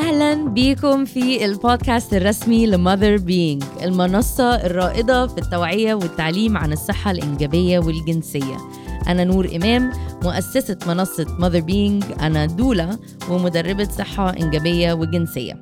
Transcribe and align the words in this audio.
أهلا 0.00 0.48
بيكم 0.48 1.04
في 1.04 1.44
البودكاست 1.44 2.14
الرسمي 2.14 2.66
ل 2.66 2.73
Mother 2.73 3.16
Being 3.16 3.62
المنصة 3.82 4.54
الرائدة 4.54 5.26
في 5.26 5.38
التوعية 5.38 5.94
والتعليم 5.94 6.56
عن 6.56 6.72
الصحة 6.72 7.10
الإنجابية 7.10 7.78
والجنسية. 7.78 8.56
أنا 9.08 9.24
نور 9.24 9.56
إمام 9.56 9.92
مؤسسة 10.24 10.78
منصة 10.86 11.36
Mother 11.38 11.60
Being 11.60 12.04
أنا 12.20 12.46
doula 12.46 12.98
ومدربة 13.30 13.84
صحة 13.84 14.30
إنجابية 14.30 14.92
وجنسية. 14.92 15.60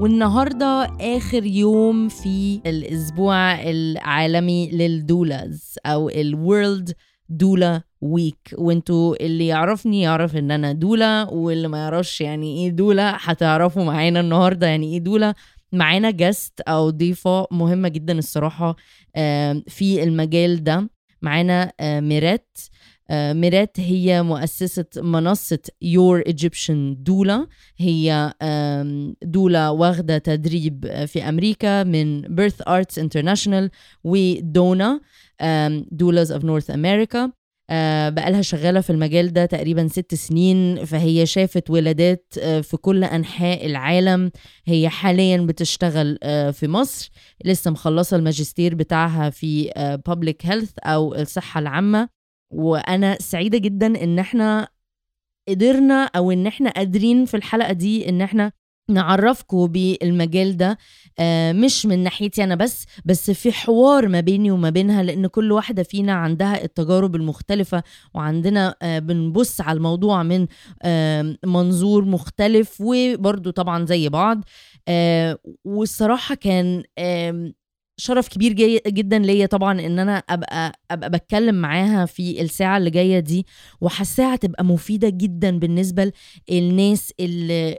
والنهاردة 0.00 0.90
آخر 1.00 1.44
يوم 1.44 2.08
في 2.08 2.60
الأسبوع 2.66 3.62
العالمي 3.62 4.70
لل 4.70 4.97
doulas 4.97 5.78
أو 5.86 6.08
ال 6.08 6.22
World 6.22 6.92
Doula 7.28 7.82
Week 8.02 8.54
وانتوا 8.58 9.24
اللي 9.26 9.46
يعرفني 9.46 10.00
يعرف 10.02 10.36
إن 10.36 10.50
أنا 10.50 10.72
doula 10.72 11.28
واللي 11.30 11.68
ما 11.68 11.78
يعرفش 11.78 12.20
يعني 12.20 12.56
إيه 12.56 12.70
doula 12.70 13.16
هتعرفوا 13.20 13.84
معانا 13.84 14.20
النهارده 14.20 14.66
يعني 14.66 14.92
إيه 14.92 14.98
doula 15.00 15.34
معانا 15.72 16.10
جست 16.10 16.60
أو 16.60 16.90
ضيفة 16.90 17.46
مهمة 17.50 17.88
جدا 17.88 18.18
الصراحة 18.18 18.76
في 19.68 20.02
المجال 20.02 20.64
ده. 20.64 20.90
معانا 21.22 21.72
ميرات 21.80 22.58
ميرات 23.12 23.80
هي 23.80 24.22
مؤسسة 24.22 24.84
منصة 24.96 25.58
Your 25.84 26.22
Egyptian 26.32 26.96
دولا 26.98 27.46
هي 27.76 28.32
دولا 29.22 29.68
واخدة 29.68 30.18
تدريب 30.18 31.04
في 31.06 31.28
أمريكا 31.28 31.82
من 31.84 32.22
Birth 32.24 32.64
Arts 32.68 33.02
International 33.02 33.68
ودونا 34.04 35.00
دولاز 35.90 36.32
of 36.32 36.42
North 36.42 36.74
America. 36.74 37.41
بقالها 38.10 38.42
شغالة 38.42 38.80
في 38.80 38.90
المجال 38.90 39.32
ده 39.32 39.46
تقريبا 39.46 39.88
ست 39.88 40.14
سنين 40.14 40.84
فهي 40.84 41.26
شافت 41.26 41.70
ولادات 41.70 42.34
في 42.38 42.76
كل 42.76 43.04
أنحاء 43.04 43.66
العالم. 43.66 44.30
هي 44.66 44.88
حاليا 44.88 45.36
بتشتغل 45.36 46.18
في 46.52 46.68
مصر. 46.68 47.10
لسه 47.44 47.70
مخلصة 47.70 48.16
الماجستير 48.16 48.74
بتاعها 48.74 49.30
في 49.30 49.70
Public 50.10 50.48
Health 50.50 50.72
أو 50.86 51.14
الصحة 51.14 51.60
العامة. 51.60 52.08
وأنا 52.54 53.16
سعيدة 53.20 53.58
جدا 53.58 53.86
إن 54.04 54.18
إحنا 54.18 54.68
قدرنا 55.48 56.04
أو 56.16 56.30
إن 56.30 56.46
إحنا 56.46 56.70
قادرين 56.70 57.24
في 57.24 57.36
الحلقة 57.36 57.72
دي 57.72 58.08
إن 58.08 58.22
إحنا 58.22 58.52
نعرفكم 58.90 59.66
بالمجال 59.66 60.56
ده 60.56 60.78
مش 61.52 61.86
من 61.86 61.98
ناحيتي 62.02 62.44
أنا 62.44 62.54
بس 62.54 62.86
بس 63.04 63.30
في 63.30 63.52
حوار 63.52 64.08
ما 64.08 64.20
بيني 64.20 64.50
وما 64.50 64.70
بينها 64.70 65.02
لأن 65.02 65.26
كل 65.26 65.52
واحدة 65.52 65.82
فينا 65.82 66.12
عندها 66.12 66.64
التجارب 66.64 67.16
المختلفة 67.16 67.82
وعندنا 68.14 68.74
بنبص 68.82 69.60
على 69.60 69.76
الموضوع 69.76 70.22
من 70.22 70.46
منظور 71.46 72.04
مختلف 72.04 72.76
وبرضه 72.80 73.50
طبعا 73.50 73.86
زي 73.86 74.08
بعض. 74.08 74.44
والصراحة 75.64 76.34
كان 76.34 76.82
شرف 77.96 78.28
كبير 78.28 78.52
جي 78.52 78.80
جدا 78.86 79.18
ليا 79.18 79.46
طبعا 79.46 79.80
إن 79.80 79.98
أنا 79.98 80.18
أبقى 80.28 80.72
أبقى 80.90 81.10
بتكلم 81.10 81.54
معاها 81.54 82.06
في 82.06 82.40
الساعة 82.42 82.76
اللي 82.78 82.90
جاية 82.90 83.18
دي 83.18 83.46
وحاساها 83.80 84.34
هتبقى 84.34 84.64
مفيدة 84.64 85.08
جدا 85.08 85.58
بالنسبة 85.58 86.12
للناس 86.50 87.12
اللي 87.20 87.78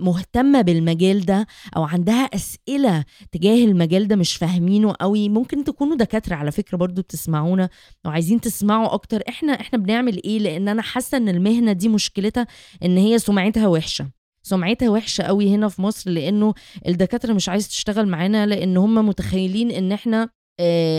مهتمة 0.00 0.60
بالمجال 0.60 1.24
ده 1.26 1.46
أو 1.76 1.82
عندها 1.84 2.24
أسئلة 2.24 3.04
تجاه 3.32 3.64
المجال 3.64 4.08
ده 4.08 4.16
مش 4.16 4.36
فاهمينه 4.36 4.94
قوي. 5.00 5.28
ممكن 5.28 5.64
تكونوا 5.64 5.96
دكاترة 5.96 6.34
على 6.34 6.50
فكرة 6.52 6.76
برضو 6.76 7.02
بتسمعونا 7.02 7.68
وعايزين 8.04 8.40
تسمعوا 8.40 8.94
أكتر. 8.94 9.22
إحنا 9.28 9.52
إحنا 9.52 9.78
بنعمل 9.78 10.22
إيه؟ 10.24 10.38
لأن 10.38 10.68
أنا 10.68 10.82
حاسة 10.82 11.16
إن 11.18 11.28
المهنة 11.28 11.72
دي 11.72 11.88
مشكلتها 11.88 12.46
إن 12.84 12.96
هي 12.96 13.18
سمعتها 13.18 13.66
وحشة. 13.66 14.15
سمعتها 14.46 14.90
وحشة 14.90 15.22
قوي 15.22 15.54
هنا 15.54 15.68
في 15.68 15.82
مصر 15.82 16.10
لأنه 16.10 16.54
الدكاترة 16.88 17.32
مش 17.32 17.48
عايز 17.48 17.68
تشتغل 17.68 18.08
معانا 18.08 18.46
لأن 18.46 18.76
هم 18.76 19.08
متخيلين 19.08 19.70
إن 19.70 19.92
إحنا 19.92 20.28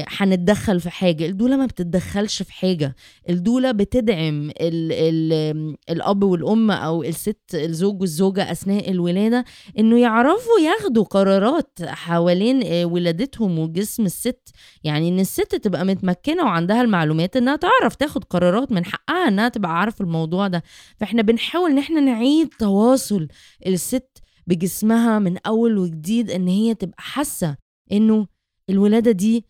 هنتدخل 0.08 0.80
في 0.80 0.90
حاجة. 0.90 1.26
الدولة 1.26 1.58
ما 1.58 1.66
بتتدخلش 1.66 2.44
في 2.44 2.54
حاجة. 2.54 2.96
الدولة 3.30 3.72
بتدعم 3.72 4.50
ال 4.50 4.92
ال 4.92 5.76
الأب 5.90 6.24
والأم 6.24 6.72
أو 6.72 7.04
الست 7.04 7.40
الزوج 7.54 8.02
والزوجة 8.02 8.52
أثناء 8.52 8.92
الولادة 8.92 9.46
إنه 9.80 10.00
يعرفوا 10.00 10.60
ياخدوا 10.66 11.04
قرارات 11.04 11.80
حوالين 11.84 12.86
ولادتهم 12.86 13.60
وجسم 13.60 14.06
الست. 14.06 14.50
يعني 14.84 15.10
إن 15.10 15.20
الست 15.20 15.56
تبقى 15.56 15.86
متمكنة 15.86 16.44
وعندها 16.44 16.82
المعلومات 16.82 17.36
إنها 17.36 17.56
تعرف 17.56 17.96
تاخد 17.96 18.24
قرارات 18.24 18.72
من 18.72 18.86
حقها 18.86 19.28
إنها 19.28 19.50
تبقى 19.50 19.80
عارفة 19.80 20.04
الموضوع 20.04 20.48
ده. 20.48 20.64
فإحنا 20.98 21.22
بنحاول 21.22 21.72
إن 21.72 21.78
إحنا 21.78 22.00
نعيد 22.00 22.50
تواصل 22.60 23.28
الست 23.68 24.18
بجسمها 24.48 25.20
من 25.20 25.38
أول 25.38 25.78
وجديد 25.78 26.32
إن 26.32 26.48
هي 26.48 26.76
تبقى 26.76 27.02
حاسة 27.02 27.56
إنه 27.92 28.28
الولادة 28.70 29.12
دي 29.12 29.46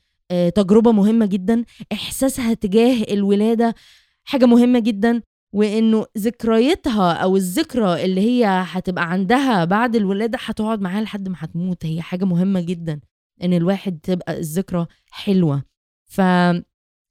تجربة 0.55 0.91
مهمة 0.91 1.25
جدا 1.25 1.63
إحساسها 1.93 2.53
تجاه 2.53 3.03
الولادة 3.13 3.75
حاجة 4.23 4.45
مهمة 4.45 4.79
جدا 4.79 5.21
وإنه 5.53 6.05
ذكرياتها 6.17 7.13
أو 7.13 7.35
الذكرى 7.37 8.05
اللي 8.05 8.21
هي 8.21 8.45
هتبقى 8.45 9.11
عندها 9.11 9.65
بعد 9.65 9.95
الولادة 9.95 10.37
هتقعد 10.41 10.81
معاها 10.81 11.01
لحد 11.01 11.29
ما 11.29 11.35
هتموت 11.39 11.85
هي 11.85 12.01
حاجة 12.01 12.25
مهمة 12.25 12.61
جدا 12.61 12.99
إن 13.43 13.53
الواحد 13.53 13.99
تبقى 14.03 14.37
الذكرى 14.39 14.87
حلوة. 15.11 15.63
ف 16.05 16.21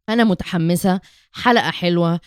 أنا 0.08 0.24
متحمسة 0.24 1.00
حلقة 1.32 1.70
حلوة 1.70 2.20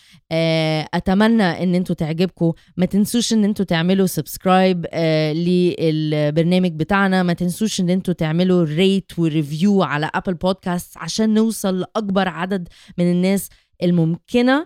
أتمنى 0.94 1.64
إن 1.64 1.76
أنتوا 1.76 1.96
تعجبكم. 1.96 2.54
ما 2.78 2.86
تنسوش 2.86 3.34
إن 3.34 3.44
أنتوا 3.44 3.66
تعملوا 3.66 4.08
subscribe 4.08 4.86
للبرنامج 5.36 6.72
بتاعنا. 6.72 7.24
ما 7.24 7.34
تنسوش 7.34 7.80
إن 7.80 7.90
أنتوا 7.90 8.14
تعملوا 8.14 8.64
rate 8.64 9.12
و 9.20 9.29
review 9.29 9.84
على 9.84 10.10
Apple 10.14 10.34
Podcast 10.34 10.98
عشان 10.98 11.34
نوصل 11.34 11.80
لأكبر 11.80 12.28
عدد 12.28 12.68
من 12.98 13.12
الناس 13.12 13.50
الممكنة. 13.84 14.66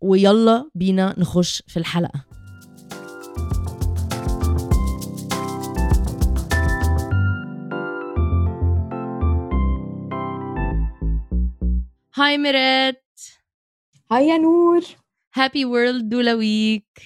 ويلا 0.00 0.70
بينا 0.74 1.14
نخش 1.18 1.62
في 1.66 1.76
الحلقة. 1.76 2.35
Hi 12.18 12.38
ميريت 12.38 13.04
hi 14.12 14.28
يا 14.28 14.38
نور 14.38 14.84
happy 15.34 15.64
World 15.64 16.08
Doula 16.08 16.34
Week 16.34 17.02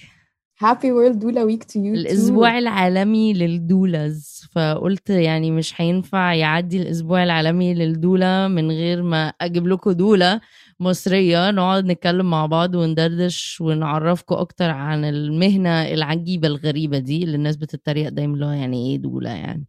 happy 0.60 0.93
World 0.93 1.19
Doula 1.19 1.43
Week 1.43 1.65
to 1.65 1.81
you 1.81 1.94
الأسبوع 1.94 2.59
العالمي 2.59 3.32
لل 3.32 3.57
doulas. 3.57 4.43
فقلت 4.53 5.10
يعني 5.10 5.50
مش 5.50 5.81
هينفع 5.81 6.34
يعدي 6.34 6.82
الأسبوع 6.82 7.25
العالمي 7.25 7.75
لل 7.75 7.96
doula 7.96 8.48
من 8.48 8.71
غير 8.71 9.03
ما 9.03 9.28
أجيب 9.41 9.66
لكم 9.66 9.93
doula 9.93 10.41
مصرية. 10.81 11.50
نقعد 11.50 11.84
نتكلم 11.84 12.31
مع 12.31 12.47
بعض 12.47 12.75
وندردش 12.75 13.60
ونعرفكم 13.60 14.34
أكتر 14.34 14.71
عن 14.71 15.04
المهنة 15.04 15.82
العجيبة 15.82 16.48
الغريبة 16.48 16.98
دي 16.98 17.25
اللي 17.25 17.37
الناس 17.37 17.56
بتتريق 17.56 18.09
دايما 18.09 18.34
اللي 18.34 18.47
هو 18.47 18.50
يعني 18.50 18.91
إيه 18.91 18.97
doula 18.97 19.31
يعني. 19.31 19.66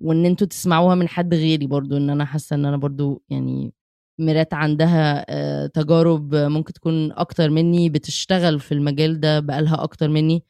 وإن 0.00 0.26
أنتوا 0.26 0.46
تسمعوها 0.46 0.94
من 0.94 1.08
حد 1.08 1.34
غيري 1.34 1.66
برضو 1.66 1.96
إن 1.96 2.10
أنا 2.10 2.24
حاسة 2.24 2.56
إن 2.56 2.64
أنا 2.66 2.76
برضو 2.76 3.22
يعني 3.28 3.72
ميرات 4.18 4.54
عندها 4.54 5.24
تجارب 5.66 6.34
ممكن 6.34 6.72
تكون 6.72 7.12
أكتر 7.12 7.50
مني 7.50 7.88
بتشتغل 7.88 8.60
في 8.60 8.72
المجال 8.72 9.20
ده 9.20 9.40
بقالها 9.40 9.82
أكتر 9.82 10.08
مني 10.08 10.44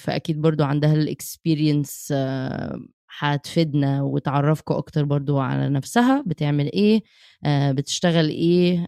فأكيد 0.00 0.40
برضو 0.42 0.64
عندها 0.64 0.94
الاكسبيرينس 0.94 2.14
هتفيدنا 3.18 4.02
وتعرفكم 4.02 4.74
أكتر 4.74 5.04
برضو 5.04 5.38
على 5.38 5.68
نفسها 5.68 6.22
بتعمل 6.26 6.72
إيه 6.72 7.02
بتشتغل 7.72 8.28
إيه 8.28 8.86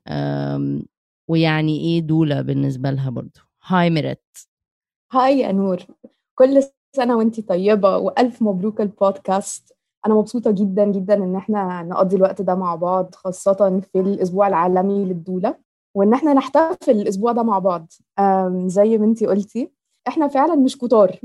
ويعني 1.28 1.80
إيه 1.80 2.00
دولة 2.00 2.42
بالنسبة 2.42 2.90
لها 2.90 3.10
برضو. 3.10 3.40
هاي 3.66 3.90
ميرات. 3.90 4.24
هاي 5.12 5.38
يا 5.38 5.52
نور 5.52 5.86
كل 6.34 6.62
سنة 6.96 7.16
وانتي 7.16 7.42
طيبة 7.42 7.96
وألف 7.96 8.42
مبروك 8.42 8.80
البودكاست. 8.80 9.75
أنا 10.06 10.14
مبسوطة 10.14 10.50
جدا 10.50 10.84
جدا 10.84 11.14
إن 11.14 11.36
إحنا 11.36 11.82
نقضي 11.82 12.16
الوقت 12.16 12.42
ده 12.42 12.54
مع 12.54 12.74
بعض 12.74 13.14
خاصة 13.14 13.80
في 13.92 14.00
الأسبوع 14.00 14.48
العالمي 14.48 15.04
للدولة 15.04 15.54
وإن 15.94 16.12
إحنا 16.12 16.32
نحتفل 16.34 16.90
الأسبوع 17.00 17.32
ده 17.32 17.42
مع 17.42 17.58
بعض. 17.58 17.92
زي 18.66 18.98
ما 18.98 19.04
انتي 19.04 19.26
قلتي 19.26 19.70
إحنا 20.08 20.28
فعلا 20.28 20.54
مش 20.54 20.78
كتار. 20.78 21.16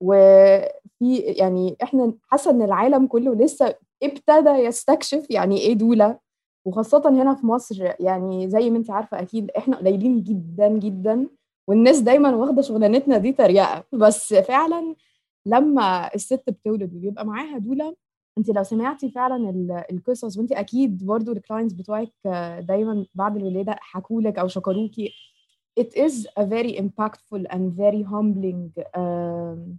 وفي 0.00 1.16
يعني 1.18 1.76
إحنا 1.82 2.12
حاسة 2.28 2.50
إن 2.50 2.62
العالم 2.62 3.06
كله 3.06 3.34
لسه 3.34 3.74
ابتدى 4.02 4.50
يستكشف 4.50 5.26
يعني 5.30 5.58
إيه 5.58 5.74
دولة. 5.74 6.18
وخاصة 6.66 7.02
هنا 7.08 7.34
في 7.34 7.46
مصر 7.46 7.92
يعني 8.00 8.50
زي 8.50 8.70
ما 8.70 8.78
انت 8.78 8.90
عارفة 8.90 9.20
أكيد 9.20 9.50
إحنا 9.50 9.76
قليلين 9.76 10.22
جدا 10.22 10.68
جدا 10.68 11.26
والناس 11.68 11.98
دايما 12.00 12.36
واخدة 12.36 12.62
شغلانتنا 12.62 13.18
دي 13.18 13.32
تريقة. 13.32 13.84
بس 13.92 14.34
فعلا 14.34 14.94
لما 15.46 16.14
الست 16.14 16.42
بتولد 16.50 16.94
وبيبقى 16.94 17.26
معاها 17.26 17.58
دولة 17.58 17.94
انت 18.38 18.50
لو 18.50 18.62
سمعتي 18.62 19.10
فعلا 19.10 19.50
القصص 19.90 20.38
وانت 20.38 20.52
أكيد 20.52 21.06
برضو 21.06 21.32
الكلاينتس 21.32 21.74
بتوعك 21.74 22.12
دايما 22.60 23.06
بعد 23.14 23.36
الولادة 23.36 23.76
حكوا 23.80 24.22
لك 24.22 24.38
أو 24.38 24.48
شكروكي. 24.48 25.12
It 25.80 25.92
is 25.96 26.26
a 26.38 26.44
very 26.44 26.72
impactful 26.78 27.42
and 27.54 27.72
very 27.84 28.02
humbling 28.12 28.70
um, 28.96 29.78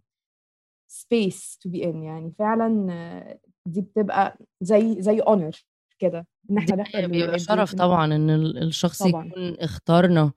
space 0.88 1.58
to 1.62 1.70
be 1.70 1.82
in. 1.84 1.96
يعني 1.96 2.34
فعلا 2.40 2.88
آه، 2.92 3.40
دي 3.66 3.82
بتبقى 3.82 4.38
زي 4.62 5.02
زي 5.02 5.22
honor 5.22 5.62
كده 6.00 6.28
إن 6.52 6.58
إحنا 6.80 7.08
بيبقى 7.08 7.40
شرف 7.40 7.76
طبعا 7.76 8.16
إن 8.16 8.30
الشخص 8.30 9.04
طبعا. 9.04 9.26
يكون 9.26 9.56
اختارنا 9.60 10.32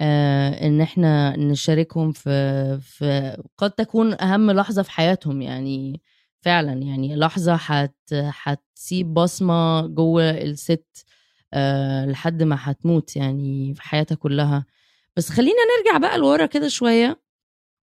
آه 0.00 0.66
إن 0.66 0.80
إحنا 0.80 1.36
نشاركهم 1.36 2.12
في 2.12 2.78
في 2.80 3.36
قد 3.58 3.70
تكون 3.70 4.20
أهم 4.20 4.50
لحظة 4.50 4.82
في 4.82 4.90
حياتهم. 4.90 5.42
يعني 5.42 6.00
فعلا 6.40 6.72
يعني 6.72 7.16
لحظة 7.16 7.56
حت 7.56 8.14
هتسيب 8.14 9.14
بصمة 9.14 9.86
جوه 9.86 10.30
الست 10.30 11.04
آه 11.54 12.06
لحد 12.06 12.42
ما 12.42 12.56
هتموت 12.60 13.16
يعني 13.16 13.74
في 13.74 13.82
حياتها 13.82 14.14
كلها. 14.14 14.66
بس 15.16 15.30
خلينا 15.30 15.56
نرجع 15.78 15.98
بقى 15.98 16.18
لورا 16.18 16.46
كده 16.46 16.68
شوية 16.68 17.20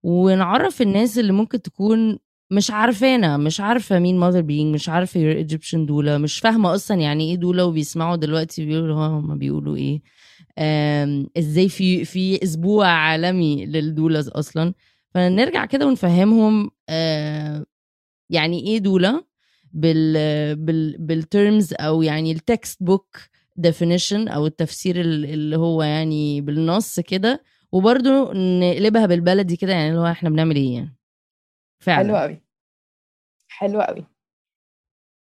ونعرف 0.04 0.82
الناس 0.82 1.20
اللي 1.20 1.32
ممكن 1.34 1.62
تكون 1.62 2.20
مش 2.52 2.72
عارفانا 2.72 3.38
مش 3.38 3.60
عارفة 3.62 4.00
مين 4.00 4.20
Mother 4.20 4.42
Being 4.42 4.74
مش 4.74 4.90
عارفة 4.90 5.20
Your 5.20 5.36
Egyptian 5.36 5.86
Doula 5.86 6.18
مش 6.18 6.40
فاهمة 6.40 6.76
أصلا 6.76 6.98
يعني 6.98 7.32
إيه 7.32 7.36
doula 7.38 7.64
وبيسمعوا 7.64 8.16
دلوقتي 8.16 8.66
بيقولوا 8.66 9.06
هم 9.06 9.38
بيقولوا 9.38 9.76
إيه. 9.76 10.02
إزاي 11.38 11.70
في 11.70 12.06
في 12.06 12.44
أسبوع 12.44 12.88
عالمي 12.88 13.66
لل 13.66 13.81
doulas 13.81 14.28
أصلا. 14.30 14.74
فنرجع 15.14 15.66
كده 15.66 15.88
ونفهمهم 15.88 16.72
يعني 18.30 18.60
إيه 18.68 18.78
doula 18.80 19.24
بال 19.74 20.56
بال 20.56 20.98
بال 20.98 21.19
terms 21.19 21.74
أو 21.80 22.02
يعني 22.02 22.32
ال 22.32 22.84
textbook 22.84 23.18
definition 23.68 24.32
أو 24.32 24.46
التفسير 24.46 25.02
اللي 25.02 25.58
هو 25.58 25.84
يعني 25.84 26.42
بالنص 26.42 27.00
كده 27.00 27.44
وبرده 27.72 28.32
نقلبها 28.34 29.06
بالبلدي 29.06 29.56
كده 29.56 29.74
يعني 29.74 29.90
اللي 29.90 30.00
هو 30.00 30.08
إحنا 30.12 30.30
بنعمل 30.30 30.56
إيه 30.56 30.74
يعني. 30.76 30.96
فعلا. 31.80 32.08
حلو 32.08 32.16
قوي 32.18 32.42
حلو 33.48 33.82
قوي 33.82 34.06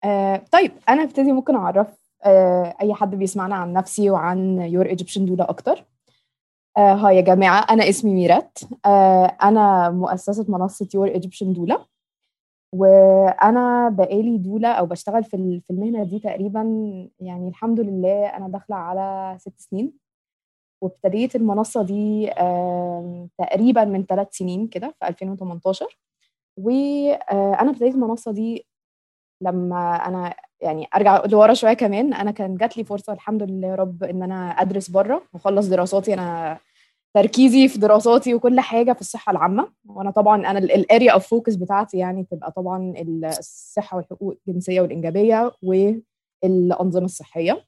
آه 0.04 0.44
طيب 0.52 0.72
أنا 0.88 1.02
ابتدي 1.02 1.32
ممكن 1.32 1.54
أعرف 1.56 1.88
آه 2.24 2.76
أي 2.80 2.94
حد 2.94 3.14
بيسمعنا 3.14 3.54
عن 3.54 3.72
نفسي 3.72 4.10
وعن 4.10 4.58
Your 4.60 4.86
Egyptian 4.86 5.24
Doula 5.24 5.50
أكتر. 5.50 5.84
آه 6.76 6.94
hi 6.94 7.16
يا 7.16 7.20
جماعة 7.20 7.66
أنا 7.70 7.88
اسمي 7.88 8.14
ميريت. 8.14 8.58
آه 8.86 9.36
أنا 9.42 9.90
مؤسسة 9.90 10.46
منصة 10.48 10.88
Your 10.94 11.08
Egyptian 11.08 11.52
Doula 11.52 11.86
وأنا 12.74 13.88
بقالي 13.88 14.38
doula 14.38 14.68
أو 14.72 14.86
بشتغل 14.86 15.24
في 15.24 15.60
في 15.60 15.70
المهنة 15.70 16.04
دي 16.04 16.18
تقريبا 16.18 16.62
يعني 17.20 17.48
الحمد 17.48 17.80
لله 17.80 18.26
أنا 18.26 18.48
داخلة 18.48 18.76
على 18.76 19.36
ست 19.38 19.60
سنين. 19.60 19.92
وابتديت 20.82 21.36
المنصة 21.36 21.82
دي 21.82 22.26
تقريبا 23.38 23.84
من 23.84 24.04
ثلاث 24.06 24.28
سنين 24.32 24.68
كده 24.68 24.94
في 25.00 25.08
2018 25.08 25.98
وأنا 26.58 27.70
ابتديت 27.70 27.94
المنصة 27.94 28.32
دي 28.32 28.66
لما 29.42 29.96
أنا 30.08 30.34
يعني 30.60 30.88
أرجع 30.96 31.24
لورا 31.26 31.54
شوية 31.54 31.72
كمان. 31.74 32.14
أنا 32.14 32.30
كان 32.30 32.56
جات 32.56 32.76
لي 32.76 32.84
فرصة 32.84 33.12
الحمد 33.12 33.42
لله 33.42 33.68
يا 33.68 33.74
رب 33.74 34.04
إن 34.04 34.22
أنا 34.22 34.50
أدرس 34.50 34.90
بره 34.90 35.22
وأخلص 35.34 35.66
دراساتي. 35.68 36.14
أنا 36.14 36.58
تركيزي 37.14 37.68
في 37.68 37.78
دراساتي 37.78 38.34
وكل 38.34 38.60
حاجة 38.60 38.92
في 38.92 39.00
الصحة 39.00 39.32
العامة. 39.32 39.68
وأنا 39.88 40.10
طبعا 40.10 40.50
أنا 40.50 40.58
ال 40.58 40.69
area 40.69 41.12
of 41.12 41.26
focus 41.26 41.54
بتاعتي 41.54 41.98
يعني 41.98 42.24
تبقى 42.30 42.52
طبعا 42.52 42.94
الصحة 43.38 43.96
والحقوق 43.96 44.36
الجنسية 44.48 44.80
والإنجابية 44.80 45.52
والأنظمة 45.62 47.04
الصحية. 47.04 47.64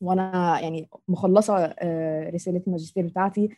وأنا 0.00 0.58
يعني 0.60 0.88
مخلصة 1.08 1.56
آه، 1.78 2.30
رسالة 2.30 2.62
الماجستير 2.66 3.06
بتاعتي 3.06 3.48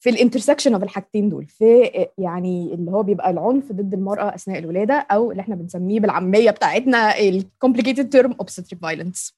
في 0.00 0.10
ال 0.10 0.15
intersection 0.15 0.74
of 0.74 0.82
الحاجتين 0.82 1.28
دول 1.28 1.46
في 1.46 1.82
يعني 2.18 2.74
اللي 2.74 2.90
هو 2.90 3.02
بيبقى 3.02 3.30
العنف 3.30 3.72
ضد 3.72 3.94
المرأة 3.94 4.34
أثناء 4.34 4.58
الولادة 4.58 4.94
أو 4.94 5.30
اللي 5.30 5.40
إحنا 5.40 5.54
بنسميه 5.54 6.00
بالعامية 6.00 6.50
بتاعتنا 6.50 7.18
ال 7.18 7.25
complicated 7.25 8.08
term 8.08 8.32
obstetric 8.32 8.78
violence 8.82 9.34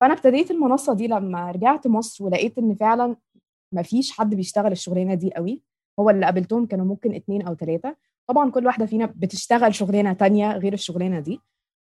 فأنا 0.00 0.12
ابتديت 0.14 0.50
المنصة 0.50 0.94
دي 0.94 1.06
لما 1.06 1.50
رجعت 1.50 1.86
مصر 1.86 2.24
ولقيت 2.24 2.58
إن 2.58 2.74
فعلا 2.74 3.16
ما 3.72 3.82
فيش 3.82 4.12
حد 4.12 4.34
بيشتغل 4.34 4.72
الشغلانة 4.72 5.14
دي 5.14 5.32
قوي. 5.34 5.62
هو 6.00 6.10
اللي 6.10 6.24
قابلتهم 6.24 6.66
كانوا 6.66 6.86
ممكن 6.86 7.14
اتنين 7.14 7.42
أو 7.42 7.54
ثلاثة 7.54 7.96
طبعا 8.28 8.50
كل 8.50 8.66
واحدة 8.66 8.86
فينا 8.86 9.06
بتشتغل 9.16 9.74
شغلانة 9.74 10.12
تانية 10.12 10.56
غير 10.56 10.72
الشغلانة 10.72 11.20
دي. 11.20 11.40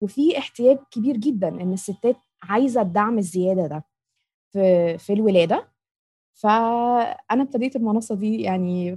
وفي 0.02 0.38
احتياج 0.38 0.78
كبير 0.90 1.16
جدا 1.16 1.48
إن 1.48 1.72
الستات 1.72 2.16
عايزة 2.42 2.80
الدعم 2.80 3.18
الزيادة 3.18 3.66
ده 3.66 3.84
في 4.52 4.98
في 4.98 5.12
الولادة. 5.12 5.68
فأنا 6.40 7.42
ابتديت 7.42 7.76
المنصة 7.76 8.14
دي 8.14 8.42
يعني 8.42 8.96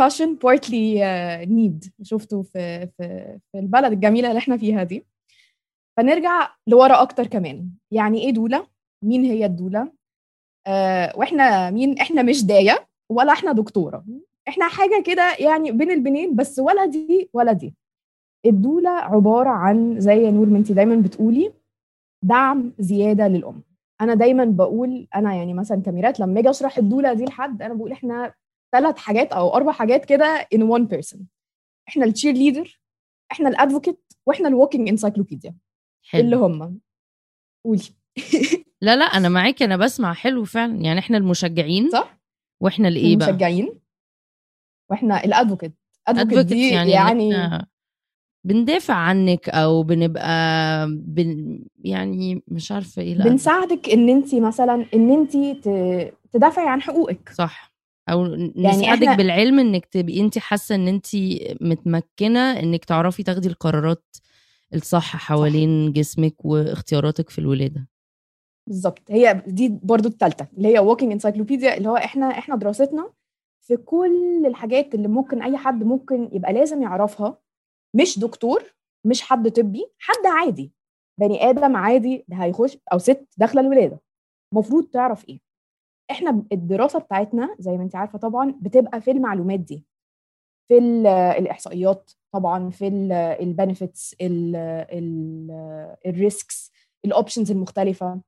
passion 0.00 0.28
partly 0.46 0.98
uh, 0.98 1.48
need 1.48 1.90
شفته 2.02 2.42
في 2.42 2.86
في 2.86 3.38
في 3.52 3.58
البلد 3.58 3.92
الجميلة 3.92 4.28
اللي 4.28 4.38
إحنا 4.38 4.56
فيها 4.56 4.82
دي. 4.82 5.06
فنرجع 5.96 6.50
لورا 6.66 7.02
أكتر 7.02 7.26
كمان. 7.26 7.70
يعني 7.90 8.20
إيه 8.20 8.30
دولة؟ 8.30 8.66
مين 9.04 9.24
هي 9.24 9.46
الدولة؟ 9.46 9.92
وإحنا 11.16 11.70
مين؟ 11.70 11.98
إحنا 11.98 12.22
مش 12.22 12.44
داية 12.44 12.88
ولا 13.10 13.32
إحنا 13.32 13.52
دكتورة. 13.52 14.04
إحنا 14.48 14.68
حاجة 14.68 15.02
كده 15.06 15.34
يعني 15.40 15.72
بين 15.72 15.90
البنين 15.90 16.36
بس 16.36 16.58
ولا 16.58 16.86
دي 16.86 17.30
ولا 17.32 17.52
دي. 17.52 17.74
الدولة 18.46 18.90
عبارة 18.90 19.50
عن 19.50 20.00
زي 20.00 20.22
يا 20.24 20.30
نور 20.30 20.46
ما 20.46 20.58
انت 20.58 20.72
دايما 20.72 20.96
بتقولي 20.96 21.52
دعم 22.24 22.72
زيادة 22.78 23.28
للأم. 23.28 23.62
أنا 24.00 24.14
دايما 24.14 24.44
بقول 24.44 25.08
أنا 25.14 25.34
يعني 25.34 25.54
مثلا 25.54 25.82
كميريت 25.82 26.20
لما 26.20 26.40
أجي 26.40 26.50
أشرح 26.50 26.78
ال 26.78 26.84
doula 26.84 27.12
دي 27.12 27.24
لحد 27.24 27.62
أنا 27.62 27.74
بقول 27.74 27.92
إحنا 27.92 28.34
ثلاث 28.72 28.96
حاجات 28.98 29.32
أو 29.32 29.54
أربع 29.54 29.72
حاجات 29.72 30.04
كده 30.04 30.48
in 30.54 30.58
one 30.58 30.86
person. 30.96 31.18
إحنا 31.88 32.04
ال 32.04 32.34
cheerleader 32.34 32.80
إحنا 33.32 33.48
ال 33.48 33.54
advocate 33.54 34.00
وإحنا 34.26 34.48
ال 34.48 34.53
walking 34.53 34.88
encyclopedia 34.88 35.54
اللي 36.14 36.36
هم. 36.36 36.80
قولي. 37.64 37.82
لا 38.82 38.96
لا 38.96 39.04
أنا 39.04 39.28
معاكي 39.28 39.64
أنا 39.64 39.76
بسمع 39.76 40.12
حلو 40.12 40.44
فعلا. 40.44 40.76
يعني 40.80 40.98
إحنا 40.98 41.16
المشجعين. 41.16 41.90
صح؟ 41.90 42.18
وإحنا 42.60 42.88
الإيه 42.88 43.16
بقى؟ 43.16 43.28
المشجعين. 43.28 43.80
وإحنا 44.90 45.24
ال 45.24 45.29
advocate. 45.29 45.74
advocate 46.08 46.46
دي 46.46 46.68
يعني, 46.68 46.90
يعني 46.90 47.68
بندافع 48.44 48.94
عنك 48.94 49.48
أو 49.48 49.82
بنبقى 49.82 50.86
بن 50.90 51.60
يعني 51.84 52.42
مش 52.48 52.72
عارفة 52.72 53.02
إيه 53.02 53.14
بنساعدك 53.14 53.88
إن 53.88 54.08
انت 54.08 54.34
مثلا 54.34 54.86
إن 54.94 55.10
انت 55.10 55.36
تدافعي 56.32 56.68
عن 56.68 56.82
حقوقك. 56.82 57.30
صح. 57.34 57.72
أو 58.08 58.26
يعني 58.26 58.52
نساعدك 58.56 59.02
إحنا... 59.02 59.16
بالعلم 59.16 59.58
إنك 59.58 59.86
تبقي 59.86 60.20
انت 60.20 60.38
حاسة 60.38 60.74
إن 60.74 60.88
انت 60.88 61.06
متمكنة 61.60 62.60
إنك 62.60 62.84
تعرفي 62.84 63.22
تاخدي 63.22 63.48
القرارات 63.48 64.16
الصح 64.74 65.16
حوالين 65.16 65.86
صح. 65.86 65.92
جسمك 65.92 66.44
واختياراتك 66.44 67.30
في 67.30 67.38
الولادة. 67.38 67.88
بالظبط. 68.68 69.10
هي 69.10 69.42
دي 69.46 69.68
برضو 69.82 70.08
الثالثه 70.08 70.46
اللي 70.56 70.68
هي 70.74 70.78
walking 70.78 71.12
encyclopedia 71.12 71.76
اللي 71.76 71.88
هو 71.88 71.96
إحنا 71.96 72.26
إحنا 72.26 72.56
دراستنا 72.56 73.12
في 73.60 73.76
كل 73.76 74.46
الحاجات 74.46 74.94
اللي 74.94 75.08
ممكن 75.08 75.42
أي 75.42 75.56
حد 75.56 75.84
ممكن 75.84 76.28
يبقى 76.32 76.52
لازم 76.52 76.82
يعرفها. 76.82 77.38
مش 77.94 78.18
دكتور 78.18 78.62
مش 79.06 79.22
حد 79.22 79.50
طبي 79.50 79.86
حد 79.98 80.26
عادي. 80.26 80.72
بني 81.20 81.50
آدم 81.50 81.76
عادي 81.76 82.24
هيخش 82.32 82.78
أو 82.92 82.98
ست 82.98 83.26
داخلة 83.36 83.60
الولادة. 83.60 84.00
المفروض 84.52 84.84
تعرف 84.84 85.28
إيه؟ 85.28 85.40
إحنا 86.10 86.42
الدراسة 86.52 86.98
بتاعتنا 86.98 87.56
زي 87.58 87.76
ما 87.76 87.82
أنت 87.82 87.96
عارفة 87.96 88.18
طبعا 88.18 88.54
بتبقى 88.60 89.00
في 89.00 89.10
المعلومات 89.10 89.60
دي. 89.60 89.84
في 90.68 90.78
الإحصائيات 91.38 92.10
طبعا 92.34 92.70
في 92.70 92.88
ال 93.40 93.48
benefits 93.48 94.16
ال 96.06 96.17
risks 96.17 96.72
ال 97.04 97.10
options 97.10 97.50
المختلفة. 97.50 98.20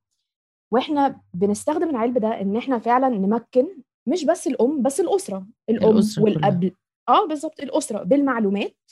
وإحنا 0.71 1.21
بنستخدم 1.33 1.89
العلم 1.89 2.13
ده 2.13 2.41
إن 2.41 2.57
إحنا 2.57 2.79
فعلا 2.79 3.09
نمكن 3.09 3.67
مش 4.07 4.25
بس 4.25 4.47
الأم 4.47 4.81
بس 4.81 4.99
الأسرة. 4.99 5.47
الأم 5.69 5.91
الأسرة 5.91 6.23
والأب 6.23 6.71
آه 7.09 7.27
بالظبط 7.27 7.59
الأسرة 7.59 8.03
بالمعلومات 8.03 8.91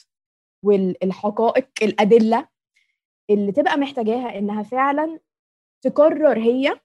والحقائق 0.66 1.70
الأدلة 1.82 2.48
اللي 3.30 3.52
تبقى 3.52 3.78
محتاجاها 3.78 4.38
إنها 4.38 4.64
فعلا 4.64 5.20
تقرر 5.84 6.40
هي 6.40 6.80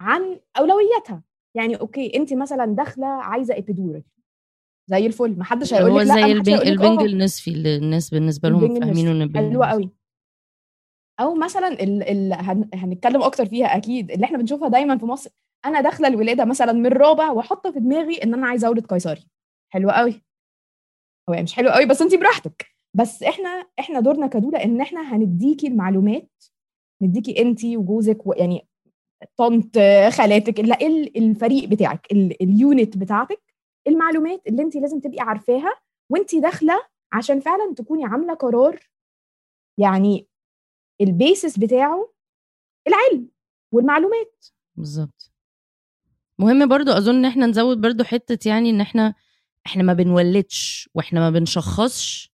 عن 0.00 0.40
أولوياتها. 0.58 1.22
يعني 1.54 1.76
okay 1.76 2.16
انت 2.16 2.34
مثلا 2.34 2.64
داخلة 2.66 3.06
عايزة 3.06 3.58
epidural 3.58 4.02
زي 4.86 5.06
الفل. 5.06 5.38
ما 5.38 5.44
حدش 5.44 5.74
هيقول 5.74 6.00
لك 6.00 6.06
لا 6.06 6.14
زي 6.14 6.32
البنج, 6.32 6.54
البنج 6.66 7.02
النصفي 7.02 7.50
اللي 7.50 7.76
الناس 7.76 8.10
بالنسبة 8.10 8.48
لهم 8.48 8.80
فاهمينه 8.80 9.10
إن 9.24 9.36
حلوة 9.36 9.66
قوي. 9.66 9.90
أو 11.20 11.34
مثلا 11.34 11.68
اللي 11.82 12.34
هنتكلم 12.74 13.22
أكتر 13.22 13.46
فيها 13.46 13.76
أكيد 13.76 14.10
اللي 14.10 14.24
إحنا 14.24 14.38
بنشوفها 14.38 14.68
دايما 14.68 14.98
في 14.98 15.06
مصر 15.06 15.30
أنا 15.64 15.80
داخلة 15.80 16.08
الولادة 16.08 16.44
مثلا 16.44 16.72
من 16.72 16.86
رابع 16.86 17.30
واحط 17.30 17.66
في 17.66 17.80
دماغي 17.80 18.22
إن 18.22 18.34
أنا 18.34 18.46
عايزة 18.46 18.66
أولد 18.68 18.86
قيصري. 18.86 19.26
حلو 19.72 19.90
قوي 19.90 20.22
هو 21.28 21.34
يعني 21.34 21.44
مش 21.44 21.54
حلو 21.54 21.70
قوي 21.70 21.86
بس 21.86 22.02
انت 22.02 22.14
براحتك. 22.14 22.66
بس 22.94 23.22
إحنا 23.22 23.66
إحنا 23.78 24.00
دورنا 24.00 24.26
كدولة 24.26 24.64
إن 24.64 24.80
إحنا 24.80 25.16
هنديكي 25.16 25.66
المعلومات 25.66 26.30
نديكي 27.02 27.42
انت 27.42 27.64
وجوزك 27.64 28.18
يعني 28.36 28.68
طنط 29.36 29.78
خالاتك 30.10 30.60
لا 30.60 30.78
الفريق 31.16 31.68
بتاعك 31.68 32.06
اليونت 32.12 32.96
بتاعتك 32.96 33.42
المعلومات 33.86 34.46
اللي 34.46 34.62
انت 34.62 34.76
لازم 34.76 35.00
تبقي 35.00 35.20
عارفاها 35.20 35.74
وانت 36.10 36.34
داخلة 36.34 36.82
عشان 37.12 37.40
فعلا 37.40 37.74
تكوني 37.76 38.04
عاملة 38.04 38.34
قرار 38.34 38.80
يعني 39.78 40.26
البيسس 41.00 41.58
بتاعه 41.58 42.12
العلم 42.88 43.28
والمعلومات. 43.72 44.46
بالظبط. 44.76 45.30
مهم 46.38 46.68
برضو 46.68 46.90
أظن 46.90 47.14
إن 47.14 47.24
إحنا 47.24 47.46
نزود 47.46 47.80
برضو 47.80 48.04
حتة 48.04 48.48
يعني 48.48 48.70
إن 48.70 48.80
إحنا 48.80 49.14
إحنا 49.66 49.82
ما 49.82 49.92
بنولدش 49.92 50.88
وإحنا 50.94 51.20
ما 51.20 51.30
بنشخصش 51.30 52.32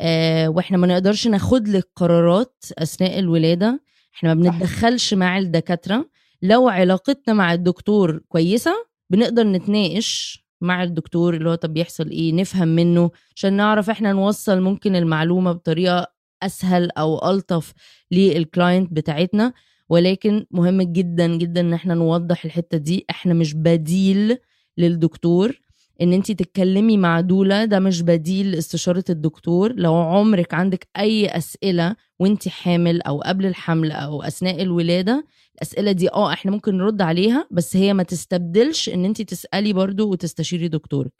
آه 0.00 0.48
وإحنا 0.48 0.76
ما 0.76 0.86
نقدرش 0.86 1.26
ناخد 1.28 1.68
لك 1.68 1.88
قرارات 1.96 2.64
أثناء 2.78 3.18
الولادة. 3.18 3.82
إحنا 4.14 4.34
ما 4.34 4.40
بنتدخلش 4.42 5.14
مع 5.14 5.38
الدكاترة. 5.38 6.10
لو 6.42 6.68
علاقتنا 6.68 7.34
مع 7.34 7.52
الدكتور 7.52 8.18
كويسة 8.28 8.86
بنقدر 9.10 9.42
نتناقش 9.46 10.44
مع 10.60 10.82
الدكتور 10.82 11.34
اللي 11.34 11.50
هو 11.50 11.54
طب 11.54 11.74
بيحصل 11.74 12.10
إيه 12.10 12.32
نفهم 12.32 12.68
منه 12.68 13.10
عشان 13.36 13.52
نعرف 13.52 13.90
إحنا 13.90 14.12
نوصل 14.12 14.60
ممكن 14.60 14.96
المعلومة 14.96 15.52
بطريقة 15.52 16.15
أسهل 16.42 16.90
أو 16.90 17.30
ألطف 17.30 17.72
لل 18.10 18.31
client 18.31 18.92
بتاعتنا 18.92 19.52
ولكن 19.88 20.46
مهم 20.50 20.82
جدا 20.82 21.26
جدا 21.36 21.60
إن 21.60 21.72
إحنا 21.74 21.94
نوضح 21.94 22.44
الحتة 22.44 22.78
دي. 22.78 23.04
إحنا 23.10 23.34
مش 23.34 23.54
بديل 23.54 24.38
للدكتور. 24.78 25.60
إن 26.02 26.12
انت 26.12 26.32
تتكلمي 26.32 26.96
مع 26.96 27.20
doula 27.20 27.64
ده 27.64 27.78
مش 27.78 28.02
بديل 28.02 28.50
لاستشارة 28.50 29.04
الدكتور. 29.10 29.72
لو 29.72 29.94
عمرك 29.94 30.54
عندك 30.54 30.88
أي 30.98 31.26
أسئلة 31.28 31.96
وانت 32.18 32.48
حامل 32.48 33.02
أو 33.02 33.20
قبل 33.20 33.46
الحمل 33.46 33.92
أو 33.92 34.22
أثناء 34.22 34.62
الولادة 34.62 35.26
الأسئلة 35.54 35.92
دي 35.92 36.10
آه 36.12 36.32
إحنا 36.32 36.50
ممكن 36.50 36.78
نرد 36.78 37.02
عليها 37.02 37.48
بس 37.50 37.76
هي 37.76 37.94
ما 37.94 38.02
تستبدلش 38.02 38.88
إن 38.88 39.04
انت 39.04 39.22
تسألي 39.22 39.72
برضو 39.72 40.10
وتستشيري 40.10 40.68
دكتورك. 40.68 41.12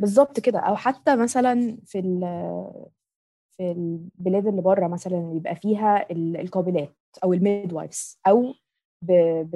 بالظبط 0.00 0.40
كده. 0.40 0.58
أو 0.58 0.76
حتى 0.76 1.16
مثلا 1.16 1.78
في 1.86 1.98
في 3.56 3.70
البلاد 3.72 4.46
اللي 4.46 4.62
بره 4.62 4.86
مثلا 4.88 5.32
يبقى 5.36 5.56
فيها 5.56 6.12
القابلات 6.12 6.94
أو 7.24 7.32
ال 7.32 7.72
midwives 7.72 8.18
أو 8.26 8.54
ب 9.02 9.12
ب 9.50 9.54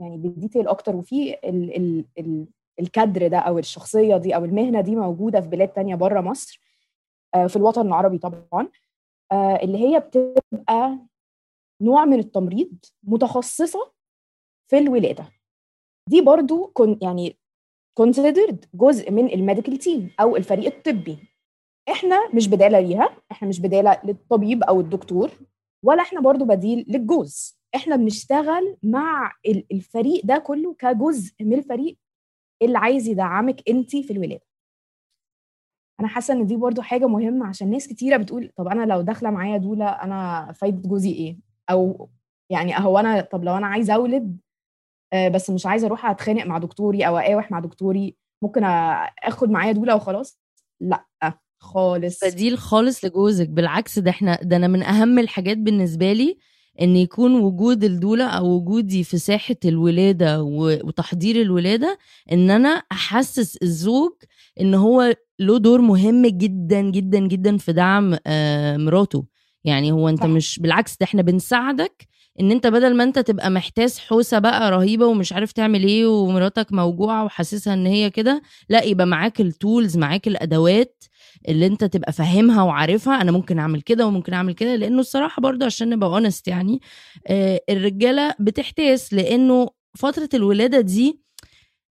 يعني 0.00 0.16
ب 0.16 0.23
detail 0.23 0.68
أكتر. 0.68 0.96
وفي 0.96 1.34
ال 1.34 1.76
ال 1.76 2.04
ال 2.18 2.46
الكادر 2.80 3.28
ده 3.28 3.38
أو 3.38 3.58
الشخصية 3.58 4.16
دي 4.16 4.36
أو 4.36 4.44
المهنة 4.44 4.80
دي 4.80 4.96
موجودة 4.96 5.40
في 5.40 5.48
بلاد 5.48 5.68
تانية 5.68 5.94
بره 5.94 6.20
مصر 6.20 6.60
آه، 7.34 7.46
في 7.46 7.56
الوطن 7.56 7.86
العربي 7.86 8.18
طبعا 8.18 8.68
آه، 9.32 9.56
اللي 9.62 9.78
هي 9.78 10.00
بتبقى 10.00 10.98
نوع 11.82 12.04
من 12.04 12.18
التمريض 12.18 12.70
متخصصة 13.02 13.92
في 14.70 14.78
الولادة. 14.78 15.28
دي 16.08 16.20
برضو 16.22 16.66
كن 16.66 16.98
يعني 17.02 17.36
considered 18.00 18.56
جزء 18.74 19.10
من 19.10 19.32
ال 19.32 19.38
medical 19.38 19.76
team 19.76 20.10
أو 20.20 20.36
الفريق 20.36 20.74
الطبي. 20.74 21.18
إحنا 21.88 22.28
مش 22.34 22.48
بديلة 22.48 22.80
ليها 22.80 23.16
إحنا 23.32 23.48
مش 23.48 23.60
بديلة 23.60 24.00
للطبيب 24.04 24.62
أو 24.62 24.80
الدكتور 24.80 25.30
ولا 25.84 26.02
إحنا 26.02 26.20
برضو 26.20 26.44
بديل 26.44 26.84
للجوز. 26.88 27.60
إحنا 27.74 27.96
بنشتغل 27.96 28.76
مع 28.82 29.32
الفريق 29.72 30.26
ده 30.26 30.38
كله 30.38 30.74
كجزء 30.74 31.32
من 31.40 31.52
الفريق 31.52 31.98
اللي 32.62 32.78
عايز 32.78 33.08
يدعمك 33.08 33.68
انت 33.68 33.96
في 33.96 34.12
الولادة. 34.12 34.42
أنا 36.00 36.08
حاسة 36.08 36.34
إن 36.34 36.46
دي 36.46 36.56
برضو 36.56 36.82
حاجة 36.82 37.06
مهمة 37.06 37.46
عشان 37.48 37.70
ناس 37.70 37.88
كتيرة 37.88 38.16
بتقول 38.16 38.52
طب 38.56 38.68
أنا 38.68 38.86
لو 38.86 39.00
داخلة 39.00 39.30
معايا 39.30 39.56
doula 39.56 39.86
أمال 39.88 40.52
فايدة 40.52 40.88
جوزي 40.88 41.12
إيه؟ 41.12 41.38
أو 41.70 42.10
يعني 42.50 42.76
أهو 42.76 42.98
أنا 42.98 43.20
طب 43.20 43.44
لو 43.44 43.56
أنا 43.56 43.66
عايزة 43.66 43.94
أولد 43.94 44.38
آه، 45.12 45.28
بس 45.28 45.50
مش 45.50 45.66
عايزة 45.66 45.86
أروح 45.86 46.06
أتخانق 46.06 46.44
مع 46.46 46.58
دكتوري 46.58 47.06
أو 47.06 47.18
أقاوح 47.18 47.50
مع 47.50 47.60
دكتوري 47.60 48.16
ممكن 48.42 48.64
آخد 49.24 49.50
معايا 49.50 49.72
دولة 49.72 49.96
وخلاص؟ 49.96 50.40
لأ. 50.80 51.04
خالص. 51.60 52.24
بديل 52.24 52.58
خالص 52.58 53.04
لجوزك. 53.04 53.48
بالعكس 53.48 53.98
ده 53.98 54.10
إحنا 54.10 54.38
ده 54.42 54.56
أنا 54.56 54.66
من 54.68 54.82
أهم 54.82 55.18
الحاجات 55.18 55.56
بالنسبة 55.58 56.12
لي 56.12 56.36
إن 56.80 56.96
يكون 56.96 57.34
وجود 57.40 57.84
الدولة 57.84 58.24
أو 58.24 58.46
وجودي 58.56 59.04
في 59.04 59.18
ساحة 59.18 59.56
الولادة 59.64 60.42
وتحضير 60.42 61.40
الولادة 61.42 61.98
إن 62.32 62.50
أنا 62.50 62.68
أحسس 62.68 63.56
الزوج 63.56 64.12
إن 64.60 64.74
هو 64.74 65.14
له 65.38 65.58
دور 65.58 65.80
مهم 65.80 66.26
جدا 66.26 66.80
جدا 66.80 67.18
جدا 67.18 67.56
في 67.56 67.72
دعم 67.72 68.16
آه، 68.26 68.76
مراته. 68.76 69.24
يعني 69.64 69.92
هو 69.92 70.08
أنت 70.08 70.18
صح. 70.20 70.26
مش 70.26 70.58
بالعكس 70.62 70.96
ده 71.00 71.04
إحنا 71.04 71.22
بنساعدك 71.22 72.08
إن 72.40 72.50
أنت 72.50 72.66
بدل 72.66 72.96
ما 72.96 73.04
أنت 73.04 73.18
تبقى 73.18 73.50
محتاس 73.50 73.98
حوسة 73.98 74.38
بقى 74.38 74.70
رهيبة 74.70 75.06
ومش 75.06 75.32
عارف 75.32 75.52
تعمل 75.52 75.82
إيه 75.84 76.06
ومراتك 76.06 76.72
موجوعة 76.72 77.24
وحاسسها 77.24 77.74
إن 77.74 77.86
هي 77.86 78.10
كده 78.10 78.42
لأ 78.68 78.84
يبقى 78.84 79.06
معاك 79.06 79.40
ال 79.40 79.49
tools 79.49 79.96
معاك 79.96 80.28
الأدوات 80.28 81.04
اللي 81.48 81.66
انت 81.66 81.84
تبقى 81.84 82.12
فاهمها 82.12 82.62
وعارفها 82.62 83.20
أنا 83.22 83.32
ممكن 83.32 83.58
أعمل 83.58 83.80
كده 83.82 84.06
وممكن 84.06 84.32
أعمل 84.32 84.52
كده 84.54 84.76
لأنه 84.76 85.00
الصراحة 85.00 85.40
برضه 85.42 85.66
عشان 85.66 85.90
نبقى 85.90 86.08
honest 86.10 86.48
يعني 86.48 86.80
آه 87.26 87.60
الرجالة 87.70 88.34
بتحتاس 88.40 89.14
لأنه 89.14 89.68
فترة 89.98 90.28
الولادة 90.34 90.80
دي 90.80 91.20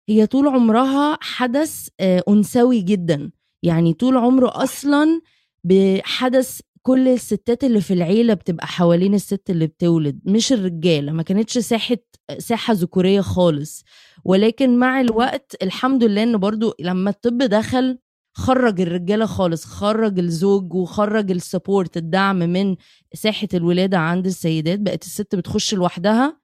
هي 0.10 0.25
طول 0.25 0.48
عمرها 0.48 1.18
حدث 1.22 1.88
آه 2.00 2.24
أنثوي 2.30 2.82
جدا. 2.82 3.32
يعني 3.63 3.94
طول 3.94 4.18
عمره 4.18 4.63
أصلا 4.63 5.22
بحدث 5.63 6.60
كل 6.82 7.08
الستات 7.08 7.63
اللي 7.63 7.82
في 7.82 7.94
العيلة 7.94 8.34
بتبقى 8.34 8.68
حوالين 8.68 9.13
الست 9.13 9.50
اللي 9.50 9.68
بتولد 9.68 10.20
مش 10.25 10.54
الرجالة. 10.54 11.12
ما 11.12 11.24
كانتش 11.24 11.58
ساحة 11.58 11.98
ساحة 12.38 12.74
ذكورية 12.74 13.22
خالص. 13.22 13.84
ولكن 14.25 14.78
مع 14.80 15.02
الوقت 15.02 15.56
الحمد 15.63 16.04
لله 16.04 16.24
ان 16.24 16.38
برضو 16.38 16.74
لما 16.80 17.10
الطب 17.10 17.38
دخل 17.38 17.98
خرج 18.34 18.82
الرجالة 18.82 19.25
خالص 19.25 19.66
خرج 19.66 20.20
الزوج 20.20 20.74
وخرج 20.74 21.32
السبورت 21.32 21.98
الدعم 21.98 22.38
من 22.40 22.75
ساحة 23.13 23.48
الولادة 23.54 23.98
عند 23.98 24.25
السيدات. 24.25 24.80
بقت 24.80 25.04
الست 25.04 25.36
بتخش 25.36 25.74
لوحدها 25.74 26.40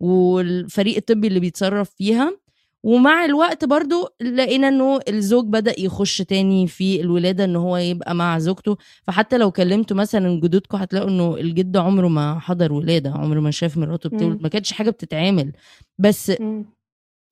والفريق 0.00 0.96
الطبي 0.96 1.26
اللي 1.26 1.40
بيتصرف 1.40 1.90
فيها. 1.90 2.38
ومع 2.82 3.24
الوقت 3.24 3.64
برضو 3.64 4.08
لقينا 4.20 4.68
إنه 4.68 5.00
الزوج 5.08 5.46
بدأ 5.46 5.80
يخش 5.80 6.18
تاني 6.18 6.66
في 6.66 7.00
الولادة 7.00 7.44
إن 7.44 7.56
هو 7.56 7.76
يبقى 7.76 8.14
مع 8.14 8.38
زوجته. 8.38 8.76
فحتى 9.02 9.38
لو 9.38 9.50
كلمتوا 9.50 9.96
مثلا 9.96 10.40
جدودكم 10.40 10.78
هتلاقوا 10.78 11.08
إنه 11.10 11.36
الجد 11.36 11.76
عمره 11.76 12.08
ما 12.08 12.38
حضر 12.38 12.72
ولادة 12.72 13.10
عمره 13.10 13.40
ما 13.40 13.50
شاف 13.50 13.76
مراته 13.76 14.08
بتولد. 14.08 14.42
ما 14.42 14.48
كانتش 14.48 14.72
حاجة 14.72 14.90
بتتعمل. 14.90 15.52
بس 15.98 16.30
م. 16.30 16.64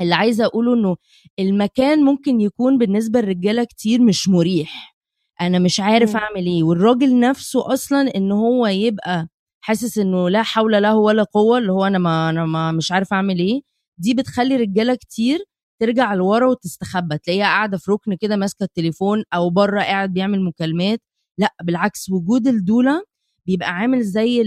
اللي 0.00 0.15
عايزة 0.15 0.45
أقوله 0.45 0.75
إنه 0.75 0.97
المكان 1.38 2.05
ممكن 2.05 2.41
يكون 2.41 2.79
بالنسبة 2.79 3.21
للرجالة 3.21 3.65
كتير 3.65 4.00
مش 4.03 4.29
مريح. 4.29 4.97
أنا 5.41 5.59
مش 5.59 5.81
عارف 5.81 6.15
م. 6.15 6.17
أعمل 6.17 6.47
إيه. 6.47 6.62
والراجل 6.62 7.21
نفسه 7.21 7.73
أصلا 7.73 8.17
إن 8.17 8.33
هو 8.33 8.67
يبقى 8.67 9.29
حاسس 9.61 9.99
إنه 9.99 10.29
لا 10.31 10.43
حول 10.43 10.83
له 10.83 10.97
ولا 10.97 11.23
قوة 11.23 11.59
اللي 11.59 11.73
هو 11.73 11.85
أنا 11.87 11.99
ما 11.99 12.31
أنا 12.31 12.47
ما 12.47 12.73
مش 12.73 12.93
عارف 12.93 13.12
أعمل 13.12 13.38
إيه. 13.38 13.61
دي 13.99 14.15
بتخلي 14.15 14.57
رجاله 14.57 14.95
كتير 14.95 15.38
ترجع 15.81 16.15
لورا 16.15 16.47
وتستخبى. 16.49 17.19
تلاقيها 17.19 17.45
قاعدة 17.45 17.79
في 17.79 17.91
ركن 17.91 18.15
كده 18.21 18.37
ماسكة 18.37 18.65
التليفون 18.65 19.25
أو 19.35 19.50
بره 19.50 19.81
قاعد 19.81 20.12
بيعمل 20.12 20.45
مكالمات. 20.45 21.00
لأ 21.38 21.55
بالعكس 21.62 22.11
وجود 22.11 22.47
الدولة 22.49 23.05
بيبقى 23.47 23.71
عامل 23.71 24.03
زي 24.03 24.43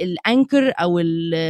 الانكر 0.00 0.72
أو 0.80 1.00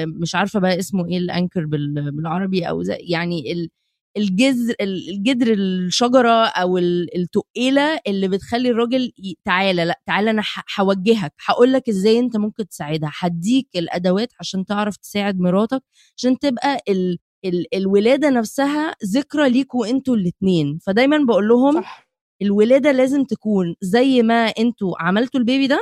مش 0.06 0.34
عارفة 0.34 0.60
بقى 0.60 0.78
اسمه 0.78 1.08
إيه 1.08 1.18
الانكر 1.18 1.66
بالعربي 1.66 2.68
أو 2.68 2.82
زي 2.82 2.96
يعني 3.00 3.68
الجذر 4.16 4.74
الجذر 4.80 5.52
الشجرة 5.52 6.46
أو 6.46 6.78
التقيلة 6.78 8.00
اللي 8.06 8.28
بتخلي 8.28 8.70
الراجل 8.70 9.12
تعالى 9.44 9.84
لا 9.84 10.00
تعالى 10.06 10.30
أنا 10.30 10.42
هوجهك 10.78 11.32
هقول 11.46 11.72
لك 11.72 11.88
إزاي 11.88 12.18
انت 12.18 12.36
ممكن 12.36 12.68
تساعدها 12.68 13.12
هديك 13.20 13.68
الادوات 13.76 14.28
عشان 14.40 14.64
تعرف 14.64 14.96
تساعد 14.96 15.38
مراتك 15.40 15.82
عشان 16.16 16.38
تبقى 16.38 16.78
ال 16.88 17.18
ال 17.44 17.74
الولادة 17.74 18.30
نفسها 18.30 18.94
ذكرى 19.04 19.48
ليكوا 19.50 19.86
أنتوا 19.86 20.16
الاثنين 20.16 20.78
فدايما 20.86 21.18
بقول 21.28 21.48
لهم 21.48 21.74
صح. 21.74 22.08
الولادة 22.42 22.92
لازم 22.92 23.24
تكون 23.24 23.74
زي 23.80 24.22
ما 24.22 24.44
أنتوا 24.46 24.94
عملتوا 25.02 25.40
ال 25.40 25.46
baby 25.46 25.66
ده 25.66 25.80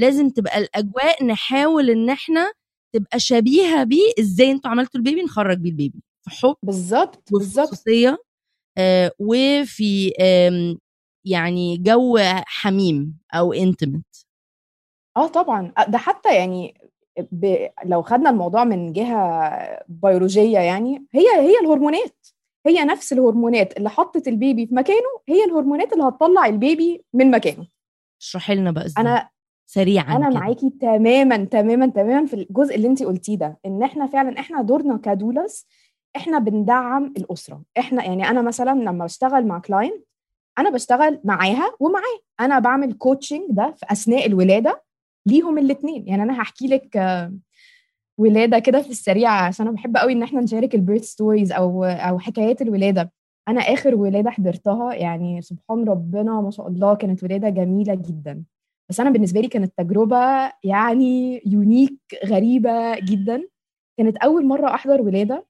لازم 0.00 0.28
تبقى 0.30 0.58
الأجواء 0.58 1.24
نحاول 1.24 1.90
إن 1.90 2.10
إحنا 2.10 2.52
تبقى 2.94 3.18
شبيهة 3.20 3.84
بيه 3.84 4.12
إزاي 4.20 4.50
إنتوا 4.50 4.70
عملتوا 4.70 5.00
ال 5.00 5.04
baby 5.04 5.22
نخرج 5.22 5.58
بيه 5.58 5.70
ال 5.70 5.75
baby. 5.75 6.02
في 6.22 6.30
حب 6.30 6.54
بالظبط 6.62 7.32
بالظبط. 7.32 7.84
آه 8.78 9.12
وفي 9.18 10.12
آه 10.20 10.76
يعني 11.24 11.76
جو 11.76 12.18
حميم 12.46 13.18
أو 13.34 13.52
intimate 13.52 14.06
آه 15.16 15.26
طبعا. 15.26 15.72
ده 15.88 15.98
حتى 15.98 16.34
يعني 16.36 16.74
ب... 17.32 17.68
لو 17.84 18.02
خدنا 18.02 18.30
الموضوع 18.30 18.64
من 18.64 18.92
جهة 18.92 19.84
بيولوجية 19.88 20.58
يعني 20.58 21.06
هي 21.12 21.26
هي 21.40 21.58
الهرمونات 21.62 22.26
هي 22.66 22.84
نفس 22.84 23.12
الهرمونات 23.12 23.76
اللي 23.76 23.90
حطت 23.90 24.28
ال 24.28 24.36
baby 24.36 24.66
في 24.66 24.74
مكانه 24.74 25.08
هي 25.28 25.44
الهرمونات 25.44 25.92
اللي 25.92 26.04
هتطلع 26.04 26.46
ال 26.46 26.58
baby 26.58 27.04
من 27.14 27.30
مكانه. 27.30 27.66
اشرحي 28.22 28.54
لنا 28.54 28.70
بقى 28.70 28.86
إزاي. 28.86 29.02
أنا 29.04 29.28
سريعا 29.72 30.16
أنا 30.16 30.30
كده. 30.30 30.38
معاكي 30.40 30.70
تماما 30.80 31.44
تماما 31.44 31.86
تماما 31.86 32.26
في 32.26 32.34
الجزء 32.34 32.74
اللي 32.76 32.88
انت 32.88 33.02
قلتيه 33.02 33.36
ده 33.38 33.58
إن 33.66 33.82
إحنا 33.82 34.06
فعلا 34.06 34.40
إحنا 34.40 34.62
دورنا 34.62 34.96
ك 34.96 35.06
doulas 35.06 35.66
إحنا 36.16 36.38
بندعم 36.38 37.12
الأسرة. 37.16 37.62
إحنا 37.78 38.04
يعني 38.04 38.28
أنا 38.30 38.42
مثلا 38.42 38.70
لما 38.70 39.04
بشتغل 39.04 39.46
مع 39.46 39.58
client 39.58 40.04
أنا 40.58 40.70
بشتغل 40.70 41.20
معاها 41.24 41.72
ومعاه. 41.80 42.18
أنا 42.40 42.58
بعمل 42.58 42.92
coaching 42.92 43.42
ده 43.50 43.74
في 43.76 43.86
أثناء 43.92 44.26
الولادة 44.26 44.82
ليهم 45.26 45.58
الاثنين 45.58 46.08
يعني 46.08 46.22
أنا 46.22 46.42
هحكي 46.42 46.66
لك 46.66 46.96
آه، 46.96 47.34
ولادة 48.18 48.58
كده 48.58 48.82
في 48.82 48.90
السريع 48.90 49.30
عشان 49.30 49.66
أنا 49.66 49.74
بحب 49.76 49.96
قوي 49.96 50.12
إن 50.12 50.22
إحنا 50.22 50.40
نشارك 50.40 50.74
ال 50.74 50.79
birth 50.79 51.04
stories 51.04 51.52
أو 51.52 51.84
أو 51.84 52.18
حكايات 52.18 52.62
الولادة. 52.62 53.12
أنا 53.48 53.60
آخر 53.60 53.94
ولادة 53.94 54.30
حضرتها 54.30 54.94
يعني 54.94 55.42
سبحان 55.42 55.84
ربنا 55.88 56.40
ما 56.40 56.50
شاء 56.50 56.68
الله 56.68 56.94
كانت 56.94 57.22
ولادة 57.24 57.48
جميلة 57.48 57.94
جدا. 57.94 58.42
بس 58.90 59.00
أنا 59.00 59.10
بالنسبة 59.10 59.40
لي 59.40 59.48
كانت 59.48 59.72
تجربة 59.78 60.52
يعني 60.64 61.42
unique 61.46 61.98
غريبة 62.26 62.98
جدا. 63.00 63.48
كانت 63.98 64.16
أول 64.16 64.46
مرة 64.46 64.74
أحضر 64.74 65.00
ولادة 65.02 65.46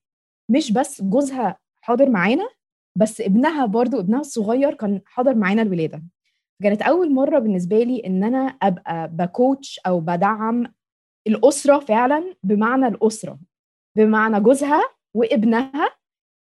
مش 0.50 0.72
بس 0.72 1.02
جوزها 1.02 1.58
حاضر 1.80 2.10
معانا 2.10 2.48
بس 2.96 3.20
ابنها 3.20 3.66
برضو 3.66 4.00
ابنها 4.00 4.20
الصغير 4.20 4.74
كان 4.74 5.00
حاضر 5.06 5.34
معانا 5.34 5.62
الولادة. 5.62 6.02
كانت 6.62 6.82
أول 6.82 7.12
مرة 7.14 7.38
بالنسبة 7.38 7.82
لي 7.82 8.06
إن 8.06 8.24
أنا 8.24 8.38
أبقى 8.62 9.08
بكوتش 9.08 9.80
أو 9.86 10.00
بدعم 10.00 10.74
الأسرة 11.26 11.78
فعلا 11.78 12.34
بمعنى 12.42 12.86
الأسرة 12.88 13.38
بمعنى 13.96 14.40
جوزها 14.40 14.82
وابنها 15.14 15.90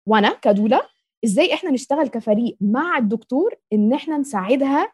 وأنا 0.07 0.33
كدولة. 0.41 0.81
إزاي 1.25 1.53
إحنا 1.53 1.71
نشتغل 1.71 2.07
كفريق 2.07 2.57
مع 2.61 2.97
الدكتور 2.97 3.55
إن 3.73 3.93
إحنا 3.93 4.17
نساعدها 4.17 4.91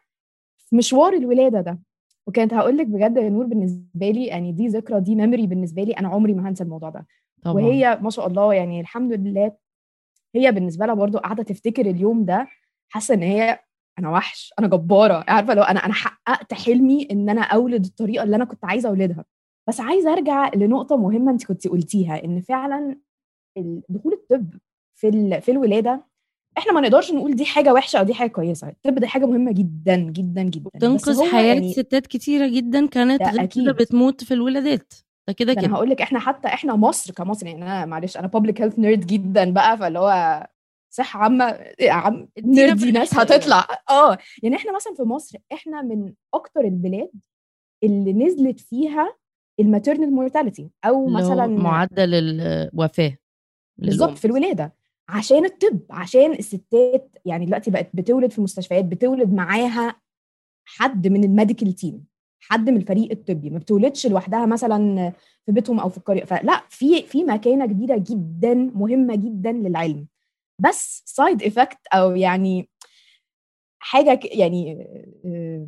في 0.58 0.76
مشوار 0.76 1.12
الولادة 1.12 1.60
ده؟ 1.60 1.78
وكانت 2.26 2.54
هقول 2.54 2.76
لك 2.78 2.86
بجد 2.86 3.16
يا 3.16 3.28
نور 3.28 3.46
بالنسبة 3.46 4.10
لي 4.10 4.26
يعني 4.26 4.52
دي 4.52 4.66
ذكرى 4.68 5.00
دي 5.00 5.14
ميموري 5.14 5.46
بالنسبة 5.46 5.82
لي 5.82 5.92
أنا 5.92 6.08
عمري 6.08 6.34
ما 6.34 6.48
هنسى 6.48 6.64
الموضوع 6.64 6.90
ده. 6.90 7.06
طبعا. 7.42 7.54
وهي 7.54 7.98
ما 8.02 8.10
شاء 8.10 8.26
الله 8.26 8.54
يعني 8.54 8.80
الحمد 8.80 9.12
لله 9.12 9.52
هي 10.34 10.52
بالنسبة 10.52 10.86
لها 10.86 10.94
برضو 10.94 11.18
قاعدة 11.18 11.42
تفتكر 11.42 11.86
اليوم 11.86 12.24
ده 12.24 12.48
حاسة 12.92 13.14
إن 13.14 13.22
هي 13.22 13.58
أنا 13.98 14.10
وحش 14.10 14.52
أنا 14.58 14.66
جبارة 14.68 15.24
عارفة 15.28 15.54
لو 15.54 15.62
أنا 15.62 15.80
أنا 15.80 15.92
حققت 15.94 16.54
حلمي 16.54 17.08
إن 17.10 17.28
أنا 17.28 17.42
أولد 17.42 17.84
الطريقة 17.84 18.22
اللي 18.24 18.36
أنا 18.36 18.44
كنت 18.44 18.64
عايزة 18.64 18.88
أولدها. 18.88 19.24
بس 19.68 19.80
عايزة 19.80 20.12
أرجع 20.12 20.50
لنقطة 20.54 20.96
مهمة 20.96 21.32
أنت 21.32 21.44
كنت 21.46 21.68
قلتيها 21.68 22.24
إن 22.24 22.40
فعلا 22.40 22.96
دخول 23.88 24.12
الطب 24.12 24.54
في 24.94 25.40
في 25.40 25.50
الولادة 25.52 26.04
إحنا 26.58 26.72
ما 26.72 26.80
نقدرش 26.80 27.12
نقول 27.12 27.36
دي 27.36 27.44
حاجة 27.44 27.72
وحشة 27.72 27.98
أو 27.98 28.04
دي 28.04 28.14
حاجة 28.14 28.28
كويسة 28.30 28.68
الطب 28.68 28.94
دي 28.98 29.06
حاجة 29.06 29.26
مهمة 29.26 29.52
جدا 29.52 29.96
جدا 29.96 30.42
جدا 30.42 30.70
بس 30.74 30.80
تنقذ 30.80 31.16
هو 31.18 31.30
حياة 31.30 31.54
يعني 31.54 31.72
ستات 31.72 32.06
كتيرة 32.06 32.48
جدا 32.48 32.86
كانت 32.86 33.20
ده 33.22 33.30
غير 33.30 33.46
كده. 33.46 33.72
بتموت 33.72 34.24
في 34.24 34.34
الولادات 34.34 34.92
ده 35.28 35.32
كده 35.32 35.52
ده 35.52 35.60
كده 35.62 35.70
هقول 35.72 35.90
لك 35.90 36.02
إحنا 36.02 36.18
حتى 36.18 36.48
إحنا 36.48 36.76
مصر 36.76 37.12
كمصر 37.12 37.46
يعني 37.46 37.62
أنا 37.62 37.84
معلش 37.86 38.16
أنا 38.16 38.26
public 38.26 38.60
health 38.62 38.78
nerd 38.78 39.06
جدا 39.06 39.50
بقى 39.52 39.78
فاللي 39.78 39.98
هو 39.98 40.46
صحة 40.90 41.20
عامة 41.20 41.44
إيه 41.44 41.86
يا 41.86 41.92
عم 41.92 42.28
nerdy 42.44 42.84
في 42.86 42.92
ناس. 42.92 43.14
هتطلع 43.14 43.66
آه 43.90 44.18
يعني 44.42 44.56
إحنا 44.56 44.74
مثلا 44.74 44.94
في 44.94 45.02
مصر 45.02 45.38
إحنا 45.52 45.82
من 45.82 46.12
أكتر 46.34 46.60
البلاد 46.60 47.10
اللي 47.84 48.12
نزلت 48.12 48.60
فيها 48.60 49.16
ال 49.60 49.66
maternal 49.66 50.12
mortality 50.12 50.70
أو 50.84 51.06
مثلا 51.06 51.46
معدل 51.46 52.14
الوفاة 52.14 53.16
بالظبط. 53.78 54.18
في 54.18 54.24
الولادة 54.24 54.72
عشان 55.08 55.44
الطب 55.44 55.80
عشان 55.90 56.32
الستات 56.32 57.16
يعني 57.24 57.46
دلوقتي 57.46 57.70
بقت 57.70 57.88
بتولد 57.94 58.30
في 58.30 58.38
المستشفيات 58.38 58.84
بتولد 58.84 59.32
معاها 59.32 60.00
حد 60.64 61.08
من 61.08 61.24
ال 61.24 61.30
medical 61.30 61.72
team 61.72 62.06
حد 62.40 62.70
من 62.70 62.76
الفريق 62.76 63.10
الطبي 63.10 63.50
ما 63.50 63.58
بتولدش 63.58 64.06
لوحدها 64.06 64.46
مثلا 64.46 65.12
في 65.46 65.52
بيتهم 65.52 65.80
أو 65.80 65.88
في 65.88 65.98
القرية. 65.98 66.24
فلا 66.24 66.62
في 66.68 67.02
في 67.02 67.24
مكانة 67.24 67.66
كبيره 67.66 67.96
جدا 67.98 68.54
مهمة 68.54 69.14
جدا 69.16 69.52
للعلم. 69.52 70.06
بس 70.58 71.02
side 71.06 71.42
effect 71.42 71.78
أو 71.94 72.16
يعني 72.16 72.68
حاجة 73.78 74.20
يعني 74.24 74.72
آه، 75.24 75.66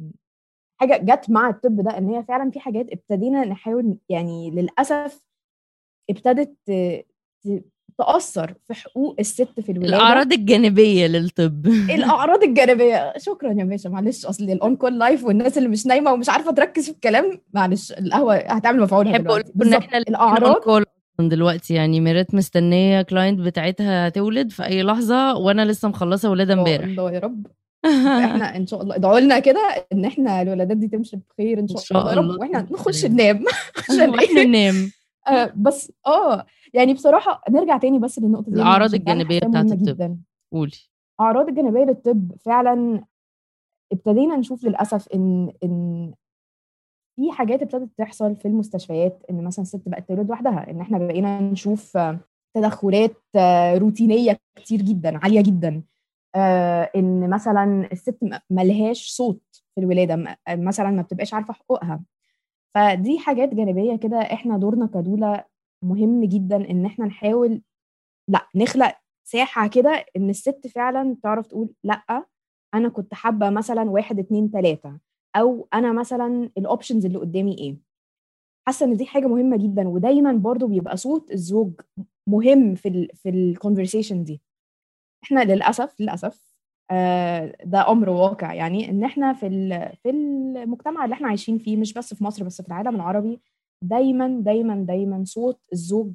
حاجة 0.80 0.96
جت 0.96 1.30
مع 1.30 1.48
الطب 1.48 1.80
ده 1.80 1.98
إن 1.98 2.08
هي 2.08 2.24
فعلا 2.24 2.50
في 2.50 2.60
حاجات 2.60 2.86
ابتدينا 2.92 3.44
نحاول 3.44 3.98
يعني 4.08 4.50
للأسف 4.50 5.26
ابتدت 6.10 6.56
ت- 7.98 8.02
ت- 8.02 8.06
تأثر 8.06 8.54
في 8.66 8.74
حقوق 8.74 9.16
الست 9.20 9.60
في 9.60 9.72
الولادة. 9.72 9.96
الأعراض 9.96 10.32
الجانبية 10.32 11.06
للطب. 11.06 11.66
الأعراض 11.66 12.42
الجانبية. 12.42 13.12
شكرا 13.18 13.52
يا 13.58 13.64
باشا. 13.64 13.88
معلش 13.88 14.26
أصل 14.26 14.44
ال 14.44 14.55
on 14.55 14.76
call 14.76 14.98
life 14.98 15.24
والناس 15.24 15.58
اللي 15.58 15.68
مش 15.68 15.86
نايمة 15.86 16.12
ومش 16.12 16.28
عارفة 16.28 16.52
تركز 16.52 16.84
في 16.84 16.90
الكلام 16.90 17.40
معلش 17.54 17.92
القهوة 17.92 18.36
هتعمل 18.36 18.80
مفعولها 18.80 19.18
بحب 19.18 19.42
بالظبط. 19.54 19.82
إحنا 19.82 19.98
الأعراض 19.98 20.54
call 20.54 20.84
دلوقتي. 21.20 21.74
يعني 21.74 22.00
ميريت 22.00 22.34
مستنية 22.34 23.02
client 23.02 23.40
بتاعتها 23.40 24.08
هتولد 24.08 24.50
في 24.50 24.64
أي 24.66 24.82
لحظة 24.82 25.36
وأنا 25.36 25.64
لسه 25.64 25.88
مخلصة 25.88 26.30
ولادة 26.30 26.54
يا 26.54 26.58
امبارح. 26.58 26.84
الله 26.84 27.12
يا 27.12 27.18
رب. 27.18 27.46
إحنا 28.26 28.56
إن 28.56 28.66
شاء 28.66 28.82
الله 28.82 28.96
ادعوا 28.96 29.20
لنا 29.20 29.38
كده 29.38 29.60
إن 29.92 30.04
إحنا 30.04 30.42
الولادات 30.42 30.76
دي 30.76 30.88
تمشي 30.88 31.16
بخير 31.30 31.58
إن 31.58 31.68
شاء, 31.68 31.78
شاء 31.78 31.98
الله 32.00 32.12
يا 32.12 32.16
رب. 32.16 32.24
الله. 32.24 32.38
وإحنا 32.40 32.66
نخش 32.72 33.04
ننام. 33.04 33.44
عشان؟ 33.90 34.12
ننام. 34.46 34.90
آه 35.28 35.52
بس 35.56 35.92
آه 36.06 36.46
يعني 36.76 36.94
بصراحة 36.94 37.42
نرجع 37.50 37.78
تاني 37.78 37.98
بس 37.98 38.18
للنقطة 38.18 38.52
دي 38.52 38.62
الجانبية 38.94 39.40
حاساها 39.40 39.50
بتاعت 39.50 39.64
الطب. 39.72 39.84
جدا. 39.84 40.18
قولي. 40.52 40.72
أعراض 41.20 41.48
الجانبية 41.48 41.84
للطب 41.84 42.32
فعلا 42.40 43.04
ابتدينا 43.92 44.36
نشوف 44.36 44.64
للأسف 44.64 45.08
إن 45.14 45.52
إن 45.64 46.12
في 47.16 47.32
حاجات 47.32 47.62
ابتدت 47.62 47.88
تحصل 47.98 48.36
في 48.36 48.48
المستشفيات 48.48 49.22
إن 49.30 49.44
مثلا 49.44 49.62
الست 49.62 49.88
بقت 49.88 50.08
تولد 50.08 50.28
لوحدها 50.28 50.70
إن 50.70 50.80
إحنا 50.80 50.98
بقينا 50.98 51.40
نشوف 51.40 51.98
تدخلات 52.54 53.16
روتينية 53.76 54.38
كتير 54.56 54.82
جدا 54.82 55.18
عالية 55.18 55.40
جدا. 55.42 55.82
آه، 56.34 56.90
إن 56.96 57.30
مثلا 57.30 57.88
الست 57.92 58.18
ملهاش 58.50 59.08
صوت 59.08 59.42
في 59.74 59.80
الولادة 59.80 60.36
مثلا 60.50 60.90
ما 60.90 61.02
بتبقاش 61.02 61.34
عارفة 61.34 61.52
حقوقها. 61.54 62.02
فدي 62.74 63.18
حاجات 63.18 63.54
جانبية 63.54 63.96
كده 63.96 64.16
إحنا 64.18 64.58
دورنا 64.58 64.86
كدولة 64.86 65.44
مهم 65.86 66.24
جدا 66.24 66.70
إن 66.70 66.86
إحنا 66.86 67.06
نحاول 67.06 67.62
لأ 68.28 68.48
نخلق 68.54 68.94
ساحة 69.24 69.66
كده 69.68 70.04
إن 70.16 70.30
الست 70.30 70.66
فعلا 70.66 71.16
تعرف 71.22 71.46
تقول 71.46 71.74
لأ 71.84 72.26
أنا 72.74 72.88
كنت 72.88 73.14
حابة 73.14 73.50
مثلا 73.50 73.90
واحد 73.90 74.18
اتنين 74.18 74.50
تلاتة 74.50 74.98
أو 75.36 75.68
أنا 75.74 75.92
مثلا 75.92 76.50
ال 76.58 76.64
options 76.64 77.06
اللي 77.06 77.18
قدامي 77.18 77.58
إيه. 77.58 77.76
حاسة 78.66 78.86
إن 78.86 78.96
دي 78.96 79.06
حاجة 79.06 79.26
مهمة 79.26 79.56
جدا 79.56 79.88
ودايما 79.88 80.32
برضو 80.32 80.66
بيبقى 80.66 80.96
صوت 80.96 81.30
الزوج 81.32 81.72
مهم 82.28 82.74
في 82.74 82.88
ال 82.88 83.08
في 83.14 83.28
ال 83.28 83.36
conversation 83.36 84.24
دي. 84.24 84.42
إحنا 85.24 85.44
للأسف 85.44 86.00
للأسف 86.00 86.56
آه، 86.90 87.56
ده 87.64 87.88
أمر 87.90 88.08
واقع 88.10 88.54
يعني 88.54 88.90
إن 88.90 89.04
إحنا 89.04 89.32
في 89.32 89.48
في 90.02 90.10
المجتمع 90.10 91.04
اللي 91.04 91.14
إحنا 91.14 91.28
عايشين 91.28 91.58
فيه 91.58 91.76
مش 91.76 91.92
بس 91.94 92.14
في 92.14 92.24
مصر 92.24 92.44
بس 92.44 92.62
في 92.62 92.68
العالم 92.68 92.94
العربي 92.96 93.40
دايما 93.90 94.40
دايما 94.42 94.74
دايما 94.88 95.24
صوت 95.24 95.60
الزوج 95.72 96.12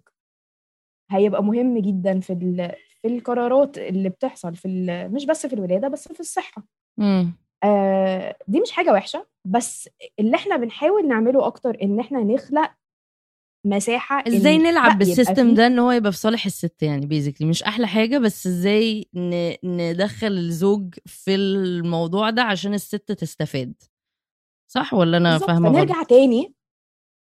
هيبقى 1.11 1.43
مهم 1.43 1.77
جدا 1.77 2.19
في 2.19 2.33
ال- 2.33 2.75
في 3.01 3.07
القرارات 3.07 3.77
اللي 3.77 4.09
بتحصل 4.09 4.55
في 4.55 4.67
ال- 4.67 5.13
مش 5.13 5.25
بس 5.25 5.45
في 5.45 5.53
الولادة 5.53 5.87
بس 5.87 6.07
في 6.07 6.19
الصحة. 6.19 6.63
مم. 6.99 7.33
آه، 7.63 8.35
دي 8.47 8.59
مش 8.61 8.71
حاجة 8.71 8.91
وحشة 8.93 9.27
بس 9.45 9.89
اللي 10.19 10.35
إحنا 10.35 10.57
بنحاول 10.57 11.07
نعمله 11.07 11.47
أكتر 11.47 11.77
إن 11.81 11.99
إحنا 11.99 12.23
نخلق 12.23 12.71
مساحة 13.65 14.23
إزاي 14.27 14.57
نلعب 14.57 14.97
بال 14.97 15.11
system 15.11 15.53
ده 15.53 15.67
إن 15.67 15.79
هو 15.79 15.91
يبقى 15.91 16.11
في 16.11 16.17
صالح 16.17 16.45
الست 16.45 16.83
يعني 16.83 17.05
basically 17.05 17.47
مش 17.47 17.63
أحلى 17.63 17.87
حاجة 17.87 18.17
بس 18.17 18.47
إزاي 18.47 19.05
ن- 19.13 19.55
ندخل 19.63 20.27
الزوج 20.27 20.93
في 21.05 21.35
الموضوع 21.35 22.29
ده 22.29 22.41
عشان 22.43 22.73
الست 22.73 23.11
تستفاد؟ 23.11 23.73
صح 24.71 24.93
ولا 24.93 25.17
أنا 25.17 25.37
فاهمة 25.37 25.69
غلط؟ 25.69 25.77
فنرجع 25.77 26.03
تاني 26.03 26.53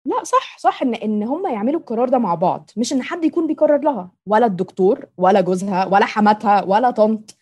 لا 0.06 0.24
صح 0.24 0.58
صح 0.58 0.82
إن 0.82 0.94
إن 0.94 1.22
هم 1.22 1.46
يعملوا 1.46 1.80
القرار 1.80 2.08
ده 2.08 2.18
مع 2.18 2.34
بعض 2.34 2.70
مش 2.76 2.92
إن 2.92 3.02
حد 3.02 3.24
يكون 3.24 3.46
بيقرر 3.46 3.78
لها 3.84 4.12
ولا 4.26 4.46
الدكتور 4.46 5.06
ولا 5.16 5.40
جوزها 5.40 5.86
ولا 5.86 6.04
حماتها 6.06 6.62
ولا 6.64 6.90
طنط 6.90 7.36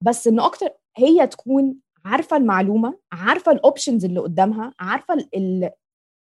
بس 0.00 0.26
إن 0.28 0.40
أكتر 0.40 0.68
هي 0.96 1.26
تكون 1.26 1.76
عارفة 2.04 2.36
المعلومة 2.36 2.98
عارفة 3.12 3.52
ال 3.52 3.58
options 3.58 4.04
اللي 4.04 4.20
قدامها 4.20 4.74
عارفة 4.80 5.14
ال... 5.34 5.70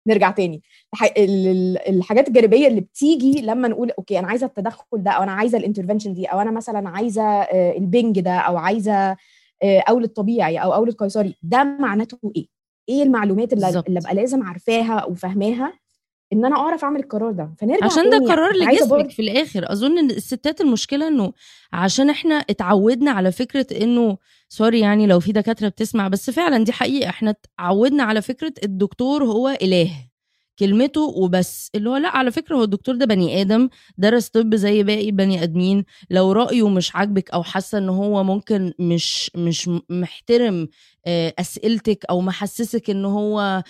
نرجع 0.08 0.32
تاني 0.32 0.62
الح... 0.94 1.04
ال... 1.04 1.48
ال- 1.48 1.89
الحاجات 1.96 2.28
الجانبية 2.28 2.68
اللي 2.68 2.82
بتيجي 2.82 3.41
لما 3.41 3.68
نقول 3.68 3.91
okay 3.91 4.19
أنا 4.20 4.28
عايزة 4.28 4.46
التدخل 4.46 4.86
ده 5.04 5.12
أو 5.12 5.24
أنا 5.24 5.32
عايزة 5.32 5.58
ال 5.58 5.62
intervention 5.62 6.13
دي 6.13 6.26
أو 6.26 6.41
أنا 6.41 6.52
مثلا 6.52 6.89
عايزة 6.89 7.24
آه، 7.24 7.78
البنج 7.78 8.20
ده 8.20 8.32
أو 8.38 8.58
عايزة 8.58 9.18
آه، 9.63 9.80
اولد 9.89 10.10
طبيعي 10.10 10.58
أو 10.58 10.74
اولد 10.74 10.94
قيصري 10.96 11.36
ده 11.44 11.63
معناته 11.63 12.32
إيه؟ 12.36 12.55
إيه 12.89 13.04
المعلومات 13.04 13.54
اللي, 13.54 13.65
بالظبط. 13.65 13.88
اللي 13.88 14.00
أبقى 14.00 14.15
لازم 14.15 14.43
عارفاها 14.43 15.06
وفاهماها 15.06 15.74
إن 16.34 16.45
أنا 16.45 16.56
أعرف 16.56 16.84
أعمل 16.84 17.00
القرار 17.00 17.32
ده. 17.32 17.50
فنرجع 17.58 17.86
عشان 17.86 18.10
ده 18.10 18.17
قرار 18.17 18.54
لجسمك 18.54 19.12
في 19.12 19.21
الآخر. 19.21 19.71
أظن 19.71 19.98
إن 19.98 20.10
الستات 20.12 20.62
المشكلة 20.62 21.08
إنه 21.08 21.34
عشان 21.74 22.10
إحنا 22.10 22.36
اتعودنا 22.36 23.12
على 23.12 23.32
فكرة 23.32 23.67
إنه 23.82 24.17
sorry 24.50 24.80
يعني 24.80 25.08
لو 25.08 25.19
في 25.19 25.32
دكاترة 25.32 25.67
بتسمع 25.69 26.08
بس 26.08 26.30
فعلا 26.30 26.63
دي 26.63 26.71
حقيقة 26.71 27.10
إحنا 27.10 27.36
اتعودنا 27.60 28.04
على 28.04 28.21
فكرة 28.21 28.54
الدكتور 28.63 29.24
هو 29.24 29.48
إله. 29.62 29.91
كلمته 30.60 31.02
وبس. 31.02 31.70
اللي 31.76 31.89
هو 31.89 31.96
لا 31.96 32.10
على 32.10 32.32
فكرة 32.32 32.56
هو 32.56 32.63
الدكتور 32.63 32.96
ده 32.96 33.06
بني 33.06 33.41
آدم 33.41 33.70
درس 33.98 34.30
طب 34.30 34.56
زي 34.56 34.84
باقي 34.84 35.06
البني 35.10 35.44
آدمين. 35.44 35.86
لو 36.10 36.32
رأيه 36.32 36.70
مش 36.70 36.96
عاجبك 36.96 37.32
أو 37.32 37.44
حاسة 37.44 37.78
إن 37.78 37.89
هو 37.89 38.24
ممكن 38.24 38.74
مش 38.80 39.32
مش 39.36 39.70
محترم 39.89 40.68
آه، 41.08 41.34
أسئلتك 41.39 42.06
أو 42.10 42.22
محسسك 42.22 42.89
إن 42.89 43.06
هو 43.06 43.39
آه، 43.39 43.63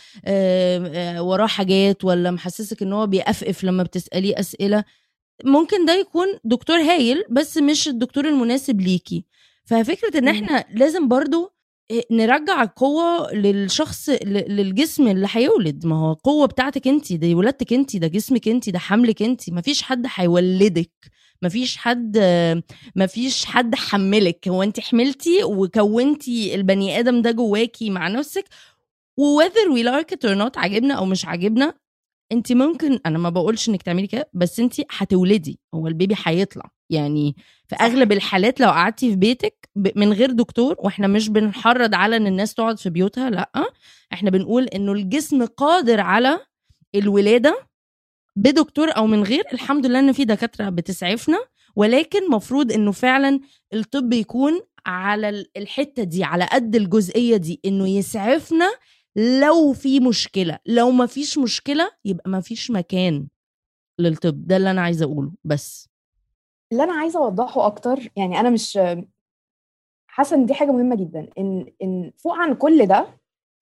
آه، 0.96 1.22
وراه 1.24 1.48
حاجات 1.48 2.04
ولا 2.06 2.32
محسسك 2.32 2.82
إن 2.82 2.94
هو 2.94 3.08
بيقفقف 3.08 3.64
لما 3.64 3.84
بتسأليه 3.84 4.40
أسئلة 4.40 4.84
ممكن 5.46 5.86
ده 5.86 5.94
يكون 5.94 6.28
دكتور 6.44 6.78
هايل 6.78 7.24
بس 7.30 7.58
مش 7.58 7.88
الدكتور 7.88 8.26
المناسب 8.28 8.82
ليكي. 8.82 9.26
ففكرة 9.66 10.18
إن. 10.20 10.28
إحنا 10.28 10.66
لازم 10.74 11.08
برضو 11.08 11.55
نرجع 12.12 12.64
القوة 12.64 13.34
للشخص 13.34 14.10
للجسم 14.26 15.08
اللي 15.08 15.28
هيولد. 15.32 15.86
ما 15.86 15.96
هو 16.00 16.12
القوة 16.12 16.46
بتاعتك 16.46 16.88
انت 16.88 17.14
دي 17.14 17.36
ولادتك 17.36 17.74
انت 17.74 17.96
ده 17.98 18.08
جسمك 18.08 18.48
انت 18.48 18.70
ده 18.70 18.80
حملك 18.80 19.22
انت 19.22 19.50
مفيش 19.50 19.82
حد 19.82 20.06
هيولدك. 20.16 20.92
مفيش 21.42 21.78
حد 21.78 22.18
مفيش 22.96 23.46
حد 23.46 23.76
حملك. 23.76 24.48
هو 24.48 24.64
انت 24.64 24.80
حملتي 24.80 25.44
وكونتي 25.44 26.56
البني 26.56 27.00
آدم 27.00 27.22
ده 27.22 27.32
جواكي 27.32 27.90
مع 27.90 28.08
نفسك. 28.08 28.46
و 29.18 29.42
whether 29.42 29.70
we 29.76 29.84
like 29.84 30.16
it 30.16 30.30
or 30.30 30.36
not 30.38 30.58
عاجبنا 30.58 30.94
أو 30.94 31.06
مش 31.06 31.26
عاجبنا 31.26 31.74
انت 32.32 32.52
ممكن 32.52 33.00
أنا 33.06 33.18
ما 33.18 33.30
بقولش 33.30 33.70
إنك 33.70 33.82
تعملي 33.82 34.08
كده 34.08 34.30
بس 34.34 34.60
انت 34.60 34.74
هتولدي. 34.92 35.60
هو 35.74 35.88
البيبي 35.88 36.16
هيطلع. 36.26 36.72
يعني 36.90 37.36
في 37.68 37.76
أغلب 37.76 38.12
الحالات 38.12 38.60
لو 38.62 38.70
قعدتي 38.70 39.10
في 39.10 39.16
بيتك 39.16 39.65
من 39.76 40.14
غير 40.14 40.32
دكتور 40.32 40.76
وإحنا 40.80 41.08
مش 41.08 41.30
بنحرض 41.30 41.96
على 41.96 42.18
إن 42.18 42.28
الناس 42.28 42.54
تقعد 42.54 42.80
في 42.80 42.90
بيوتها 42.90 43.30
لأ. 43.30 43.50
إحنا 44.14 44.30
بنقول 44.30 44.64
إنه 44.68 44.92
الجسم 44.92 45.46
قادر 45.46 46.00
على 46.00 46.40
الولادة 46.96 47.68
بدكتور 48.36 48.90
أو 48.98 49.08
من 49.08 49.24
غير. 49.24 49.44
الحمد 49.54 49.86
لله 49.86 50.00
إن 50.00 50.12
في 50.12 50.26
دكاترة 50.26 50.70
بتسعفنا 50.70 51.38
ولكن 51.76 52.30
مفروض 52.32 52.72
إنه 52.72 52.92
فعلا 52.92 53.40
الطب 53.74 54.14
يكون 54.14 54.62
على 54.86 55.30
ال- 55.30 55.48
الحتة 55.58 56.04
دي 56.04 56.24
على 56.24 56.46
قد 56.46 56.76
الجزئية 56.76 57.38
دي 57.38 57.60
إنه 57.66 57.88
يسعفنا 57.90 58.70
لو 59.16 59.74
في 59.74 60.00
مشكلة. 60.00 60.60
لو 60.66 60.92
ما 60.92 61.06
فيش 61.06 61.38
مشكلة 61.38 61.92
يبقى 62.06 62.30
ما 62.30 62.42
فيش 62.42 62.72
مكان 62.72 63.28
للطب. 64.00 64.48
ده 64.48 64.58
اللي 64.58 64.72
أنا 64.72 64.82
عايزة 64.82 65.06
أقوله 65.06 65.32
بس. 65.44 65.90
اللي 66.72 66.84
أنا 66.84 66.94
عايزة 66.94 67.20
أوضحه 67.20 67.66
أكتر 67.66 68.00
يعني 68.16 68.40
أنا 68.40 68.50
مش 68.50 68.80
حاسة 70.16 70.36
إن 70.36 70.46
دي 70.46 70.54
حاجة 70.54 70.72
مهمة 70.72 70.96
جدا 70.96 71.28
إن 71.38 71.66
إن 71.82 72.12
فوق 72.18 72.34
عن 72.36 72.54
كل 72.54 72.86
ده 72.86 73.08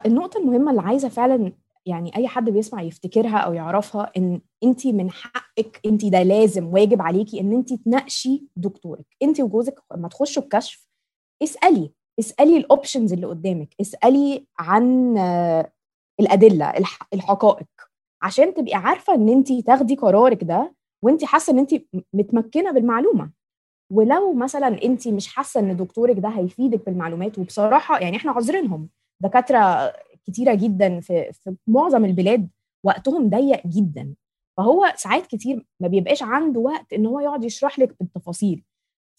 النقطة 0.05 0.37
المهمة 0.37 0.71
اللي 0.71 0.81
عايزة 0.81 1.09
فعلا 1.09 1.51
يعني 1.85 2.15
أي 2.17 2.27
حد 2.27 2.49
بيسمع 2.49 2.81
يفتكرها 2.81 3.37
أو 3.37 3.53
يعرفها 3.53 4.11
إن 4.17 4.41
أنت 4.63 4.87
من 4.87 5.11
حقك 5.11 5.81
أنت 5.85 6.05
ده 6.05 6.23
لازم 6.23 6.67
واجب 6.67 7.01
عليكي 7.01 7.39
إن 7.41 7.51
أنت 7.53 7.73
تناقشي 7.73 8.47
دكتورك. 8.55 9.05
أنت 9.23 9.41
وجوزك 9.41 9.79
لما 9.95 10.07
تخشوا 10.07 10.43
الكشف 10.43 10.87
اسألي 11.43 11.91
اسألي 12.19 12.57
الاوبشنز 12.57 13.13
اللي 13.13 13.27
قدامك 13.27 13.75
اسألي 13.81 14.47
عن 14.59 15.17
الأدلة 16.19 16.69
الح- 16.69 17.07
الحقائق 17.13 17.67
عشان 18.21 18.53
تبقي 18.53 18.73
عارفة 18.73 19.15
إن 19.15 19.29
أنت 19.29 19.51
تاخدي 19.53 19.95
قرارك 19.95 20.43
ده 20.43 20.75
وأنت 21.01 21.23
حاسة 21.25 21.53
إن 21.53 21.59
أنت 21.59 21.75
متمكنة 22.13 22.71
بالمعلومة. 22.71 23.31
ولو 23.93 24.33
مثلا 24.33 24.83
انت 24.83 25.07
مش 25.07 25.27
حاسة 25.27 25.59
إن 25.59 25.77
دكتورك 25.77 26.19
ده 26.19 26.29
هيفيدك 26.29 26.85
بالمعلومات 26.85 27.39
وبصراحة 27.39 27.99
يعني 27.99 28.17
إحنا 28.17 28.31
عذرينهم. 28.31 28.89
دكاترة 29.19 29.93
كتيرة 30.27 30.53
جدا 30.53 30.99
في 30.99 31.31
في 31.33 31.55
معظم 31.67 32.05
البلاد 32.05 32.49
وقتهم 32.83 33.29
ضيق 33.29 33.67
جدا. 33.67 34.13
فهو 34.57 34.93
ساعات 34.95 35.27
كتير 35.27 35.65
ما 35.79 35.87
بيبقاش 35.87 36.23
عنده 36.23 36.59
وقت 36.59 36.93
إن 36.93 37.05
هو 37.05 37.19
يقعد 37.19 37.43
يشرح 37.43 37.79
لك 37.79 37.95
بالتفاصيل. 37.99 38.63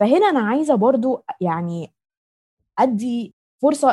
فهنا 0.01 0.27
أنا 0.31 0.41
عايزة 0.41 0.75
برضو 0.75 1.25
يعني 1.41 1.93
أدي 2.79 3.35
فرصة 3.63 3.91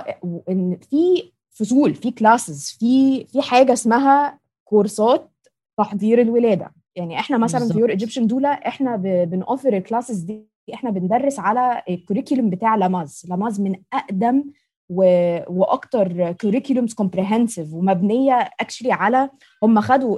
إن 0.50 0.78
في 0.90 1.32
فصول 1.52 1.96
في 1.96 2.12
classes 2.12 2.70
في 2.80 3.26
في 3.26 3.42
حاجة 3.42 3.74
اسمها 3.74 4.40
كورسات 4.66 5.32
تحضير 5.78 6.22
الولادة. 6.22 6.74
يعني 6.96 7.20
إحنا 7.20 7.38
مثلا 7.38 7.60
في 7.60 7.66
بالظبط. 7.66 7.80
Your 7.82 7.90
Egyptian 7.90 8.28
Doula 8.28 8.50
إحنا 8.68 8.96
بنوفر 9.26 9.78
ال 9.78 9.83
classes 9.83 10.20
دي 10.20 10.51
إحنا 10.74 10.90
بندرس 10.90 11.40
على 11.40 11.82
ال 11.90 11.95
curriculum 11.95 12.50
بتاع 12.50 12.76
Lamaze 12.76 13.26
Lamaze 13.30 13.62
من 13.62 13.76
أقدم 13.94 14.44
و... 14.90 15.04
وأكتر 15.48 16.32
curriculums 16.32 16.94
comprehensive 16.94 17.74
ومبنية 17.74 18.50
actually 18.60 18.92
على 18.92 19.30
هم 19.64 19.82
خدوا 19.82 20.18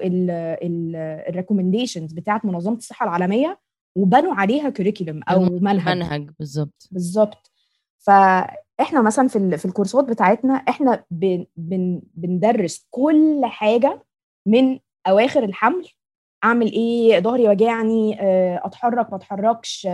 ال 1.29 1.34
recommendations 1.34 2.13
بتاعت 2.13 2.45
منظمة 2.45 2.77
الصحة 2.77 3.03
العالمية 3.03 3.59
وبنوا 3.95 4.33
عليها 4.33 4.69
curriculum 4.69 5.21
أو 5.29 5.39
منهج. 5.43 5.95
منهج 5.95 6.29
بالظبط. 6.39 6.87
بالظبط. 6.91 7.51
فإحنا 7.99 9.01
مثلا 9.01 9.27
في 9.27 9.35
ال- 9.35 9.57
في 9.57 9.65
الكورسات 9.65 10.05
بتاعتنا 10.05 10.53
إحنا 10.53 11.03
بن 11.11 11.45
بن 11.55 12.01
بندرس 12.13 12.87
كل 12.91 13.41
حاجة 13.43 14.03
من 14.45 14.79
أواخر 15.07 15.43
الحمل. 15.43 15.87
أعمل 16.43 16.71
إيه؟ 16.71 17.19
ظهري 17.19 17.49
وجعني 17.49 18.21
آه، 18.21 18.61
أتحرك 18.65 19.09
ما 19.09 19.15
أتحركش 19.17 19.87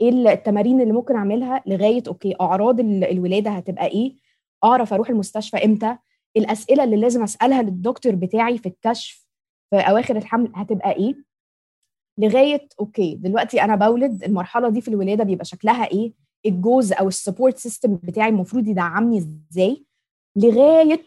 إيه 0.00 0.08
التمارين 0.32 0.80
اللي 0.80 0.92
ممكن 0.92 1.16
أعملها 1.16 1.62
لغاية 1.66 2.02
okay 2.08 2.34
أعراض 2.40 2.80
ال- 2.80 3.04
الولادة 3.04 3.50
هتبقى 3.50 3.86
إيه؟ 3.86 4.14
أعرف 4.64 4.92
أروح 4.92 5.10
المستشفى 5.10 5.64
إمتى؟ 5.64 5.96
الأسئلة 6.36 6.84
اللي 6.84 6.96
لازم 6.96 7.22
أسألها 7.22 7.62
للدكتور 7.62 8.14
بتاعي 8.14 8.58
في 8.58 8.66
الكشف 8.68 9.26
في 9.70 9.76
أواخر 9.76 10.16
الحمل 10.16 10.52
هتبقى 10.54 10.92
إيه؟ 10.92 11.14
لغاية 12.18 12.68
okay 12.80 13.14
دلوقتي 13.14 13.62
أنا 13.62 13.76
بولد 13.76 14.24
المرحلة 14.24 14.68
دي 14.68 14.80
في 14.80 14.88
الولادة 14.88 15.24
بيبقى 15.24 15.44
شكلها 15.44 15.84
إيه؟ 15.90 16.12
الجوز 16.46 16.92
أو 16.92 17.08
ال 17.08 17.14
support 17.14 17.58
system 17.58 17.94
بتاعي 18.02 18.28
المفروض 18.28 18.68
يدعمني 18.68 19.18
إزاي؟ 19.50 19.84
لغاية 20.36 21.00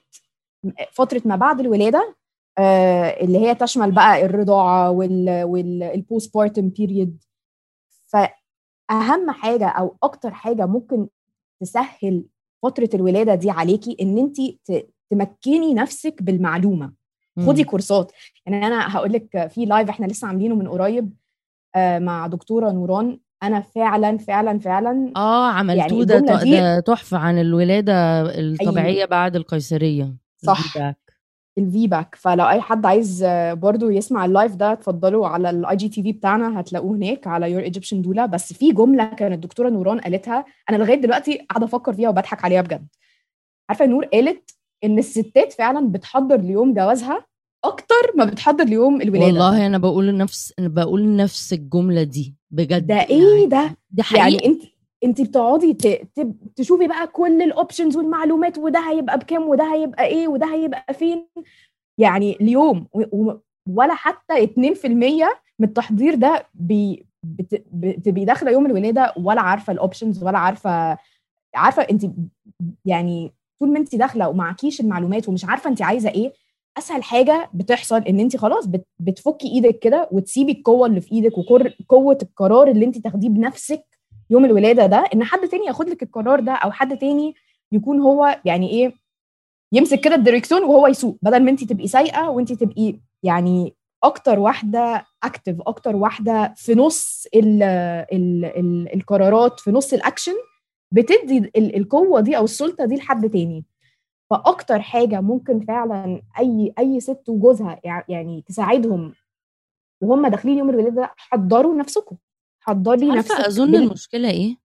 فترة 0.91 1.21
ما 1.25 1.36
بعد 1.36 1.60
الولادة 1.60 2.15
آه 2.58 3.03
اللي 3.23 3.38
هي 3.39 3.56
تشمل 3.56 3.91
بقى 3.91 4.25
الرضاعة 4.25 4.91
وال 5.45 6.33
postpartum 6.38 6.69
period 6.69 7.23
فاهم 8.93 9.32
حاجة 9.32 9.67
أو 9.67 9.97
أكتر 10.03 10.32
حاجة 10.34 10.65
ممكن 10.65 11.08
تسهل 11.62 12.25
فترة 12.63 12.89
الولادة 12.93 13.36
دي 13.36 13.49
عليكي 13.49 13.97
إن 14.01 14.17
انت 14.17 14.38
تمكني 15.12 15.73
نفسك 15.73 16.23
بالمعلومة. 16.23 16.93
خدي 17.47 17.63
كورسات. 17.63 18.12
يعني 18.45 18.67
أنا 18.67 18.97
هقول 18.97 19.13
لك 19.13 19.47
في 19.47 19.65
live 19.65 19.89
إحنا 19.89 20.06
لسه 20.06 20.27
عاملينه 20.27 20.56
من 20.56 20.67
قريب 20.67 21.13
آه، 21.75 21.99
مع 21.99 22.27
دكتورة 22.27 22.71
نوران. 22.71 23.19
أنا 23.43 23.62
فعلا 23.62 24.17
فعلا 24.17 24.60
فعلا 24.60 25.12
آه 25.15 25.51
عملتوه. 25.51 26.06
يعني 26.08 26.45
ده 26.45 26.79
تحفة 26.79 27.17
عن 27.17 27.39
الولادة 27.39 28.21
الطبيعية 28.21 28.97
أيوة. 28.97 29.06
بعد 29.06 29.36
القيصرية. 29.36 30.15
صح. 30.38 30.77
ال 31.57 31.88
VBAC 31.88 32.15
فلو 32.15 32.45
أي 32.49 32.61
حد 32.61 32.85
عايز 32.85 33.23
آه، 33.23 33.53
برضو 33.53 33.89
يسمع 33.89 34.25
ال 34.25 34.31
live 34.31 34.55
ده 34.55 34.71
اتفضلوا 34.73 35.27
على 35.27 35.49
ال 35.49 35.75
IGTV 35.75 36.12
بتاعنا 36.11 36.59
هتلاقوه 36.59 36.95
هناك 36.95 37.27
على 37.27 37.51
Your 37.51 37.62
Egyptian 37.62 38.01
Doula 38.01 38.25
بس 38.25 38.53
في 38.53 38.71
جملة 38.71 39.03
كانت 39.03 39.33
الدكتورة 39.33 39.69
نوران 39.69 39.99
قالتها 39.99 40.45
أنا 40.69 40.77
لغاية 40.77 40.95
دلوقتي 41.01 41.37
قاعدة 41.49 41.65
أفكر 41.65 41.93
فيها 41.93 42.09
وبضحك 42.09 42.45
عليها 42.45 42.61
بجد. 42.61 42.87
عارفة 43.69 43.85
نور 43.85 44.05
قالت 44.05 44.51
إن 44.83 44.97
الستات 44.99 45.53
فعلا 45.53 45.87
بتحضر 45.91 46.37
ليوم 46.41 46.73
جوازها 46.73 47.25
أكتر 47.65 48.11
ما 48.15 48.25
بتحضر 48.25 48.63
ليوم 48.63 49.01
الولادة. 49.01 49.25
والله 49.25 49.65
أنا 49.65 49.77
بقول 49.77 50.17
نفس 50.17 50.53
أنا 50.59 50.67
بقول 50.67 51.15
نفس 51.15 51.53
الجملة 51.53 52.03
دي 52.03 52.35
بجد. 52.51 52.87
ده 52.87 52.95
إيه 52.95 53.45
ده؟ 53.49 53.77
دي 53.91 54.03
حقيقة. 54.03 54.23
يعني 54.23 54.45
أنت 54.45 54.61
انت 55.03 55.21
بتقعدي. 55.21 55.73
تشوفي 56.55 56.87
بقى 56.87 57.07
كل 57.07 57.41
ال 57.41 57.48
options 57.48 57.97
والمعلومات 57.97 58.57
وده 58.57 58.79
هيبقى 58.79 59.17
بكام 59.17 59.47
وده 59.47 59.73
هيبقى 59.73 60.05
إيه 60.05 60.27
وده 60.27 60.53
هيبقى 60.53 60.93
فين 60.93 61.27
يعني 61.97 62.35
اليوم. 62.41 62.87
ولا 63.69 63.93
حتى 63.93 64.47
2% 64.47 64.85
من 65.59 65.67
التحضير 65.67 66.15
ده. 66.15 66.45
بتبقي 67.73 68.25
داخلة 68.25 68.51
يوم 68.51 68.65
الولاده 68.65 69.13
ولا 69.17 69.41
عارفة 69.41 69.73
الاوبشنز 69.73 70.23
ولا 70.23 70.37
عارفة 70.37 70.97
عارفة 71.55 71.81
انت 71.83 72.05
يعني 72.85 73.33
طول 73.59 73.73
ما 73.73 73.79
انت 73.79 73.95
داخلة 73.95 74.29
ومعكيش 74.29 74.81
المعلومات 74.81 75.29
ومش 75.29 75.45
عارفة 75.45 75.69
انت 75.69 75.81
عايزة 75.81 76.09
إيه 76.09 76.33
أسهل 76.77 77.03
حاجة 77.03 77.49
بتحصل 77.53 77.97
إن 78.01 78.19
انت 78.19 78.37
خلاص 78.37 78.65
بت... 78.67 78.85
بتفكي 78.99 79.47
إيدك 79.47 79.79
كده 79.79 80.09
وتسيبي 80.11 80.51
القوة 80.51 80.87
اللي 80.87 81.01
في 81.01 81.11
إيدك 81.11 81.37
وقوه 81.37 82.17
القرار 82.21 82.67
اللي 82.67 82.85
انت 82.85 82.97
تاخديه 82.97 83.29
بنفسك 83.29 83.85
يوم 84.29 84.45
الولادة 84.45 84.86
ده 84.86 84.97
إن 85.13 85.23
حد 85.23 85.47
تاني 85.47 85.65
ياخد 85.65 85.89
لك 85.89 86.03
القرار 86.03 86.39
ده 86.39 86.51
أو 86.53 86.71
حد 86.71 86.97
تاني 86.97 87.36
يكون 87.71 87.99
هو 87.99 88.39
يعني 88.45 88.69
إيه 88.69 88.93
يمسك 89.73 89.99
كده 89.99 90.15
الدريكسيون 90.15 90.63
وهو 90.63 90.88
يسوق. 90.88 91.17
بدل 91.21 91.43
ما 91.43 91.51
انت 91.51 91.63
تبقي 91.63 91.88
سايقة 91.88 92.29
وانت 92.29 92.53
تبقي 92.53 92.99
يعني 93.23 93.73
أكتر 94.03 94.39
واحدة 94.39 95.05
active 95.23 95.55
أكتر 95.67 95.95
واحدة 95.95 96.53
في 96.57 96.75
نص 96.75 97.27
ال 97.36 97.63
ال 97.63 98.45
ال 98.45 98.93
القرارات 98.95 99.59
في 99.59 99.71
نص 99.71 99.93
الأكشن 99.93 100.33
بتدي 100.91 101.38
ال- 101.38 101.75
القوة 101.77 102.21
دي 102.21 102.38
أو 102.38 102.43
السلطة 102.43 102.86
دي 102.86 102.95
لحد 102.95 103.29
تاني. 103.29 103.65
فأكتر 104.29 104.81
حاجة 104.81 105.21
ممكن 105.21 105.59
فعلا 105.59 106.21
أي 106.39 106.73
أي 106.79 106.99
ست 106.99 107.23
وجوزها 107.29 107.79
يع- 107.86 108.03
يعني 108.09 108.41
تساعدهم 108.47 109.13
وهم 110.01 110.27
داخلين 110.27 110.57
يوم 110.57 110.69
الولادة 110.69 110.95
ده 111.01 111.13
حضروا 111.17 111.75
نفسكم. 111.75 112.15
حضري 112.63 113.06
نفسك 113.08 113.32
أظن 113.32 113.71
بال- 113.71 113.82
المشكلة 113.84 114.30
إيه؟ 114.30 114.58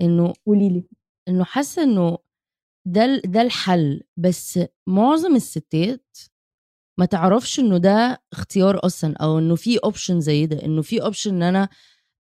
إنه 0.00 0.32
قولي 0.46 0.68
لي. 0.68 0.84
إنه 1.28 1.44
حاسة 1.44 1.82
إنه 1.82 2.18
ده 2.86 3.16
ده 3.24 3.42
الحل 3.42 4.02
بس 4.16 4.60
معظم 4.86 5.36
الستات 5.36 6.18
ما 6.98 7.04
تعرفش 7.04 7.60
إنه 7.60 7.78
ده 7.78 8.22
اختيار 8.32 8.86
أصلا 8.86 9.16
أو 9.16 9.38
إنه 9.38 9.54
في 9.54 9.78
option 9.78 10.20
زي 10.20 10.46
ده 10.46 10.64
إنه 10.64 10.82
في 10.82 11.02
option 11.02 11.34
إن 11.34 11.42
أنا 11.42 11.68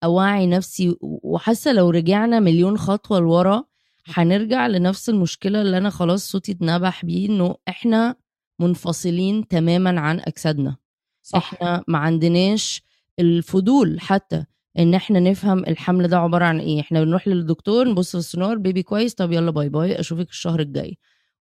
أوعي 0.04 0.48
نفسي 0.48 0.95
وحاسة 1.02 1.72
لو 1.74 1.89
رجعنا 1.89 2.39
مليون 2.39 2.78
خطوة 2.78 3.19
لورا 3.19 3.63
هنرجع 4.06 4.67
لنفس 4.67 5.10
المشكلة 5.10 5.62
اللي 5.62 5.78
أنا 5.78 5.89
خلاص 5.89 6.32
صوتي 6.32 6.52
اتنبح 6.52 7.06
بيه 7.06 7.30
إنه 7.30 7.56
إحنا 7.67 8.15
منفصلين 8.60 9.48
تماما 9.48 10.00
عن 10.00 10.19
أجسادنا. 10.19 10.78
صح. 11.22 11.54
إحنا 11.54 11.84
ما 11.88 11.98
عندناش 11.98 12.82
الفضول 13.19 14.00
حتى 14.00 14.45
إن 14.79 14.93
إحنا 14.93 15.19
نفهم 15.19 15.60
الحمل 15.60 16.08
ده 16.08 16.17
عبارة 16.17 16.45
عن 16.45 16.60
إيه. 16.60 16.79
إحنا 16.82 17.03
بنروح 17.03 17.27
للدكتور 17.27 17.88
نبص 17.89 18.12
في 18.12 18.17
السونار 18.17 18.58
baby 18.58 18.84
كويس 18.84 19.13
طب 19.13 19.32
يلا 19.32 19.51
bye 19.51 19.69
bye 19.69 19.99
أشوفك 19.99 20.29
الشهر 20.29 20.60
الجاي. 20.60 20.97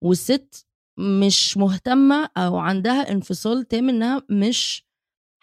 والست 0.01 0.65
مش 0.97 1.57
مهتمة 1.57 2.29
أو 2.37 2.57
عندها 2.57 3.11
انفصال 3.11 3.67
تام 3.67 3.89
إنها 3.89 4.21
مش 4.29 4.85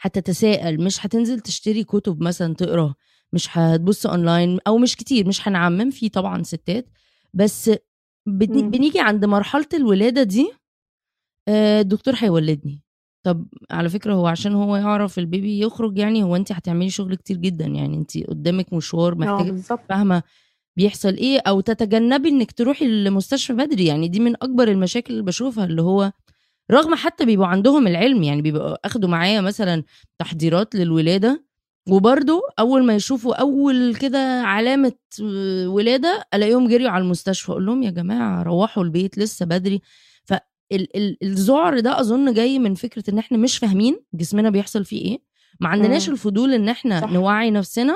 هتتساءل 0.01 0.85
مش 0.85 1.07
هتنزل 1.07 1.41
تشتري 1.41 1.85
كتب 1.85 2.23
مثلا 2.23 2.55
تقرأ 2.55 2.95
مش 3.33 3.59
هتبص 3.59 4.07
أونلاين 4.07 4.59
أو 4.67 4.79
مش 4.79 4.97
كتير 4.97 5.29
مش 5.29 5.49
هنعمم 5.49 5.91
في 5.91 6.09
طبعا 6.09 6.43
ستات. 6.43 6.88
بس. 7.35 7.71
بنيجي 8.27 9.01
عند 9.01 9.25
مرحلة 9.25 9.67
الولادة 9.75 10.23
دي 10.23 10.53
آه، 11.49 11.81
الدكتور 11.81 12.14
هيولدني. 12.17 12.83
طب 13.23 13.47
على 13.71 13.89
فكرة 13.89 14.15
هو 14.15 14.27
عشان 14.27 14.53
هو 14.55 14.77
يعرف 14.77 15.19
البيبي 15.19 15.61
يخرج 15.61 15.99
يعني 15.99 16.23
هو 16.23 16.37
انت 16.37 16.53
هتعملي 16.53 16.91
شغل 16.91 17.15
كتير 17.15 17.37
جدا 17.37 17.67
يعني 17.67 17.97
انت 17.97 18.19
قدامك 18.19 18.73
مشوار 18.73 19.15
محتاجة 19.15 19.51
بالظبط 19.51 19.81
فاهمة 19.89 20.23
بيحصل 20.77 21.15
إيه 21.15 21.41
أو 21.47 21.61
تتجنبي 21.61 22.29
انك 22.29 22.53
تروحي 22.53 22.87
المستشفى 22.87 23.53
بدري 23.53 23.87
يعني 23.87 24.09
دي 24.09 24.21
من 24.21 24.35
أكبر 24.35 24.69
المشاكل 24.69 25.13
اللي 25.13 25.25
بشوفها 25.25 25.65
اللي 25.65 25.83
هو 25.83 26.13
رغم 26.71 26.95
حتى 26.95 27.25
بيبقوا 27.25 27.47
عندهم 27.49 27.87
العلم 27.87 28.23
يعني 28.23 28.43
بيبقوا 28.43 28.87
أخدوا 28.87 29.09
معايا 29.09 29.41
مثلا 29.41 29.83
تحضيرات 30.19 30.75
للولادة 30.75 31.45
وبرضه 31.89 32.43
أول 32.59 32.85
ما 32.85 32.95
يشوفوا 32.95 33.35
أول 33.35 33.95
كده 33.97 34.43
علامة 34.43 34.93
آه، 35.23 35.69
ولادة 35.69 36.25
ألاقيهم 36.35 36.69
جريوا 36.69 36.91
على 36.91 37.05
المستشفى 37.05 37.53
أقول 37.53 37.67
لهم 37.67 37.83
يا 37.83 37.91
جماعة 37.91 38.43
روحوا 38.43 38.83
البيت 38.83 39.19
لسه 39.19 39.47
بدري 39.47 39.81
فالذعر 40.71 41.81
ده 41.81 42.01
أظن 42.01 42.35
جاي 42.35 42.59
من 42.59 42.75
فكرة 42.75 43.05
إن 43.11 43.19
إحنا 43.19 43.39
مش 43.39 43.59
فاهمين 43.59 44.01
جسمنا 44.15 44.51
بيحصل 44.51 44.85
فيه 44.85 45.05
إيه 45.05 45.19
ما 45.61 45.69
عندناش 45.69 46.09
مم. 46.09 46.13
الفضول 46.15 46.55
إن 46.55 46.69
إحنا 46.69 47.01
صح. 47.01 47.13
نوعي 47.13 47.51
نفسنا 47.51 47.95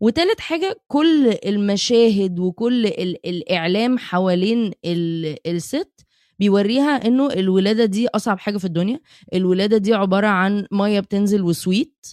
وتالت 0.00 0.40
حاجة 0.40 0.76
كل 0.86 1.34
المشاهد 1.46 2.38
وكل 2.38 2.86
ال 2.86 3.26
الإعلام 3.26 3.98
حوالين 3.98 4.70
ال 4.84 5.36
الست 5.46 6.06
بيوريها 6.38 7.06
إنه 7.06 7.26
الولادة 7.32 7.84
دي 7.84 8.08
أصعب 8.08 8.38
حاجة 8.38 8.58
في 8.58 8.64
الدنيا 8.64 9.00
الولادة 9.34 9.76
دي 9.76 9.94
عبارة 9.94 10.26
عن 10.26 10.66
مية 10.72 11.00
بتنزل 11.00 11.42
وسويت 11.42 12.06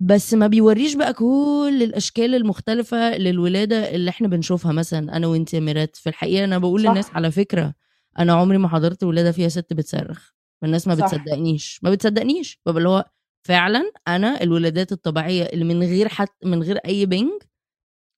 بس 0.00 0.34
ما 0.34 0.46
بيوريش 0.46 0.94
بقى 0.94 1.12
كل 1.14 1.80
الأشكال 1.82 2.34
المختلفة 2.34 3.16
للولادة 3.16 3.94
اللي 3.94 4.10
إحنا 4.10 4.28
بنشوفها 4.28 4.72
مثلا 4.72 5.16
أنا 5.16 5.26
وانت 5.26 5.54
يا 5.54 5.60
ميرات 5.60 5.96
في 5.96 6.08
الحقيقة 6.08 6.44
أنا 6.44 6.58
بقول 6.58 6.82
صح. 6.82 6.88
للناس 6.88 7.10
على 7.14 7.30
فكرة 7.30 7.74
أنا 8.18 8.32
عمري 8.32 8.58
ما 8.58 8.68
حضرت 8.68 9.04
ولادة 9.04 9.32
فيها 9.32 9.48
ست 9.48 9.72
بتصرخ. 9.72 10.30
الناس 10.64 10.88
ما 10.88 10.94
صح. 10.94 11.04
بتصدقنيش. 11.06 11.80
ما 11.82 11.90
بتصدقنيش. 11.90 12.60
ببقى 12.66 12.78
اللي 12.78 12.88
هو 12.88 13.04
فعلا 13.46 13.92
أنا 14.08 14.42
الولادات 14.42 14.92
الطبيعية 14.92 15.42
اللي 15.44 15.64
من 15.64 15.82
غير 15.82 16.08
حتى 16.08 16.46
من 16.48 16.62
غير 16.62 16.76
أي 16.76 17.06
بنج 17.06 17.30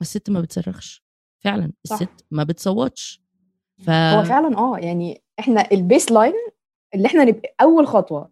الست 0.00 0.30
ما 0.30 0.40
بتصرخش. 0.40 1.04
فعلا 1.44 1.72
صح. 1.86 1.96
الست 1.96 2.24
ما 2.30 2.44
بتصوتش. 2.44 3.22
ف 3.78 3.90
هو 3.90 4.22
فعلا 4.24 4.58
آه 4.58 4.78
يعني 4.78 5.22
إحنا 5.38 5.70
ال 5.72 6.12
baseline 6.12 6.32
اللي 6.94 7.06
إحنا 7.06 7.24
نبقى 7.24 7.54
أول 7.60 7.86
خطوة. 7.86 8.30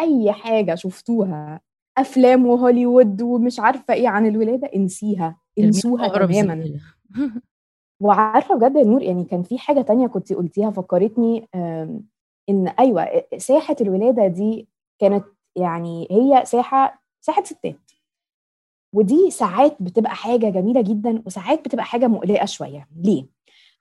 أي 0.00 0.32
حاجة 0.32 0.74
شفتوها 0.74 1.60
أفلام 1.98 2.46
وهوليوود 2.46 3.22
ومش 3.22 3.60
عارفة 3.60 3.94
إيه 3.94 4.08
عن 4.08 4.26
الولادة 4.26 4.70
انسيها. 4.76 5.40
انسوها 5.58 6.08
تماما. 6.26 6.80
وعارفة 8.02 8.54
بجد 8.56 8.76
يا 8.76 8.84
نور 8.84 9.02
يعني 9.02 9.24
كان 9.24 9.42
في 9.42 9.58
حاجة 9.58 9.80
تانية 9.82 10.06
كنت 10.06 10.32
قلتيها 10.32 10.70
فكرتني 10.70 11.48
إن 12.48 12.68
أيوه 12.78 13.24
ساحة 13.38 13.76
الولادة 13.80 14.26
دي 14.26 14.68
كانت 14.98 15.24
يعني 15.56 16.08
هي 16.10 16.44
ساحة 16.44 17.02
ساحة 17.20 17.44
ستات. 17.44 17.90
ودي 18.94 19.30
ساعات 19.30 19.76
بتبقى 19.82 20.14
حاجة 20.14 20.50
جميلة 20.50 20.80
جدا 20.82 21.22
وساعات 21.26 21.64
بتبقى 21.64 21.84
حاجة 21.84 22.06
مقلقة 22.06 22.44
شوية. 22.46 22.88
ليه؟ 22.96 23.26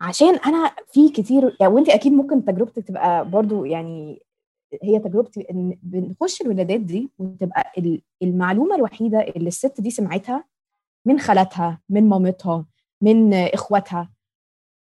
عشان 0.01 0.35
أنا 0.35 0.71
في 0.93 1.09
كتير 1.09 1.57
يعني 1.59 1.73
وأنت 1.73 1.89
أكيد 1.89 2.13
ممكن 2.13 2.45
تجربتك 2.45 2.87
تبقى 2.87 3.29
برضو 3.29 3.65
يعني 3.65 4.21
هي 4.83 4.99
تجربتي 4.99 5.47
إن 5.51 5.77
بنخش 5.83 6.41
الولادات 6.41 6.79
دي 6.79 7.09
وتبقى 7.19 7.71
ال- 7.77 8.01
المعلومة 8.23 8.75
الوحيدة 8.75 9.19
اللي 9.21 9.47
الست 9.47 9.81
دي 9.81 9.89
سمعتها 9.91 10.43
من 11.05 11.19
خالاتها 11.19 11.81
من 11.89 12.09
مامتها 12.09 12.65
من 13.01 13.33
إخواتها. 13.33 14.09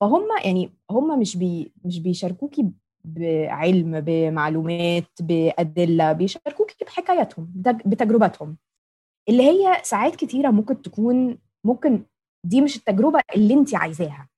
فهم 0.00 0.28
يعني 0.44 0.72
هم 0.90 1.18
مش 1.20 1.36
بي 1.36 1.72
مش 1.84 1.98
بيشاركوكي 1.98 2.70
بعلم 3.04 4.00
بمعلومات 4.00 5.04
بأدلة 5.20 6.12
بيشاركوكي 6.12 6.84
بحكاياتهم 6.84 7.52
بتج- 7.56 7.82
بتجربتهم 7.88 8.56
اللي 9.28 9.42
هي 9.42 9.80
ساعات 9.82 10.16
كتيرة 10.16 10.50
ممكن 10.50 10.82
تكون 10.82 11.38
ممكن 11.64 12.02
دي 12.44 12.60
مش 12.60 12.76
التجربة 12.76 13.20
اللي 13.36 13.54
انت 13.54 13.74
عايزاها. 13.74 14.28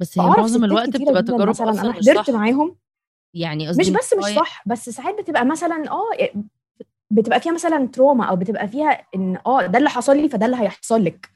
بس 0.00 0.18
هي 0.18 0.26
معظم 0.26 0.64
الوقت 0.64 0.88
بتبقى 0.88 1.22
تجارب 1.22 1.48
مثلا 1.48 1.70
أنا 1.70 1.92
حضرت 1.92 2.30
معاهم. 2.30 2.76
يعني 3.34 3.68
مش 3.68 3.90
بس 3.90 4.14
مش 4.18 4.24
صح 4.24 4.68
بس 4.68 4.88
ساعات 4.90 5.20
بتبقى 5.20 5.44
مثلا 5.46 5.90
آه 5.90 6.30
بتبقى 7.10 7.40
فيها 7.40 7.52
مثلا 7.52 7.86
تروما 7.86 8.24
أو 8.24 8.36
بتبقى 8.36 8.68
فيها 8.68 9.06
إن 9.14 9.38
آه 9.46 9.66
ده 9.66 9.78
اللي 9.78 9.88
حصل 9.90 10.16
لي 10.16 10.28
فده 10.28 10.46
اللي 10.46 10.56
هيحصل 10.56 11.04
لك. 11.04 11.30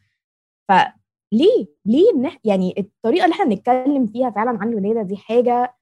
فليه 0.69 0.95
ليه؟ 1.35 1.67
إن 2.15 2.31
إح- 2.31 2.39
يعني 2.45 2.75
الطريقة 2.79 3.25
اللي 3.25 3.35
إحنا 3.35 3.45
بنتكلم 3.45 4.07
فيها 4.07 4.31
فعلا 4.31 4.59
عن 4.63 4.69
الولاده 4.69 5.03
دي 5.03 5.17
حاجة 5.17 5.75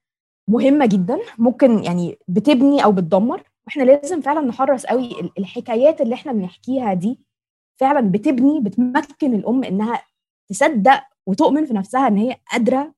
مهمة 0.49 0.85
جدا 0.85 1.19
ممكن 1.37 1.83
يعني 1.83 2.17
بتبني 2.27 2.83
أو 2.83 2.91
بتدمر 2.91 3.43
وإحنا 3.67 3.83
لازم 3.83 4.21
فعلا 4.21 4.41
نحرص 4.41 4.85
قوي 4.85 5.19
ال- 5.21 5.31
الحكايات 5.37 6.01
اللي 6.01 6.15
إحنا 6.15 6.31
بنحكيها 6.33 6.93
دي 6.93 7.19
فعلا 7.79 8.11
بتبني 8.11 8.59
بتمكن 8.61 9.33
الأم 9.33 9.63
إنها 9.63 10.01
تصدق 10.49 11.03
وتؤمن 11.27 11.65
في 11.65 11.73
نفسها 11.73 12.07
إن 12.07 12.17
هي 12.17 12.35
قادرة 12.51 12.93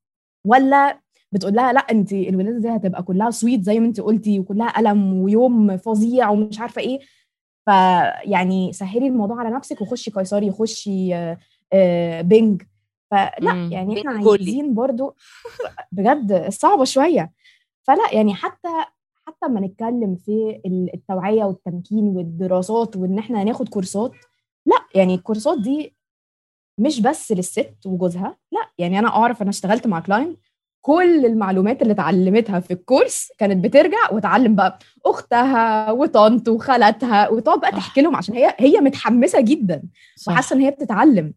ولا 0.45 0.99
بتقول 1.31 1.53
لها 1.53 1.73
لأ 1.73 1.79
أنت 1.79 2.13
الولادة 2.13 2.59
دي 2.59 2.69
هتبقى 2.69 3.03
كلها 3.03 3.29
سويت 3.31 3.61
زي 3.63 3.79
ما 3.79 3.85
أنت 3.85 4.01
قلتي 4.01 4.39
وكلها 4.39 4.79
ألم 4.79 5.13
ويوم 5.13 5.77
فظيع 5.77 6.29
ومش 6.29 6.59
عارفة 6.59 6.81
إيه؟ 6.81 6.99
فيعني 7.65 8.73
سهلي 8.73 9.07
الموضوع 9.07 9.39
على 9.39 9.49
نفسك 9.49 9.81
وخشي 9.81 10.11
قيصري 10.11 10.51
خشي 10.51 11.15
بنج 12.21 12.61
فلا 13.11 13.53
مم، 13.53 13.71
يعني 13.71 13.99
إحنا. 13.99 14.11
عايزين 14.11 14.73
برضو 14.73 15.15
بجد 15.91 16.49
صعبة 16.49 16.83
شوية 16.83 17.31
فلا 17.83 18.13
يعني 18.13 18.33
حتى 18.35 18.69
حتى 19.27 19.45
لما 19.45 19.59
نتكلم 19.59 20.15
في 20.15 20.61
التوعية 20.93 21.43
والتمكين 21.43 22.03
والدراسات 22.03 22.95
وإن 22.95 23.19
إحنا 23.19 23.43
ناخد 23.43 23.69
كورسات 23.69 24.11
لا 24.65 24.75
يعني 24.95 25.15
الكورسات 25.15 25.61
دي 25.61 25.95
مش 26.79 27.01
بس 27.01 27.31
للست 27.31 27.75
وجوزها 27.85 28.37
لا 28.51 28.69
يعني 28.77 28.99
أنا 28.99 29.07
أعرف 29.07 29.41
أنا 29.41 29.49
اشتغلت 29.49 29.87
مع 29.87 29.99
كلاين 29.99 30.37
كل 30.81 31.25
المعلومات 31.25 31.81
اللي 31.81 31.93
اتعلمتها 31.93 32.59
في 32.59 32.71
الكورس 32.73 33.31
كانت 33.37 33.63
بترجع 33.63 34.11
وتعلم 34.11 34.55
بقى 34.55 34.79
أختها 35.05 35.91
وطنط 35.91 36.47
وخالاتها 36.49 37.29
وتقعد 37.29 37.59
بقى. 37.59 37.71
تحكي 37.71 38.01
لهم 38.01 38.15
عشان 38.15 38.35
هي 38.35 38.55
هي 38.59 38.79
متحمسة 38.81 39.41
جدا. 39.41 39.83
وحاسة 40.27 40.55
إن 40.55 40.61
هي 40.61 40.71
بتتعلم 40.71 41.33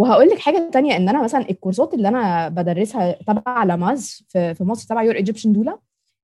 وهقول 0.00 0.28
لك 0.28 0.38
حاجة 0.38 0.70
تانية 0.72 0.96
إن 0.96 1.08
أنا 1.08 1.22
مثلا 1.22 1.50
الكورسات 1.50 1.94
اللي 1.94 2.08
أنا 2.08 2.48
بدرسها 2.48 3.12
تبع 3.12 3.64
لاماز 3.64 4.24
في 4.28 4.54
في 4.54 4.64
مصر 4.64 4.88
تبع 4.88 5.02
Your 5.02 5.14
Egyptian 5.16 5.52
Doula 5.52 5.78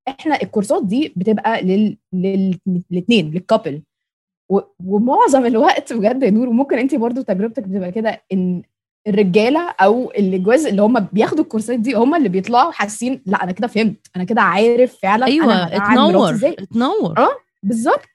إحنا 0.09 0.43
الكورسات 0.43 0.85
دي 0.87 1.13
بتبقى 1.17 1.63
لل 1.63 1.97
للاثنين 2.13 3.31
لل 3.31 3.44
couple 3.44 3.83
و- 4.51 4.61
ومعظم 4.87 5.47
الوقت 5.47 5.93
بجد 5.93 6.23
يا 6.23 6.31
نور 6.31 6.49
وممكن 6.49 6.79
انت 6.79 6.95
برضو 6.95 7.23
تجربتك 7.23 7.63
بتبقى 7.63 7.93
كده 7.93 8.23
إن 8.33 8.63
الرجالة 9.09 9.71
أو 9.81 10.13
الجواز 10.19 10.67
اللي 10.67 10.83
هم 10.83 11.01
بياخدوا 11.01 11.45
الكورسات 11.45 11.79
دي 11.79 11.95
هم 11.95 12.15
اللي 12.15 12.29
بيطلعوا 12.29 12.71
حاسين 12.73 13.23
لأ 13.27 13.43
أنا 13.45 13.53
كده 13.53 13.67
فهمت 13.67 14.07
أنا 14.17 14.25
كده 14.25 14.41
عارف 14.43 14.99
فعلا 15.03 15.27
أيوه 15.27 15.47
مراتي 15.47 15.77
اتنور 15.77 16.35
اتنور. 16.35 17.19
آه 17.19 17.31
بالظبط. 17.63 18.09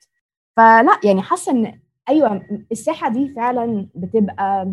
فلأ 0.56 1.00
يعني 1.04 1.22
حاسة 1.22 1.52
إن 1.52 1.78
أيوه 2.08 2.42
الساحة 2.72 3.08
دي 3.08 3.32
فعلا 3.36 3.86
بتبقى 3.94 4.68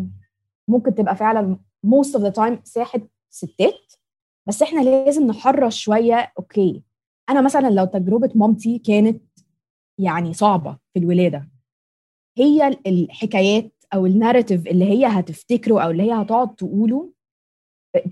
ممكن 0.70 0.94
تبقى 0.94 1.16
فعلا 1.16 1.56
most 1.86 2.08
of 2.18 2.20
the 2.20 2.32
time 2.36 2.64
ساحه 2.64 3.00
ستات 3.30 3.92
بس 4.48 4.62
إحنا 4.62 4.80
لازم 4.80 5.26
نحرص 5.26 5.76
شوية 5.76 6.32
أوكي. 6.38 6.82
أنا 7.30 7.40
مثلا 7.40 7.70
لو 7.70 7.84
تجربة 7.84 8.30
مامتي 8.34 8.78
كانت 8.78 9.22
يعني 9.98 10.32
صعبة 10.32 10.78
في 10.94 10.98
الولادة 10.98 11.48
هي 12.38 12.68
الحكايات 12.86 13.72
أو 13.94 14.06
ال 14.06 14.12
narrative 14.12 14.66
اللي 14.66 14.84
هي 14.84 15.06
هتفتكره 15.06 15.80
أو 15.80 15.90
اللي 15.90 16.02
هي 16.02 16.12
هتقعد 16.22 16.54
تقوله 16.54 17.12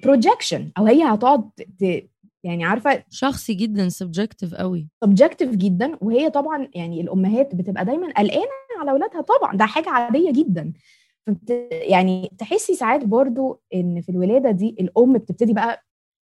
ب 0.04 0.10
projection 0.10 0.70
أو 0.78 0.86
هي 0.86 1.02
هتقعد 1.02 1.50
ت... 1.50 2.08
يعني 2.44 2.64
عارفة؟ 2.64 3.04
شخصي 3.10 3.54
جدا 3.54 3.88
subjective 3.88 4.54
قوي. 4.54 4.88
subjective 5.04 5.50
جدا 5.50 5.98
وهي 6.00 6.30
طبعا 6.30 6.68
يعني 6.74 7.00
الأمهات 7.00 7.54
بتبقى 7.54 7.84
دايما 7.84 8.06
قلقانة 8.12 8.48
على 8.80 8.90
أولادها 8.90 9.20
طبعا 9.20 9.56
ده 9.56 9.66
حاجة 9.66 9.90
عادية 9.90 10.32
جدا. 10.32 10.72
يعني 11.70 12.32
تحسي 12.38 12.74
ساعات 12.74 13.04
برضو 13.04 13.60
إن 13.74 14.00
في 14.00 14.08
الولادة 14.08 14.50
دي 14.50 14.76
الأم 14.80 15.12
بتبتدي 15.12 15.52
بقى 15.52 15.84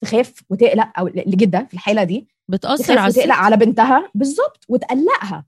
تخاف 0.05 0.35
وتقلق 0.51 0.89
أو 0.99 1.09
لجدة 1.09 1.67
في 1.69 1.75
الحالة 1.75 2.05
دي 2.05 2.29
بتأثر 2.49 2.99
على 2.99 3.09
وتقلق 3.09 3.35
على 3.35 3.57
بنتها 3.57 4.11
بالظبط 4.15 4.65
وتقلقها. 4.69 5.45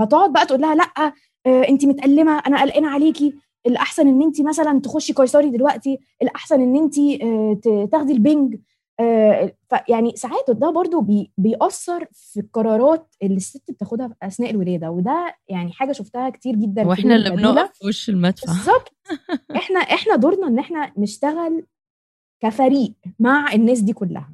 فتقعد 0.00 0.32
بقى 0.32 0.46
تقول 0.46 0.60
لها 0.60 0.74
لأ 0.74 1.12
آه 1.46 1.68
انت 1.68 1.84
متألمة 1.84 2.38
أنا 2.38 2.60
قلقانة 2.62 2.88
عليكي 2.88 3.34
الأحسن 3.66 4.08
إن 4.08 4.22
انت 4.22 4.40
مثلا 4.40 4.80
تخشي 4.80 5.12
قيصري 5.12 5.50
دلوقتي 5.50 5.98
الأحسن 6.22 6.60
إن 6.60 6.76
انت 6.76 6.98
آه 6.98 7.88
تاخدي 7.92 8.12
البنج. 8.12 8.56
آه 9.00 9.52
فيعني 9.68 10.16
ساعات 10.16 10.50
ده 10.50 10.70
برضو 10.70 11.00
بي 11.00 11.32
بيأثر 11.38 12.06
في 12.12 12.40
القرارات 12.40 13.14
اللي 13.22 13.36
الست 13.36 13.70
بتاخدها 13.70 14.16
أثناء 14.22 14.50
الولادة 14.50 14.90
وده 14.90 15.34
يعني 15.48 15.72
حاجة 15.72 15.92
شفتها 15.92 16.30
كتير 16.30 16.54
جدا 16.56 16.86
وإحنا 16.86 17.16
اللي 17.16 17.30
بنقف 17.30 17.70
في 17.72 17.86
وش 17.86 18.08
المدفع. 18.08 18.52
بالظبط. 18.52 18.94
إحنا 19.56 19.80
إحنا 19.80 20.16
دورنا 20.16 20.46
إن 20.46 20.58
إحنا 20.58 20.92
نشتغل 20.98 21.66
كفريق 22.40 22.92
مع 23.18 23.52
الناس 23.52 23.80
دي 23.80 23.92
كلها. 23.92 24.32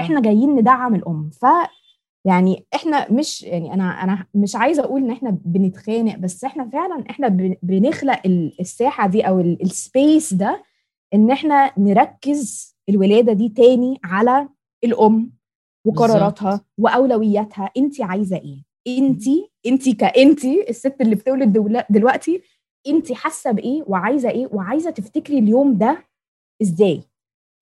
إحنا 0.00 0.20
جايين 0.20 0.56
ندعم 0.56 0.94
الأم. 0.94 1.30
ف 1.30 1.46
يعني 2.24 2.66
إحنا 2.74 3.12
مش 3.12 3.42
يعني 3.42 3.74
أنا 3.74 3.84
أنا 3.84 4.26
مش 4.34 4.56
عايزة 4.56 4.84
أقول 4.84 5.02
إن 5.02 5.10
إحنا 5.10 5.38
بنتخانق 5.44 6.16
بس 6.16 6.44
إحنا 6.44 6.68
فعلا 6.68 7.04
إحنا 7.10 7.28
بنخلق 7.62 8.20
الساحة 8.60 9.08
دي 9.08 9.22
أو 9.22 9.40
ال 9.40 9.56
space 9.56 10.34
ده 10.34 10.62
إن 11.14 11.30
إحنا 11.30 11.72
نركز 11.78 12.71
الولادة 12.88 13.32
دي 13.32 13.48
تاني 13.48 14.00
على 14.04 14.48
الأم 14.84 15.32
وقراراتها 15.86 16.64
وأولوياتها. 16.78 17.70
انت 17.76 18.00
عايزة 18.00 18.36
إيه؟ 18.36 18.64
انت 18.98 19.22
انت 19.66 19.88
كانت 19.88 20.44
الست 20.44 21.00
اللي 21.00 21.14
بتولد 21.14 21.84
دلوقتي 21.90 22.42
انت 22.88 23.12
حاسة 23.12 23.50
بإيه 23.50 23.84
وعايزة 23.86 24.30
إيه 24.30 24.48
وعايزة 24.52 24.90
تفتكري 24.90 25.38
اليوم 25.38 25.78
ده 25.78 26.04
إزاي؟ 26.62 27.02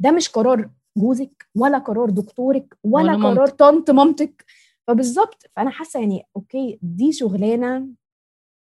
ده 0.02 0.11
مش 0.11 0.28
قرار 0.28 0.70
جوزك 0.98 1.46
ولا 1.56 1.78
قرار 1.78 2.11
دكتورك 2.11 2.78
ولا, 2.85 3.12
ولا 3.16 3.28
قرار 3.28 3.48
طنط 3.48 3.90
مامتك. 3.90 4.44
فبالظبط. 4.87 5.42
فأنا 5.56 5.70
حاسة 5.70 6.00
يعني 6.00 6.22
أوكي 6.37 6.78
دي 6.83 7.12
شغلانة 7.12 7.88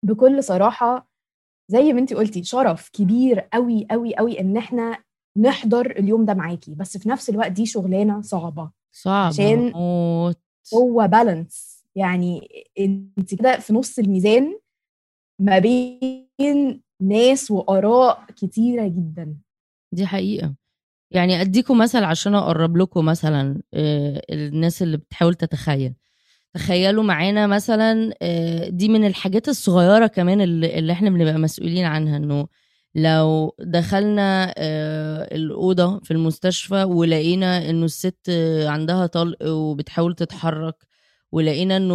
بكل 0.04 0.44
صراحة 0.44 1.10
زي 1.68 1.92
ما 1.92 2.00
انت 2.00 2.14
قلتي 2.14 2.44
شرف 2.44 2.88
كبير 2.92 3.40
قوي 3.40 3.86
قوي 3.90 4.16
قوي 4.16 4.40
إن 4.40 4.56
إحنا 4.56 4.98
نحضر 5.36 5.90
اليوم 5.90 6.24
ده 6.24 6.34
معاكي. 6.34 6.74
بس 6.74 6.96
في 6.98 7.08
نفس 7.08 7.30
الوقت 7.30 7.52
دي 7.52 7.66
شغلانة 7.66 8.22
صعبة. 8.22 8.70
صعبة 8.92 9.26
عشان 9.26 9.72
موت. 9.72 10.38
هو 10.74 11.08
بالانس 11.08 11.84
يعني 11.94 12.48
انت 12.78 13.34
كده 13.34 13.58
في 13.58 13.72
نص 13.72 13.98
الميزان 13.98 14.58
ما 15.38 15.58
بين 15.58 16.82
ناس 17.00 17.50
وآراء 17.50 18.24
كتيرة 18.36 18.86
جدا. 18.86 19.36
دي 19.92 20.06
حقيقة. 20.06 20.54
يعني 21.10 21.40
أديكم 21.40 21.78
مثل 21.78 22.04
عشان 22.04 22.34
أقرب 22.34 22.76
لكم 22.76 23.04
مثلا 23.04 23.62
الناس 24.30 24.82
اللي 24.82 24.96
بتحاول 24.96 25.34
تتخيل. 25.34 25.94
تخيلوا 26.54 27.02
معانا 27.04 27.46
مثلا 27.46 28.14
دي 28.68 28.88
من 28.88 29.06
الحاجات 29.06 29.48
الصغيرة 29.48 30.06
كمان 30.06 30.40
اللي 30.40 30.92
إحنا 30.92 31.10
بنبقى 31.10 31.38
مسؤولين 31.38 31.84
عنها 31.84 32.16
إنه 32.16 32.48
لو 32.94 33.54
دخلنا 33.58 34.54
الأوضة 35.34 36.00
في 36.00 36.10
المستشفى 36.10 36.84
ولقينا 36.84 37.70
إنه 37.70 37.84
الست 37.84 38.30
عندها 38.66 39.06
طلق 39.06 39.36
وبتحاول 39.46 40.14
تتحرك 40.14 40.86
ولقينا 41.32 41.76
إنه 41.76 41.94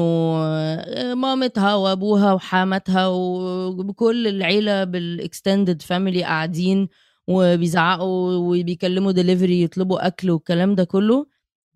مامتها 1.13 1.75
وأبوها 1.75 2.33
وحامتها 2.33 3.07
وكل 3.07 4.27
العيلة 4.27 4.83
بال 4.83 5.03
extended 5.03 5.81
family 5.81 6.23
قاعدين 6.23 6.87
وبيزعقوا 7.27 8.33
وبيكلموا 8.33 9.11
دليفري 9.11 9.61
يطلبوا 9.63 10.07
أكل 10.07 10.31
والكلام 10.31 10.75
ده 10.75 10.83
كله 10.83 11.25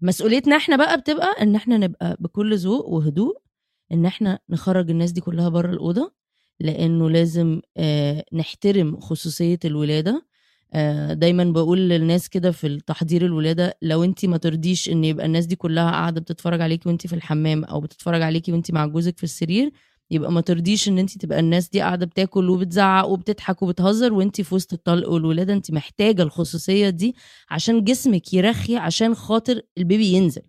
مسؤوليتنا 0.02 0.56
إحنا 0.58 0.76
بقى 0.76 0.98
بتبقى 0.98 1.36
إن 1.42 1.56
إحنا 1.56 1.78
نبقى 1.78 2.18
بكل 2.20 2.58
ذوق 2.58 2.90
وهدوء 2.90 3.38
إن 3.92 4.06
إحنا 4.06 4.40
نخرج 4.50 4.90
الناس 4.90 5.12
دي 5.12 5.22
كلها 5.22 5.50
بره 5.50 5.72
الأوضة 5.72 6.12
لأنه 6.60 7.10
لازم 7.10 7.62
نحترم 8.34 9.00
خصوصية 9.00 9.60
الولادة. 9.66 10.26
دايما 11.12 11.44
بقول 11.44 11.80
للناس 11.80 12.30
كده 12.30 12.52
في 12.52 12.80
تحضير 12.88 13.26
الولادة 13.26 13.78
لو 13.82 14.04
انت 14.04 14.26
ما 14.26 14.38
ترضيش 14.38 14.90
إن 14.90 15.04
يبقى 15.04 15.26
الناس 15.26 15.46
دي 15.46 15.56
كلها 15.56 15.92
قاعدة 15.92 16.22
بتتفرج 16.22 16.62
عليكي 16.62 16.90
وانت 16.90 17.08
في 17.08 17.14
الحمام 17.16 17.64
أو 17.64 17.80
بتتفرج 17.82 18.22
عليكي 18.22 18.52
وانت 18.52 18.72
مع 18.72 18.86
جوزك 18.86 19.18
في 19.18 19.24
السرير 19.24 19.72
يبقى 20.12 20.32
ما 20.32 20.42
ترضيش 20.42 20.88
إن 20.88 20.98
انت 21.00 21.18
تبقى 21.18 21.40
الناس 21.40 21.70
دي 21.70 21.82
قاعدة 21.82 22.06
بتاكل 22.06 22.50
وبتزعق 22.50 23.08
وبتضحك 23.08 23.62
وبتهزر 23.62 24.14
وانت 24.14 24.42
في 24.42 24.56
وسط 24.56 24.74
الطلق 24.74 25.10
والولادة. 25.10 25.54
انت 25.54 25.72
محتاجة 25.72 26.22
الخصوصية 26.24 26.90
دي 26.90 27.16
عشان 27.50 27.84
جسمك 27.84 28.34
يرخي 28.34 28.76
عشان 28.78 29.16
خاطر 29.16 29.62
ال 29.78 29.83
baby 29.83 30.06
ينزل. 30.08 30.42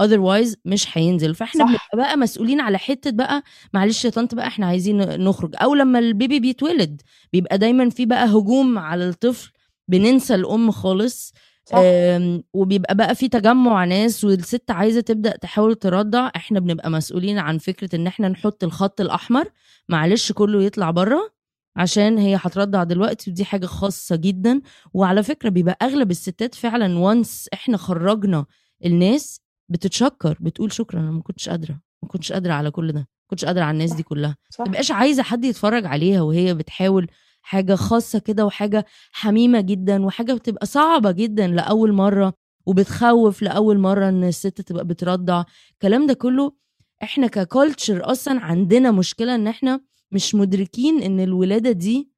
otherwise 0.00 0.56
مش 0.64 0.98
هينزل. 0.98 1.34
فإحنا. 1.34 1.64
بنبقى 1.64 1.96
بقى 1.96 2.16
مسؤولين 2.16 2.60
على 2.60 2.78
حتة 2.78 3.10
بقى 3.10 3.42
معلش 3.74 4.04
يا 4.04 4.10
طنط 4.10 4.34
بقى 4.34 4.46
إحنا 4.46 4.66
عايزين 4.66 5.24
نخرج. 5.24 5.54
أو 5.62 5.74
لما 5.74 5.98
ال 5.98 6.06
baby 6.06 6.40
بيتولد 6.40 7.02
بيبقى 7.32 7.58
دايما 7.58 7.90
في 7.90 8.06
بقى 8.06 8.26
هجوم 8.26 8.78
على 8.78 9.08
الطفل 9.08 9.52
بننسى 9.88 10.34
الأم 10.34 10.70
خالص. 10.70 11.32
صح. 11.64 11.78
وبيبقى 12.54 12.94
بقى 12.94 13.14
في 13.14 13.28
تجمع 13.28 13.84
ناس 13.84 14.24
والست 14.24 14.70
عايزة 14.70 15.00
تبدأ 15.00 15.36
تحاول 15.36 15.74
ترضع. 15.74 16.30
إحنا 16.36 16.60
بنبقى 16.60 16.90
مسؤولين 16.90 17.38
عن 17.38 17.58
فكرة 17.58 17.96
إن 17.96 18.06
إحنا 18.06 18.28
نحط 18.28 18.64
الخط 18.64 19.00
الأحمر 19.00 19.48
معلش 19.88 20.32
كله 20.32 20.62
يطلع 20.62 20.90
بره 20.90 21.32
عشان 21.76 22.18
هي 22.18 22.38
هترضع 22.42 22.84
دلوقتي 22.84 23.30
ودي 23.30 23.44
حاجة 23.44 23.66
خاصة 23.66 24.16
جدا. 24.16 24.60
وعلى 24.94 25.22
فكرة 25.22 25.48
بيبقى 25.48 25.78
أغلب 25.82 26.10
الستات 26.10 26.54
فعلا 26.54 26.98
وانس 26.98 27.48
إحنا 27.54 27.76
خرجنا 27.76 28.44
الناس 28.84 29.40
بتتشكر 29.68 30.36
بتقول 30.40 30.72
شكرا 30.72 31.00
أنا 31.00 31.10
ما 31.10 31.22
كنتش 31.22 31.48
قادرة 31.48 31.80
ما 32.02 32.08
كنتش 32.08 32.32
قادرة 32.32 32.52
على 32.52 32.70
كل 32.70 32.92
ده 32.92 33.00
ما 33.00 33.06
كنتش 33.30 33.44
قادرة 33.44 33.62
على 33.64 33.70
الناس 33.74 33.92
دي 33.92 34.02
كلها. 34.02 34.28
ما 34.28 34.64
تبقاش 34.66 34.90
عايزة 34.90 35.22
حد 35.22 35.44
يتفرج 35.44 35.86
عليها 35.86 36.22
وهي 36.22 36.54
بتحاول 36.54 37.06
حاجة 37.42 37.74
خاصة 37.74 38.18
كده 38.18 38.46
وحاجة 38.46 38.86
حميمة 39.12 39.60
جدا 39.60 40.04
وحاجة 40.04 40.32
بتبقى 40.32 40.66
صعبة 40.66 41.10
جدا 41.10 41.46
لأول 41.46 41.92
مرة 41.92 42.32
وبتخوف 42.66 43.42
لأول 43.42 43.78
مرة 43.78 44.08
إن 44.08 44.24
الست 44.24 44.60
تبقى 44.60 44.84
بترضع. 44.84 45.44
الكلام 45.72 46.06
ده 46.06 46.14
كله 46.14 46.52
إحنا 47.02 47.26
ككولتشر 47.26 48.10
أصلا 48.10 48.40
عندنا 48.40 48.90
مشكلة 48.90 49.34
إن 49.34 49.46
إحنا 49.46 49.80
مش 50.12 50.34
مدركين 50.34 51.02
إن 51.02 51.20
الولادة 51.20 51.72
دي 51.72 52.10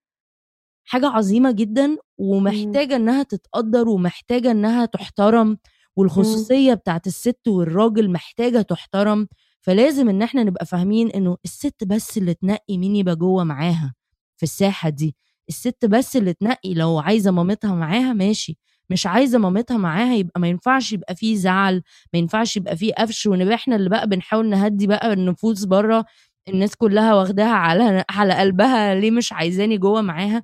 حاجة 0.84 1.06
عظيمة 1.06 1.50
جدا 1.50 1.96
ومحتاجة 2.18 2.96
إنها 2.96 3.22
تتقدر 3.22 3.88
ومحتاجة 3.88 4.50
إنها 4.50 4.84
تحترم. 4.84 5.58
والخصوصية 5.98 6.74
بتاعت 6.74 7.06
الست 7.06 7.48
والراجل 7.48 8.10
محتاجة 8.10 8.62
تحترم 8.62 9.28
فلازم 9.60 10.08
إن 10.08 10.22
إحنا 10.22 10.42
نبقى 10.44 10.66
فاهمين 10.66 11.10
إنه 11.10 11.36
الست 11.44 11.84
بس 11.84 12.18
اللي 12.18 12.34
تنقي 12.34 12.78
مين 12.78 12.96
يبقى 12.96 13.16
جوه 13.16 13.44
معاها 13.44 13.94
في 14.36 14.42
الساحة 14.42 14.88
دي. 14.88 15.16
الست 15.48 15.84
بس 15.84 16.16
اللي 16.16 16.32
تنقي 16.32 16.74
لو 16.74 16.98
عايزة 16.98 17.30
مامتها 17.30 17.74
معاها 17.74 18.12
ماشي 18.12 18.58
مش 18.90 19.06
عايزة 19.06 19.38
مامتها 19.38 19.76
معاها 19.76 20.14
يبقى 20.14 20.40
ما 20.40 20.48
ينفعش 20.48 20.92
يبقى 20.92 21.14
فيه 21.16 21.36
زعل 21.36 21.82
ما 22.12 22.18
ينفعش 22.18 22.56
يبقى 22.56 22.76
فيه 22.76 22.92
قفش 22.94 23.26
ونبقى 23.26 23.54
إحنا 23.54 23.76
اللي 23.76 23.90
بقى 23.90 24.06
بنحاول 24.08 24.48
نهدي 24.48 24.86
بقى 24.86 25.12
النفوس 25.12 25.64
بره 25.64 26.04
الناس 26.48 26.76
كلها 26.76 27.14
واخداها 27.14 27.52
على 27.54 28.04
على 28.10 28.34
قلبها 28.34 28.94
ليه 28.94 29.10
مش 29.10 29.32
عايزاني 29.32 29.78
جوه 29.78 30.02
معاها. 30.02 30.42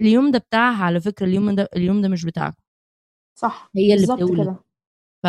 اليوم 0.00 0.30
ده 0.30 0.38
بتاعها 0.38 0.84
على 0.84 1.00
فكرة 1.00 1.26
اليوم 1.26 1.50
ده 1.54 1.68
اليوم 1.76 2.02
ده 2.02 2.08
مش 2.08 2.24
بتاعكم. 2.24 2.62
صح 3.38 3.70
هي 3.76 3.94
اللي 3.94 4.06
بتولد. 4.06 4.42
كده. 4.44 4.64
ف 5.24 5.26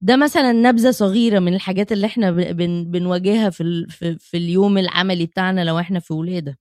ده 0.00 0.16
مثلا 0.16 0.52
نبذة 0.52 0.90
صغيرة 0.90 1.38
من 1.38 1.54
الحاجات 1.54 1.92
اللي 1.92 2.06
إحنا 2.06 2.30
بن 2.30 2.84
بنواجهها 2.90 3.50
في 3.50 3.62
ال... 3.62 3.90
في, 3.90 4.18
في 4.18 4.36
اليوم 4.36 4.78
العملي 4.78 5.26
بتاعنا 5.26 5.64
لو 5.64 5.78
إحنا 5.78 6.00
في 6.00 6.14
ولادة. 6.14 6.58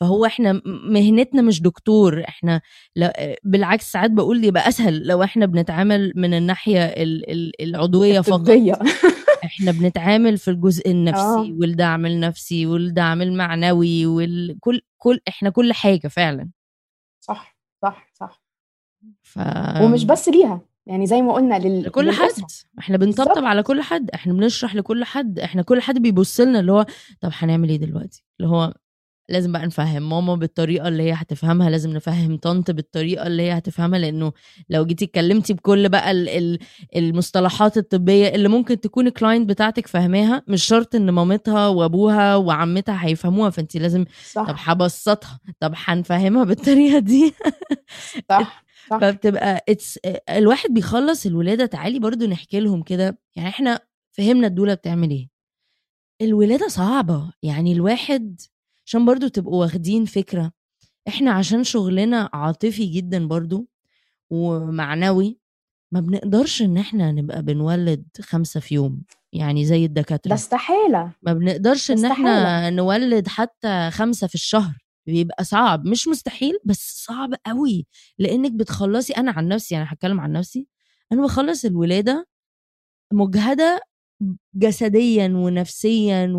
فهو 0.00 0.26
إحنا 0.26 0.62
مهنتنا 0.64 1.42
مش 1.42 1.62
دكتور 1.62 2.24
إحنا 2.28 2.60
لا 2.96 3.36
بالعكس 3.44 3.92
ساعات 3.92 4.10
بقول 4.10 4.44
يبقى 4.44 4.68
أسهل 4.68 5.06
لو 5.06 5.22
إحنا 5.22 5.46
بنتعامل 5.46 6.12
من 6.16 6.34
الناحية 6.34 6.84
ال... 6.84 7.30
ال... 7.30 7.62
العضوية 7.62 8.20
فقط. 8.20 8.50
إحنا 9.44 9.72
بنتعامل 9.72 10.38
في 10.38 10.48
الجزء 10.50 10.90
النفسي 10.90 11.22
آه. 11.22 11.56
والدعم 11.60 12.06
النفسي 12.06 12.66
والدعم 12.66 13.22
المعنوي 13.22 14.06
والكل 14.06 14.80
كل 14.98 15.20
إحنا 15.28 15.50
كل 15.50 15.72
حاجة 15.72 16.08
فعلا. 16.08 16.50
صح 17.20 17.58
صح 17.82 18.10
صح. 18.14 18.42
ف 19.22 19.38
ومش 19.82 20.04
بس 20.04 20.28
ليها. 20.28 20.60
يعني 20.88 21.06
زي 21.06 21.22
ما 21.22 21.32
قلنا 21.32 21.58
لل... 21.58 21.82
لكل 21.82 22.12
حد. 22.12 22.30
إحنا 22.78 22.96
بنطبطب. 22.96 23.44
على 23.44 23.62
كل 23.62 23.82
حد. 23.82 24.10
إحنا 24.10 24.32
بنشرح 24.32 24.74
لكل 24.74 25.04
حد. 25.04 25.38
إحنا 25.38 25.62
كل 25.62 25.80
حد 25.80 25.98
بيبص 25.98 26.40
لنا 26.40 26.60
اللي 26.60 26.72
هو 26.72 26.86
طب 27.20 27.30
هنعمل 27.32 27.68
إيه 27.68 27.76
دلوقتي؟ 27.76 28.24
اللي 28.40 28.50
هو 28.50 28.74
لازم 29.28 29.52
بقى 29.52 29.66
نفهم 29.66 30.08
ماما 30.08 30.34
بالطريقة 30.34 30.88
اللي 30.88 31.02
هي 31.02 31.12
هتفهمها. 31.12 31.70
لازم 31.70 31.90
نفهم 31.90 32.36
طنط 32.36 32.70
بالطريقة 32.70 33.26
اللي 33.26 33.42
هي 33.42 33.58
هتفهمها. 33.58 33.98
لأنه 33.98 34.32
لو 34.70 34.86
جيتي 34.86 35.04
اتكلمتي 35.04 35.54
بكل 35.54 35.88
بقى 35.88 36.10
ال 36.10 36.28
ال 36.28 36.58
المصطلحات 36.96 37.76
الطبية 37.76 38.28
اللي 38.28 38.48
ممكن 38.48 38.80
تكون 38.80 39.06
ال 39.06 39.12
client 39.12 39.48
بتاعتك 39.48 39.86
فاهماها 39.86 40.42
مش 40.48 40.64
شرط 40.64 40.94
إن 40.94 41.10
مامتها 41.10 41.68
وأبوها 41.68 42.36
وعمتها 42.36 43.06
هيفهموها. 43.06 43.50
فانت 43.50 43.76
لازم 43.76 44.04
طب 44.04 44.10
صح 44.46 44.70
هبسطها. 44.70 45.40
طب 45.60 45.72
هنفهمها 45.76 46.44
بالطريقة 46.44 46.98
دي. 46.98 47.34
صح. 48.30 48.64
صح. 48.90 48.98
فبتبقى 48.98 49.64
it's 49.68 49.98
الواحد 50.30 50.70
بيخلص 50.70 51.26
الولادة 51.26 51.66
تعالي 51.66 51.98
برضو 51.98 52.26
نحكي 52.26 52.60
لهم 52.60 52.82
كده 52.82 53.18
يعني 53.36 53.48
إحنا 53.48 53.80
فهمنا 54.12 54.46
الدولا 54.46 54.74
بتعمل 54.74 55.10
إيه. 55.10 55.28
الولادة 56.22 56.68
صعبة 56.68 57.32
يعني 57.42 57.72
الواحد 57.72 58.40
عشان 58.86 59.04
برضو 59.04 59.28
تبقوا 59.28 59.60
واخدين 59.60 60.04
فكرة 60.04 60.52
إحنا 61.08 61.30
عشان 61.30 61.64
شغلنا 61.64 62.30
عاطفي 62.32 62.84
جدا 62.86 63.26
برضو 63.26 63.68
ومعنوي 64.30 65.38
ما 65.92 66.00
بنقدرش 66.00 66.62
إن 66.62 66.76
إحنا 66.76 67.12
نبقى 67.12 67.42
بنولد 67.42 68.04
خمسة 68.20 68.60
في 68.60 68.74
يوم 68.74 69.02
يعني 69.32 69.64
زي 69.64 69.78
ده 69.78 69.84
الدكاترة 70.00 70.34
استحالة. 70.34 71.12
ما 71.22 71.32
بنقدرش 71.32 71.90
إن 71.90 72.04
إحنا. 72.04 72.70
نولد 72.70 73.28
حتى 73.28 73.90
خمسة 73.92 74.26
في 74.26 74.34
الشهر. 74.34 74.74
بيبقى 75.12 75.44
صعب 75.44 75.86
مش 75.86 76.08
مستحيل 76.08 76.54
بس 76.64 77.04
صعب 77.06 77.34
قوي 77.46 77.86
لأنك 78.18 78.52
بتخلصي 78.52 79.12
أنا 79.12 79.30
عن 79.30 79.48
نفسي 79.48 79.74
يعني 79.74 79.86
هتكلم 79.90 80.20
عن 80.20 80.32
نفسي 80.32 80.66
أنا 81.12 81.22
بخلص 81.22 81.64
الولادة 81.64 82.28
مجهدة 83.12 83.80
جسديا 84.54 85.26
ونفسيا 85.28 86.32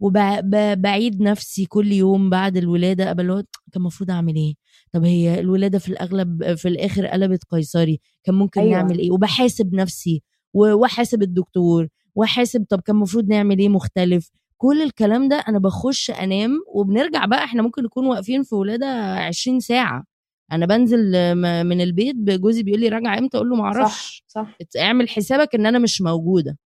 وبعيد 0.00 1.22
نفسي 1.22 1.66
كل 1.66 1.92
يوم 1.92 2.30
بعد 2.30 2.56
الولادة 2.56 3.08
قبل 3.08 3.24
الوقت 3.24 3.48
كان 3.72 3.80
المفروض 3.82 4.10
أعمل 4.10 4.36
إيه؟ 4.36 4.54
طب 4.92 5.04
هي 5.04 5.40
الولادة 5.40 5.78
في 5.78 5.88
الأغلب 5.88 6.54
في 6.54 6.68
الآخر 6.68 7.06
قلبت 7.06 7.44
قيصري 7.50 8.00
كان 8.24 8.34
ممكن 8.34 8.60
أيوة. 8.60 8.72
نعمل 8.72 8.98
إيه؟ 8.98 9.10
وبحاسب 9.10 9.74
نفسي 9.74 10.22
وأحاسب 10.54 11.22
الدكتور 11.22 11.88
وأحاسب 12.14 12.64
طب 12.68 12.80
كان 12.80 12.96
المفروض 12.96 13.28
نعمل 13.28 13.58
إيه 13.58 13.68
مختلف؟ 13.68 14.30
كل 14.58 14.82
الكلام 14.82 15.28
ده 15.28 15.36
أنا 15.48 15.58
بخش 15.58 16.10
أنام 16.10 16.50
وبنرجع 16.74 17.24
بقى 17.24 17.44
إحنا 17.44 17.62
ممكن 17.62 17.84
نكون 17.84 18.06
واقفين 18.06 18.42
في 18.42 18.54
ولادة 18.54 19.14
20 19.14 19.60
ساعة. 19.60 20.04
أنا 20.52 20.66
بنزل 20.66 21.34
من 21.64 21.80
البيت 21.80 22.16
جوزي 22.16 22.62
بيقول 22.62 22.80
لي 22.80 22.88
راجع 22.88 23.18
إمتى؟ 23.18 23.36
أقول 23.36 23.50
له 23.50 23.56
ما 23.56 23.64
أعرفش 23.64 24.24
صح. 24.26 24.42
صح 24.42 24.80
اعمل 24.80 25.08
حسابك 25.08 25.54
إن 25.54 25.66
أنا 25.66 25.78
مش 25.78 26.02
موجودة 26.02 26.58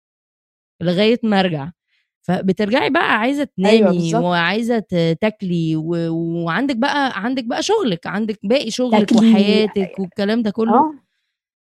لغاية 0.83 1.21
ما 1.23 1.41
أرجع. 1.41 1.71
فبترجعي 2.23 2.91
بقى 2.91 3.19
عايزة 3.19 3.45
تنامي 3.57 4.09
أيوة. 4.09 4.21
وعايزة 4.21 4.79
تاكلي 5.21 5.77
و... 5.77 5.97
وعندك 6.45 6.77
بقى 6.77 7.25
عندك 7.25 7.45
بقى 7.45 7.63
شغلك 7.63 8.07
عندك 8.07 8.39
باقي 8.43 8.71
شغلك 8.71 9.11
تاكلي. 9.11 9.31
وحياتك 9.31 9.99
والكلام 9.99 10.43
ده 10.43 10.51
كله. 10.51 10.75
آه. 10.75 10.95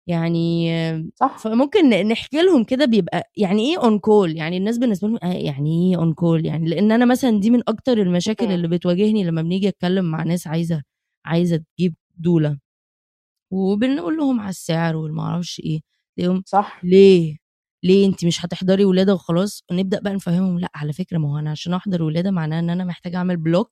يعني 0.08 0.70
صح. 1.16 1.38
فممكن 1.38 1.89
نحكي 1.89 2.41
لهم 2.41 2.64
كده 2.64 2.86
بيبقى 2.86 3.32
يعني 3.38 3.62
إيه 3.72 3.78
on 3.84 3.99
call 3.99 4.38
يعني 4.38 4.58
الناس 4.58 4.78
بالنسبة 4.78 5.08
لهم 5.08 5.20
آه 5.24 5.34
يعني 5.34 5.89
إيه 5.91 5.97
on 5.97 6.14
call 6.14 6.45
يعني 6.45 6.70
لأن 6.70 6.91
أنا 6.91 7.06
مثلا 7.06 7.39
دي 7.39 7.49
من 7.49 7.62
أكتر 7.70 7.97
المشاكل. 8.02 8.52
اللي 8.52 8.68
بتواجهني 8.68 9.24
لما 9.24 9.41
بنيجي 9.41 9.68
أتكلم 9.68 10.06
مع 10.12 10.24
ناس 10.24 10.47
عايزة 10.47 10.84
عايزة 11.26 11.64
تجيب 11.78 11.95
دولا. 12.18 12.58
وبنقول 13.52 14.18
لهم 14.18 14.41
على 14.41 14.49
السعر 14.49 14.95
والمعرفش 14.97 15.60
إيه. 15.66 15.82
تلاقيهم 16.18 16.43
صح. 16.47 16.82
ليه؟ 16.86 17.41
ليه 17.84 18.06
انت 18.08 18.26
مش 18.26 18.46
هتحضري 18.46 18.86
ولادة 18.86 19.14
وخلاص؟ 19.14 19.64
ونبدا 19.72 20.00
بقى 20.00 20.14
نفهمهم. 20.14 20.60
لأ 20.60 20.72
على 20.76 20.94
فكرة 20.94 21.18
ما 21.18 21.34
هو 21.34 21.38
أنا 21.40 21.52
عشان 21.52 21.74
أحضر 21.74 22.04
ولادة 22.04 22.32
معناه 22.32 22.60
إن 22.60 22.70
أنا 22.70 22.84
محتاجة 22.86 23.18
أعمل 23.18 23.38
block 23.38 23.72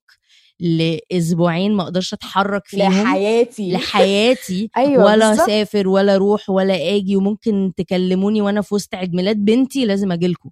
لأسبوعين 0.60 1.74
ما 1.74 1.84
أقدرش 1.84 2.14
أتحرك 2.14 2.68
فيهم. 2.68 2.91
لحياتي. 3.03 3.72
لحياتي. 3.72 4.70
أيوة 4.78 5.05
ولا. 5.05 5.34
أسافر 5.34 5.88
ولا 5.88 6.16
أروح 6.16 6.49
ولا 6.49 6.95
آجي. 6.95 7.16
وممكن 7.16 7.72
تكلموني 7.78 8.41
وأنا 8.41 8.62
في 8.62 8.76
وسط 8.76 8.95
عيد 8.95 9.14
ميلاد 9.16 9.38
بنتي 9.45 9.86
لازم 9.86 10.12
اجيلكم 10.12 10.49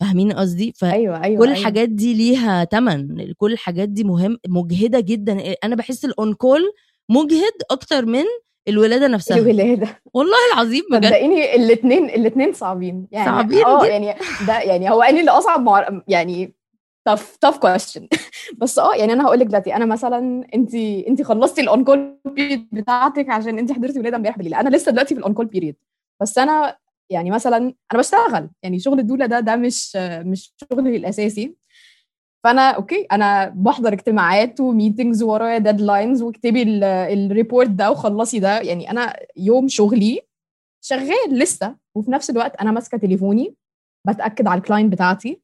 فاهمين 0.00 0.32
قصدي؟ 0.32 0.72
فكل 0.76 0.86
أيوه 0.86 1.14
أيوه 1.24 1.44
أيوة. 1.44 1.44
الحاجات 1.58 1.88
دي 1.88 2.14
ليها 2.14 2.64
تمن. 2.64 3.32
كل 3.32 3.52
الحاجات 3.52 3.88
دي 3.88 4.04
مهم 4.04 4.38
مجهدة 4.48 5.00
جدا. 5.00 5.54
أنا 5.64 5.76
بحس 5.76 6.04
ال 6.04 6.14
on 6.14 6.34
call 6.34 6.62
مجهد 7.10 7.52
أكتر 7.70 8.06
من 8.06 8.24
الولادة 8.68 9.06
نفسها. 9.08 9.36
الولادة. 9.38 9.88
والله 10.14 10.36
العظيم 10.54 10.82
بجد. 10.90 11.06
صدقيني 11.06 11.54
الاثنين 11.54 12.04
الاثنين 12.04 12.52
صعبين. 12.52 13.06
يعني 13.12 13.26
صعبين 13.30 13.64
آه. 13.64 13.86
يعني 13.86 14.14
ده 14.46 14.58
يعني 14.60 14.90
هو 14.90 15.02
اني 15.02 15.20
اللي 15.20 15.30
أصعب 15.30 15.60
مع 15.60 16.02
يعني 16.08 16.54
tough 17.10 17.20
tough 17.46 17.54
question. 17.58 18.02
بس 18.60 18.78
آه 18.78 18.94
يعني 18.94 19.12
أنا 19.12 19.24
هقول 19.26 19.38
لك 19.40 19.46
دلوقتي 19.46 19.76
أنا 19.76 19.84
مثلا 19.84 20.46
انت 20.54 20.74
أنت 21.08 21.22
خلصتي 21.22 21.60
ال 21.60 21.68
on 21.68 21.84
call 21.84 22.18
period 22.24 22.68
بتاعتك 22.72 23.30
عشان 23.30 23.58
أنت 23.58 23.72
حضرتي 23.72 23.98
ولادة 24.00 24.16
امبارح 24.16 24.36
بالليل. 24.36 24.54
أنا 24.54 24.76
لسه 24.76 24.92
دلوقتي 24.92 25.14
في 25.14 25.20
ال 25.20 25.25
on 25.25 25.34
call 25.34 25.46
period 25.46 25.76
بس 26.22 26.38
أنا 26.38 26.76
يعني 27.10 27.30
مثلا 27.30 27.56
أنا 27.56 28.00
بشتغل. 28.00 28.50
يعني 28.62 28.78
شغل 28.78 28.98
الدولا 28.98 29.26
ده 29.26 29.40
ده 29.40 29.56
مش 29.56 29.96
مش 29.96 30.54
شغلي 30.72 30.96
الأساسي. 30.96 31.54
فانا 32.48 32.70
أوكي 32.70 33.06
أنا 33.12 33.48
بحضر 33.56 33.92
اجتماعات 33.92 34.60
و 34.60 34.67
meetings 34.67 35.22
ورايا 35.22 35.58
deadlines 35.58 36.22
واكتبي 36.22 36.62
ال- 36.62 36.84
ال 36.84 36.96
report 36.96 37.68
ده 37.70 37.90
وخلصي 37.90 38.38
ده. 38.38 38.60
يعني 38.60 38.90
أنا 38.90 39.16
يوم 39.36 39.68
شغلي 39.68 40.20
شغال 40.84 41.30
لسه 41.32 41.76
وفي 41.96 42.10
نفس 42.10 42.30
الوقت 42.30 42.56
أنا 42.56 42.70
ماسكة 42.70 42.98
تليفوني 42.98 43.54
بتأكد 44.06 44.46
على 44.46 44.58
ال 44.58 44.63
client 44.63 44.92
بتاعتي. 44.92 45.40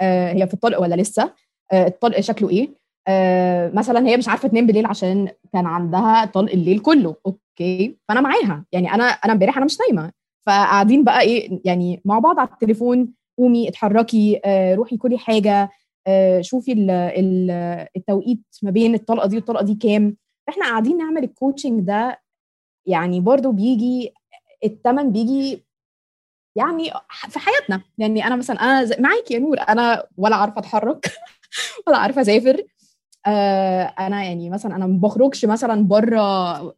آه 0.00 0.32
هي 0.32 0.46
في 0.46 0.54
الطلق 0.54 0.80
ولا 0.80 0.94
لسه؟ 0.94 1.32
آه 1.72 1.86
الطلق 1.86 2.20
شكله 2.20 2.50
إيه؟ 2.50 2.68
آه 3.08 3.70
مثلا 3.74 4.06
هي 4.08 4.16
مش 4.16 4.28
عارفة 4.28 4.48
تنام 4.48 4.66
بالليل 4.66 4.86
عشان 4.86 5.28
كان 5.52 5.66
عندها 5.66 6.24
طلق 6.24 6.52
الليل 6.52 6.78
كله. 6.78 7.14
أوكي 7.26 7.96
فأنا 8.08 8.20
معاها. 8.20 8.64
يعني 8.72 8.94
أنا 8.94 9.04
أنا 9.04 9.32
امبارح 9.32 9.56
أنا 9.56 9.64
مش 9.66 9.78
نايمة. 9.80 10.12
فقاعدين 10.46 11.04
بقى 11.04 11.20
إيه 11.20 11.60
يعني 11.64 12.02
مع 12.04 12.18
بعض 12.18 12.38
على 12.38 12.48
التليفون 12.48 13.08
قومي 13.38 13.68
اتحركي 13.68 14.40
آه 14.44 14.74
روحي 14.74 14.96
كلي 14.96 15.18
حاجة. 15.18 15.70
شوفي 16.40 16.72
ال 16.72 16.90
ال 16.90 17.50
التوقيت 17.96 18.40
ما 18.62 18.70
بين 18.70 18.94
الطلقة 18.94 19.26
دي 19.28 19.36
والطلقة 19.36 19.64
دي 19.64 19.74
كام. 19.74 20.16
إحنا 20.48 20.64
قاعدين 20.64 20.96
نعمل 20.98 21.24
الكوتشنج 21.24 21.80
ده 21.80 22.20
يعني 22.86 23.20
برضو 23.20 23.52
بيجي 23.52 24.14
الثمن 24.64 25.12
بيجي 25.12 25.64
يعني 26.56 26.90
في 27.28 27.38
حياتنا. 27.38 27.82
يعني 27.98 28.26
أنا 28.26 28.36
مثلا 28.36 28.56
أنا 28.60 28.90
معاكي 29.00 29.34
يا 29.34 29.38
نور 29.38 29.58
أنا 29.68 30.06
ولا 30.16 30.36
عارفة 30.36 30.58
أتحرك 30.58 31.06
ولا 31.88 31.98
عارفة 31.98 32.22
أسافر. 32.22 32.62
آه 33.26 33.82
أنا 33.84 34.24
يعني 34.24 34.50
مثلا 34.50 34.76
أنا 34.76 34.86
ما 34.86 34.98
بخرجش 35.00 35.44
مثلا 35.44 35.84
بره 35.84 36.20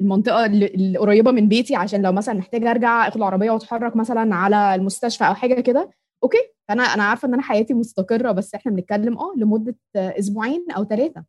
المنطقة 0.00 0.46
القريبة 0.46 1.30
من 1.32 1.48
بيتي 1.48 1.76
عشان 1.76 2.02
لو 2.02 2.12
مثلا 2.12 2.34
محتاجه 2.34 2.70
أرجع 2.70 3.08
أخد 3.08 3.16
العربية 3.16 3.50
وأتحرك 3.50 3.96
مثلا 3.96 4.34
على 4.34 4.74
المستشفى 4.74 5.24
أو 5.24 5.34
حاجة 5.34 5.60
كده. 5.60 5.90
okay؟ 6.24 6.38
فانا 6.68 6.82
أنا 6.82 7.02
عارفه 7.02 7.28
ان 7.28 7.34
أنا 7.34 7.42
حياتي 7.42 7.74
مستقره 7.74 8.32
بس 8.32 8.54
إحنا 8.54 8.72
بنتكلم 8.72 9.18
آه 9.18 9.32
لمده 9.36 9.76
آه، 9.96 10.18
أسبوعين 10.18 10.66
أو 10.76 10.84
ثلاثة 10.84 11.24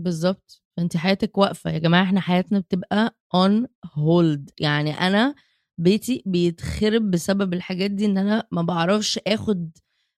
بالظبط. 0.00 0.62
فانت 0.76 0.96
حياتك 0.96 1.38
واقفة. 1.38 1.70
يا 1.70 1.78
جماعة 1.78 2.02
إحنا 2.02 2.20
حياتنا 2.20 2.58
بتبقى 2.58 3.16
on 3.34 3.66
hold 3.94 4.50
يعني 4.60 4.90
أنا 5.00 5.34
بيتي 5.78 6.22
بيتخرب 6.26 7.10
بسبب 7.10 7.54
الحاجات 7.54 7.90
دي 7.90 8.06
إن 8.06 8.18
أنا 8.18 8.48
ما 8.52 8.62
بعرفش 8.62 9.20
آخد 9.26 9.70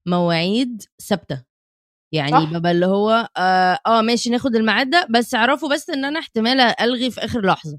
مواعيد 0.08 0.82
ثابتة. 1.02 1.44
يعني 2.12 2.30
صح. 2.32 2.52
ببقى 2.52 2.72
اللي 2.72 2.86
هو 2.86 3.28
آه, 3.36 3.78
آه 3.86 4.00
ماشي 4.02 4.30
ناخد 4.30 4.56
الميعاد 4.56 4.90
ده 4.90 5.06
بس 5.10 5.34
اعرفوا 5.34 5.68
بس 5.74 5.90
إن 5.90 6.04
أنا 6.04 6.18
احتمال 6.18 6.60
ألغي 6.60 7.10
في 7.10 7.20
آخر 7.24 7.46
لحظة. 7.46 7.78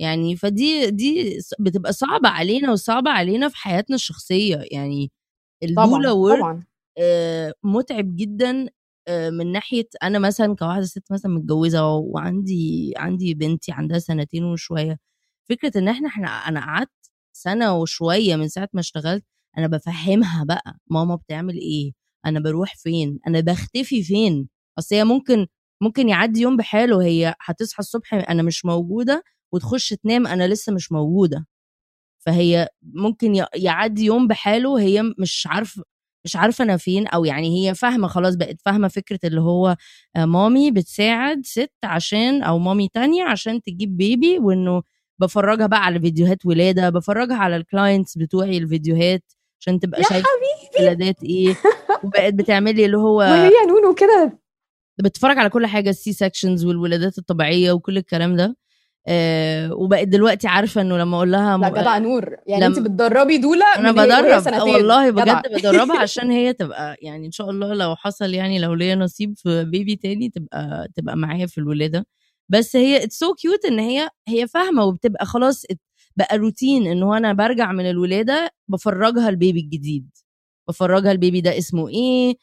يعني 0.00 0.36
فدي 0.36 0.90
دي 0.90 1.38
بتبقى 1.60 1.92
صعبة 1.92 2.28
علينا 2.28 2.72
وصعبة 2.72 3.10
علينا 3.10 3.48
في 3.48 3.56
حياتنا 3.56 3.96
الشخصية. 3.96 4.64
يعني 4.72 5.12
الدولا 5.62 5.86
طبعا. 6.36 6.64
آه، 6.98 7.54
متعب 7.64 8.16
جدا 8.16 8.68
آه، 9.08 9.30
من 9.30 9.52
ناحية 9.52 9.88
أنا 10.02 10.18
مثلا 10.18 10.56
كواحدة 10.56 10.84
ست 10.84 11.12
مثلا 11.12 11.32
متجوزة 11.32 11.88
وعندي 11.94 12.94
عندي 12.96 13.34
بنتي 13.34 13.72
عندها 13.72 13.98
سنتين 13.98 14.44
وشوية 14.44 14.98
فكرة 15.48 15.78
إن 15.78 15.88
إحنا 15.88 16.08
إحنا 16.08 16.28
أنا 16.28 16.60
قعدت 16.60 16.90
سنة 17.32 17.76
وشوية 17.78 18.36
من 18.36 18.48
ساعة 18.48 18.68
ما 18.72 18.80
اشتغلت 18.80 19.24
أنا 19.58 19.66
بفهمها 19.66 20.44
بقى 20.44 20.78
ماما 20.90 21.14
بتعمل 21.16 21.54
إيه؟ 21.56 21.92
أنا 22.26 22.40
بروح 22.40 22.74
فين؟ 22.76 23.18
أنا 23.26 23.40
بختفي 23.40 24.02
فين؟ 24.02 24.48
أصل 24.78 24.94
هي 24.96 25.04
ممكن 25.04 25.46
ممكن 25.82 26.08
يعدي 26.08 26.40
يوم 26.40 26.56
بحاله 26.56 27.02
هي 27.04 27.34
هتصحى 27.40 27.78
الصبح 27.80 28.14
أنا 28.14 28.42
مش 28.42 28.64
موجودة 28.64 29.24
وتخش 29.52 29.88
تنام 29.88 30.26
أنا 30.26 30.48
لسه 30.48 30.72
مش 30.72 30.92
موجودة. 30.92 31.46
فهي 32.26 32.68
ممكن 32.82 33.44
يعدي 33.54 34.04
يوم 34.04 34.26
بحاله 34.28 34.80
هي 34.80 35.02
مش 35.18 35.46
عارفه 35.50 35.82
مش 36.24 36.36
عارفة 36.36 36.64
أنا 36.64 36.76
فين 36.76 37.06
أو 37.06 37.24
يعني 37.24 37.68
هي 37.68 37.74
فاهمة 37.74 38.08
خلاص 38.08 38.34
بقت 38.34 38.56
فاهمة 38.64 38.88
فكرة 38.88 39.18
اللي 39.24 39.40
هو 39.40 39.76
آه، 40.16 40.24
mommy 40.24 40.70
بتساعد 40.70 41.46
ست 41.46 41.72
عشان 41.84 42.42
أو 42.42 42.58
mommy 42.58 42.88
تانية 42.88 43.24
عشان 43.24 43.62
تجيب 43.62 43.96
baby 43.96 44.38
وإنه 44.38 44.82
بفرجها 45.18 45.66
بقى 45.66 45.84
على 45.84 46.00
فيديوهات 46.00 46.46
ولادة 46.46 46.90
بفرجها 46.90 47.36
على 47.36 47.56
ال 47.56 47.64
clients 47.64 48.18
بتوعي 48.18 48.58
الفيديوهات 48.58 49.32
عشان 49.60 49.80
تبقى 49.80 50.02
شايفة 50.02 50.28
ولادات 50.80 51.22
إيه. 51.24 51.56
وبقت 52.04 52.34
بتعمل 52.34 52.76
لي 52.76 52.86
اللي 52.86 52.96
هو 52.98 53.18
وهي 53.18 53.50
نونو 53.68 53.94
كده. 53.94 54.38
بتتفرج 54.98 55.38
على 55.38 55.48
كل 55.50 55.66
حاجة 55.66 55.90
ال 55.90 56.12
C-sections 56.12 56.64
والولادات 56.64 57.18
الطبيعية 57.18 57.72
وكل 57.72 57.98
الكلام 57.98 58.36
ده. 58.36 58.56
آه 59.08 59.72
وبقت 59.74 60.08
دلوقتي 60.08 60.48
عارفة 60.48 60.80
إنه 60.80 60.96
لما 60.98 61.16
أقول 61.16 61.32
لها 61.32 61.58
لا 61.58 61.68
جدع 61.82 61.98
نور 61.98 62.36
يعني 62.46 62.64
لما- 62.64 62.76
أنت 62.76 62.78
بتدربي 62.86 63.38
doula 63.38 63.64
أنا 63.78 63.92
بدرب. 63.92 64.42
والله. 64.74 65.10
بجد 65.10 65.24
بدربها 65.58 65.98
عشان 66.00 66.30
هي 66.30 66.52
تبقى 66.52 66.96
يعني 67.02 67.26
إن 67.26 67.32
شاء 67.32 67.50
الله 67.50 67.74
لو 67.74 67.96
حصل 67.96 68.34
يعني 68.34 68.58
لو 68.58 68.74
ليا 68.74 68.94
نصيب 68.94 69.34
في 69.38 69.64
baby 69.64 69.96
تاني 69.96 70.28
تبقى 70.28 70.88
تبقى 70.96 71.16
معايا 71.16 71.46
في 71.46 71.58
الولادة 71.58 72.06
بس 72.48 72.76
هي 72.76 73.04
it's 73.04 73.18
so 73.18 73.34
cute 73.34 73.64
إن 73.64 73.78
هي 73.78 74.08
هي 74.28 74.46
فاهمة 74.48 74.84
وبتبقى 74.84 75.26
خلاص 75.26 75.62
بقى 76.16 76.38
روتين 76.38 76.86
انه 76.86 77.16
أنا 77.16 77.32
برجع 77.32 77.72
من 77.72 77.90
الولادة 77.90 78.50
بفرجها 78.68 79.28
ال 79.28 79.34
baby 79.34 79.60
الجديد 79.60 80.08
بفرجها 80.68 81.12
ال 81.12 81.18
baby 81.18 81.40
ده 81.40 81.58
اسمه 81.58 81.88
إيه 81.88 82.34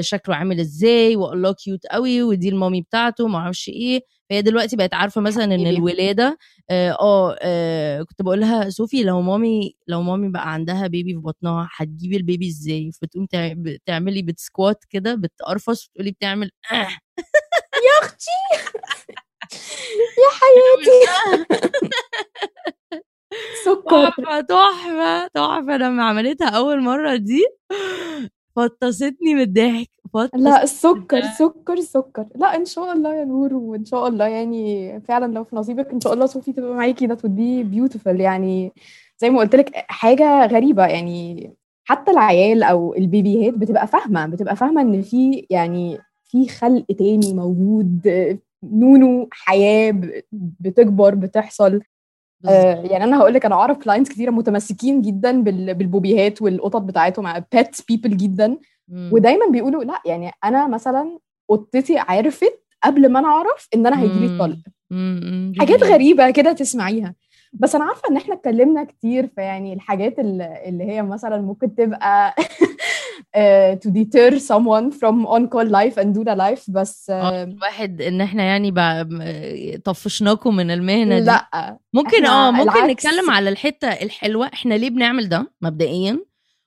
شكله 0.00 0.34
عامل 0.36 0.60
إزاي 0.60 1.16
والله 1.16 1.52
cute 1.52 1.86
قوي 1.86 2.22
ودي 2.22 2.48
ال 2.48 2.53
mommy 2.53 2.80
بتاعته 2.82 3.26
ما 3.28 3.38
أعرفش 3.38 3.68
إيه. 3.68 4.00
فهي 4.30 4.42
دلوقتي 4.42 4.76
بقت 4.76 4.94
عارفة 4.94 5.20
مثلا 5.20 5.44
إن. 5.44 5.66
الولادة 5.66 6.38
آه, 6.70 6.90
آه, 6.92 7.36
آه 7.42 8.02
كنت 8.02 8.22
بقول 8.22 8.40
لها 8.40 8.70
صوفي 8.70 9.02
لو 9.02 9.20
مامي 9.22 9.74
لو 9.86 10.02
مامي 10.02 10.28
بقى 10.28 10.52
عندها 10.52 10.86
بيبي 10.86 11.12
في 11.14 11.18
بطنها 11.20 11.68
هتجيبي 11.76 12.16
البيبي 12.16 12.48
إزاي؟ 12.48 12.90
فتقوم 13.02 13.26
تع- 13.26 13.54
تعملي 13.86 14.22
بتسكوات 14.22 14.84
كده 14.90 15.14
بتقرفص 15.14 15.88
وتقولي 15.88 16.10
بتعمل 16.10 16.50
آه 16.72 16.74
يا 17.86 18.02
أختي! 18.02 18.30
يا 20.22 20.30
حياتي! 20.40 21.12
سكر. 23.66 24.10
تحفة 24.10 25.30
تحفة. 25.34 25.76
لما 25.76 26.04
عملتها 26.04 26.48
أول 26.50 26.80
مرة 26.82 27.16
دي 27.16 27.44
فطستني 28.56 29.34
من 29.34 29.40
الضحك 29.40 29.90
لا 30.34 30.62
السكر 30.62 31.22
سكر 31.38 31.80
سكر. 31.80 32.26
لا 32.34 32.56
إن 32.56 32.64
شاء 32.64 32.92
الله 32.92 33.14
يا 33.14 33.24
نور 33.24 33.54
وإن 33.54 33.84
شاء 33.84 34.08
الله 34.08 34.26
يعني 34.26 35.00
فعلا 35.00 35.32
لو 35.32 35.44
في 35.44 35.56
نصيبك 35.56 35.90
إن 35.92 36.00
شاء 36.00 36.12
الله 36.12 36.26
صوفي 36.26 36.52
تبقى 36.52 36.74
معاكي. 36.74 37.06
ده 37.06 37.64
beautiful. 37.74 38.20
يعني 38.20 38.72
زي 39.18 39.30
ما 39.30 39.40
قلت 39.40 39.56
لك 39.56 39.70
حاجة 39.74 40.46
غريبة. 40.46 40.86
يعني 40.86 41.50
حتى 41.84 42.10
العيال 42.10 42.62
أو 42.62 42.94
البيبيهات 42.94 43.54
بتبقى 43.54 43.86
فاهمة 43.86 44.26
بتبقى 44.26 44.56
فاهمة 44.56 44.80
إن 44.80 45.02
في 45.02 45.46
يعني 45.50 45.98
في 46.24 46.48
خلق 46.48 46.84
تاني 46.98 47.34
موجود. 47.34 48.08
نونو 48.62 49.28
حياة 49.32 50.00
بتكبر 50.32 51.14
بتحصل. 51.14 51.80
آه، 52.48 52.74
يعني 52.74 53.04
أنا 53.04 53.18
هقول 53.18 53.34
لك 53.34 53.46
أنا 53.46 53.54
أعرف 53.54 53.78
clients 53.78 54.10
كتيرة 54.10 54.30
متمسكين 54.30 55.02
جدا 55.02 55.42
بال- 55.42 55.74
بالبوبيهات 55.74 56.42
والقطط 56.42 56.82
بتاعتهم 56.82 57.26
بيت 57.52 57.76
بيبل 57.88 58.16
جدا. 58.16 58.58
مم. 58.88 59.10
ودايما 59.12 59.46
بيقولوا 59.52 59.84
لا 59.84 60.00
يعني 60.06 60.30
أنا 60.44 60.68
مثلا 60.68 61.18
قطتي 61.48 61.98
عرفت 61.98 62.62
قبل 62.84 63.08
ما 63.12 63.18
أنا 63.18 63.28
أعرف 63.28 63.68
إن 63.74 63.86
أنا 63.86 63.96
مم، 64.90 65.20
مم، 65.24 65.52
دي 65.54 65.60
حاجات. 65.60 65.82
غريبة 65.84 66.30
كده 66.30 66.52
تسمعيها. 66.52 67.14
بس 67.52 67.74
أنا 67.74 67.84
عارفة 67.84 68.02
إن 68.10 68.16
إحنا 68.16 68.34
اتكلمنا 68.34 68.84
كتير 68.84 69.26
في 69.26 69.40
يعني 69.40 69.72
الحاجات 69.72 70.18
اللي 70.18 70.62
اللي 70.66 70.84
هي 70.84 71.02
مثلا 71.02 71.40
ممكن 71.40 71.74
تبقى 71.74 72.34
آه، 73.34 73.80
to 73.86 73.88
deter 73.90 74.32
someone 74.38 74.90
from 74.92 75.26
on 75.26 75.42
call 75.54 75.68
life 75.70 75.96
and 76.02 76.16
doula 76.16 76.36
life 76.38 76.70
بس 76.70 77.10
آه 77.10 77.14
آه، 77.40 77.44
الواحد 77.44 78.02
إن 78.02 78.20
إحنا 78.20 78.42
يعني 78.42 78.70
طفشناكم 79.84 80.56
من 80.56 80.70
المهنة 80.70 81.18
دي. 81.18 81.24
لا 81.24 81.78
ممكن 81.92 82.26
آه 82.26 82.50
ممكن 82.50 82.70
العكس. 82.70 82.90
نتكلم 83.06 83.30
على 83.30 83.48
الحتة 83.50 83.88
الحلوة 83.88 84.46
إحنا 84.54 84.74
ليه 84.74 84.90
بنعمل 84.90 85.28
ده 85.28 85.52
مبدئيا؟ 85.62 86.18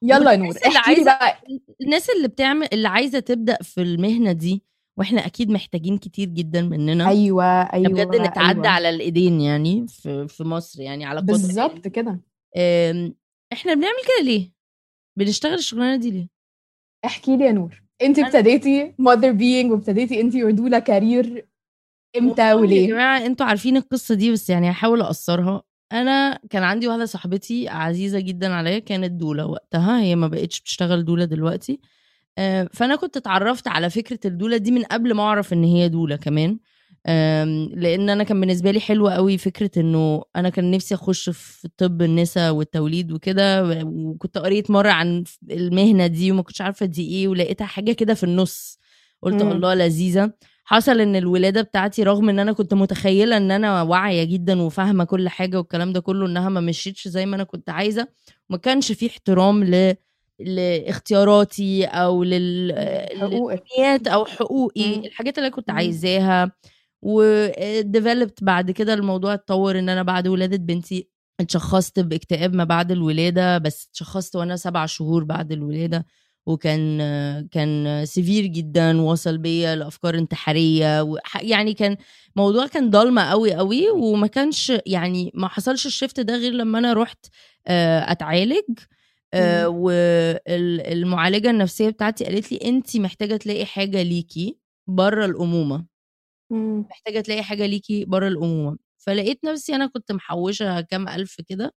يلا 0.02 0.32
يا 0.32 0.38
نور 0.38 0.56
اللي 0.66 0.80
عايزة- 0.80 1.06
بقى. 1.06 1.38
الناس 1.82 2.10
اللي 2.10 2.28
بتعمل 2.28 2.68
اللي 2.74 2.88
عايزة 2.88 3.20
تبدأ 3.20 3.58
في 3.62 3.82
المهنة 3.82 4.32
دي 4.32 4.64
وإحنا 4.98 5.26
أكيد 5.26 5.50
محتاجين 5.50 5.98
كتير 5.98 6.30
جدا 6.30 6.62
مننا. 6.62 7.10
أيوه 7.10 7.46
أيوه 7.46 7.90
بجد 7.90 8.16
نتعدى 8.16 8.60
أيوة. 8.60 8.68
على 8.68 8.90
الإيدين 8.90 9.42
يعني 9.42 9.88
في 9.88 10.28
في 10.28 10.44
مصر 10.44 10.82
يعني 10.82 11.06
على 11.06 11.22
بالظبط 11.22 11.88
كده. 11.88 12.20
إحنا 13.54 13.74
بنعمل 13.74 14.04
كده 14.08 14.26
ليه؟ 14.26 14.52
بنشتغل 15.20 15.54
الشغلانة 15.54 15.96
دي 15.96 16.12
ليه؟ 16.12 16.28
احكي 17.06 17.38
لي 17.38 17.46
يا 17.46 17.52
نور. 17.52 17.84
أنت 18.02 18.20
ابتديتي 18.20 18.92
mother 18.92 19.34
being 19.40 19.72
وابتديتي 19.72 20.22
أنت 20.22 20.34
doula 20.34 20.78
كارير 20.78 21.48
إمتى 22.18 22.42
والله 22.42 22.44
يا 22.44 22.54
وليه؟ 22.54 22.88
جماعة 22.88 23.26
أنتوا 23.26 23.46
عارفين 23.46 23.78
القصة 23.78 24.16
دي 24.16 24.32
بس 24.32 24.50
يعني 24.50 24.72
هحاول 24.72 25.02
أقصرها. 25.02 25.64
أنا 25.92 26.40
كان 26.50 26.64
عندي 26.64 26.88
واحدة 26.88 27.06
صاحبتي 27.06 27.70
عزيزة 27.70 28.20
جدا 28.20 28.54
عليا 28.54 28.80
كانت 28.80 29.12
دوله 29.12 29.46
وقتها 29.46 30.02
هي 30.02 30.16
ما 30.16 30.28
بقتش 30.28 30.62
بتشتغل 30.62 31.06
دوله 31.06 31.26
دلوقتي. 31.26 31.80
فأنا 32.74 32.96
كنت 32.96 33.18
اتعرفت 33.18 33.68
على 33.68 33.90
فكرة 33.90 34.20
الدولة 34.26 34.58
دي 34.58 34.72
من 34.72 34.84
قبل 34.84 35.14
ما 35.14 35.24
أعرف 35.24 35.54
إن 35.54 35.64
هي 35.64 35.90
دولة 35.90 36.16
كمان. 36.16 36.58
لأن 37.76 38.10
أنا 38.10 38.24
كان 38.24 38.40
بالنسبة 38.40 38.72
لي 38.72 38.80
حلوة 38.80 39.14
قوي 39.14 39.38
فكرة 39.38 39.72
إنه 39.78 40.24
أنا 40.36 40.50
كان 40.50 40.72
نفسي 40.72 40.96
أخش 40.96 41.30
في 41.30 41.68
طب 41.78 42.02
النساء 42.02 42.54
والتوليد 42.54 43.12
وكده 43.12 43.64
وكنت 43.86 44.38
قريت 44.38 44.72
مرة 44.72 44.90
عن 44.90 45.24
المهنة 45.52 46.08
دي 46.08 46.32
وما 46.32 46.42
كنتش 46.42 46.62
عارفة 46.62 46.86
دي 46.86 47.08
إيه 47.08 47.28
ولقيتها 47.28 47.66
حاجة 47.66 47.92
كده 47.92 48.14
في 48.14 48.24
النص. 48.24 48.80
قلت 49.22 49.44
مم. 49.44 49.52
الله 49.52 49.74
لذيذة. 49.74 50.34
حصل 50.66 51.00
إن 51.02 51.16
الولادة 51.16 51.62
بتاعتي 51.62 52.04
رغم 52.04 52.30
إن 52.30 52.40
أنا 52.40 52.52
كنت 52.54 52.74
متخيلة 52.74 53.38
إن 53.38 53.52
أنا 53.52 53.82
واعية 53.82 54.24
جدا 54.24 54.62
وفاهمة 54.62 55.04
كل 55.04 55.30
حاجة 55.30 55.58
والكلام 55.58 55.94
ده 55.94 56.00
كله 56.00 56.26
إنها 56.26 56.50
ما 56.50 56.60
مشيتش 56.62 57.08
زي 57.08 57.26
ما 57.26 57.36
أنا 57.36 57.44
كنت 57.44 57.70
عايزة 57.70 58.08
وما 58.50 58.58
كانش 58.60 58.92
في 58.92 59.08
احترام 59.08 59.64
ل 59.64 59.96
لاختياراتي 60.40 61.86
أو 61.86 62.24
للامنيات 62.24 64.08
أو 64.08 64.26
حقوقي 64.26 64.98
مم. 64.98 65.04
الحاجات 65.06 65.38
اللي 65.38 65.48
أنا 65.48 65.56
كنت. 65.56 65.70
عايزاها. 65.72 66.52
وديفلوبت 67.02 68.44
بعد 68.44 68.72
كده 68.72 68.94
الموضوع 68.94 69.34
اتطور 69.34 69.80
إن 69.80 69.90
أنا 69.90 70.04
بعد 70.04 70.28
ولادة 70.28 70.58
بنتي 70.58 71.08
اتشخصت 71.40 72.00
باكتئاب 72.00 72.54
ما 72.56 72.64
بعد 72.64 72.92
الولادة 72.92 73.58
بس 73.58 73.88
اتشخصت 73.90 74.36
وأنا 74.36 74.56
سبع 74.56 74.86
شهور 74.86 75.24
بعد 75.24 75.52
الولادة. 75.52 76.06
وكان 76.46 76.98
كان 77.52 78.06
سيفير 78.06 78.46
جدا 78.46 79.02
وصل 79.02 79.38
بيا 79.38 79.76
لأفكار 79.76 80.16
انتحارية 80.18 81.06
يعني 81.42 81.74
كان 81.74 81.98
موضوع 82.36 82.68
كان 82.68 82.90
ضلمة 82.90 83.22
قوي 83.24 83.54
قوي 83.54 83.90
وما 83.90 84.28
كانش 84.28 84.72
يعني 84.86 85.32
ما 85.34 85.48
حصلش 85.48 85.86
الشفت 85.86 86.20
ده 86.20 86.36
غير 86.36 86.52
لما 86.54 86.80
أنا 86.80 86.94
رحت 86.94 87.26
آه، 87.68 88.12
أتعالج. 88.12 88.80
آه،. 89.34 89.68
والمعالجة 89.68 91.50
النفسية 91.50 91.90
بتاعتي 91.90 92.24
قالت 92.26 92.52
لي 92.52 92.58
أنت 92.70 92.98
محتاجة 92.98 93.36
تلاقي 93.38 93.66
حاجة 93.66 94.02
ليكي 94.02 94.58
بره 94.88 95.26
الأمومة 95.26 95.86
مم. 96.52 96.86
محتاجة 96.92 97.20
تلاقي 97.22 97.44
حاجة 97.44 97.66
ليكي 97.66 98.06
بره 98.06 98.28
الأمومة 98.28 98.78
فلقيت 98.98 99.46
نفسي 99.46 99.76
أنا 99.76 99.88
كنت 99.88 100.12
محوشة 100.12 100.82
كام 100.82 101.08
ألف 101.10 101.42
كده 101.48 101.74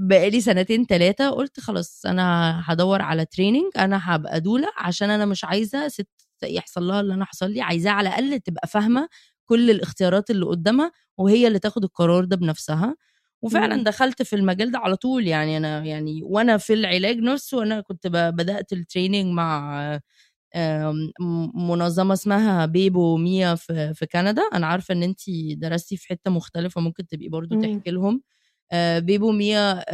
بقالي 0.00 0.40
سنتين 0.40 0.86
ثلاثة 0.86 1.30
قلت 1.30 1.60
خلاص 1.60 2.06
أنا 2.06 2.60
هدور 2.72 3.02
على 3.02 3.24
training 3.24 3.72
أنا 3.78 4.00
هبقى 4.16 4.40
doula 4.40 4.68
عشان 4.76 5.10
أنا 5.10 5.24
مش 5.26 5.44
عايزة 5.44 5.88
ست 5.88 6.08
يحصل 6.44 6.82
لها 6.88 7.00
اللي 7.00 7.14
أنا 7.14 7.24
حصل 7.24 7.50
لي 7.50 7.60
عايزاها 7.62 7.92
على 7.92 8.08
الأقل 8.08 8.40
تبقى 8.40 8.68
فاهمة 8.68 9.08
كل 9.48 9.70
الاختيارات 9.70 10.30
اللي 10.30 10.46
قدامها 10.46 10.92
وهي 11.18 11.46
اللي 11.46 11.58
تاخد 11.58 11.84
القرار 11.84 12.24
ده 12.24 12.36
بنفسها 12.36 12.96
وفعلا. 13.42 13.84
دخلت 13.84 14.22
في 14.22 14.36
المجال 14.36 14.70
ده 14.70 14.78
على 14.78 14.96
طول. 14.96 15.26
يعني 15.26 15.56
أنا 15.56 15.84
يعني 15.84 16.20
وأنا 16.24 16.56
في 16.56 16.72
العلاج 16.72 17.16
نفسه 17.18 17.62
أنا 17.62 17.80
كنت 17.80 18.06
بدأت 18.06 18.72
ال 18.72 18.78
training 18.78 19.26
مع 19.34 20.00
منظمة 21.54 22.12
اسمها 22.14 22.66
بيبو 22.66 23.16
ميا 23.16 23.54
في 23.54 23.94
في 23.94 24.06
كندا. 24.06 24.42
أنا 24.54 24.66
عارفة 24.66 24.94
إن 24.94 25.02
انت 25.02 25.20
درستي 25.56 25.96
في 25.96 26.08
حتة 26.08 26.30
مختلفة 26.30 26.80
ممكن 26.80 27.06
تبقي 27.06 27.28
برضو. 27.28 27.54
تحكي 27.62 27.90
لهم. 27.90 28.22
بيبو 28.98 29.32
ميا 29.32 29.84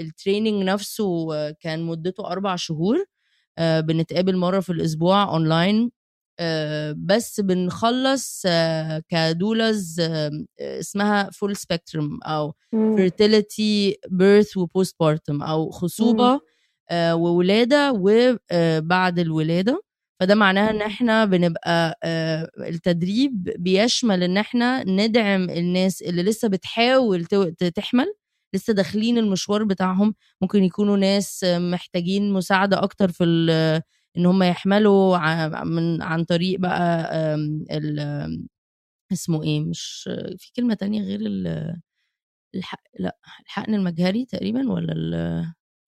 ال 0.00 0.07
training 0.07 0.62
نفسه 0.64 1.26
كان 1.52 1.82
مدته 1.82 2.26
أربع 2.26 2.56
شهور. 2.56 3.04
آه، 3.58 3.80
بنتقابل 3.80 4.36
مرة 4.36 4.60
في 4.60 4.72
الأسبوع 4.72 5.24
اونلاين 5.34 5.90
بس 6.96 7.40
بنخلص 7.40 8.42
آه، 8.46 9.02
ك 9.08 9.21
doulas 9.21 10.00
آه، 10.00 10.30
اسمها 10.60 11.30
full 11.30 11.56
spectrum 11.56 12.18
أو 12.22 12.52
fertility 12.74 13.92
birth 14.12 14.56
و 14.56 14.96
postpartum 15.00 15.42
أو 15.42 15.70
خصوبة 15.70 16.40
آه، 16.90 17.14
وولادة 17.16 17.92
وبعد 17.96 19.18
الولادة. 19.18 19.82
فده 20.20 20.34
معناها 20.34 20.70
إن 20.70 20.82
إحنا 20.82 21.24
بنبقى 21.24 21.98
آه، 22.04 22.48
التدريب 22.58 23.44
بيشمل 23.58 24.22
إن 24.22 24.36
إحنا 24.36 24.84
ندعم 24.84 25.50
الناس 25.50 26.02
اللي 26.02 26.22
لسه 26.22 26.48
بتحاول 26.48 27.24
تحمل 27.74 28.14
لسه 28.54 28.72
داخلين 28.72 29.18
المشوار 29.18 29.64
بتاعهم. 29.64 30.14
ممكن 30.40 30.64
يكونوا 30.64 30.96
ناس 30.96 31.44
محتاجين 31.48 32.32
مساعدة 32.32 32.82
أكتر 32.82 33.08
في 33.08 33.24
إن 34.18 34.26
هم 34.26 34.42
يحملوا 34.42 35.18
من 35.64 36.02
عن 36.02 36.24
طريق 36.24 36.60
بقى 36.60 37.10
ال 37.70 38.46
اسمه 39.12 39.42
إيه 39.42 39.60
مش 39.60 40.02
في 40.38 40.52
كلمة 40.56 40.74
تانية 40.74 41.02
غير 41.02 41.20
الحق 42.54 42.80
لأ 42.98 43.16
الحقن 43.46 43.74
المجهري 43.74 44.24
تقريبا 44.24 44.72
ولا 44.72 44.92
ال؟ 44.92 45.14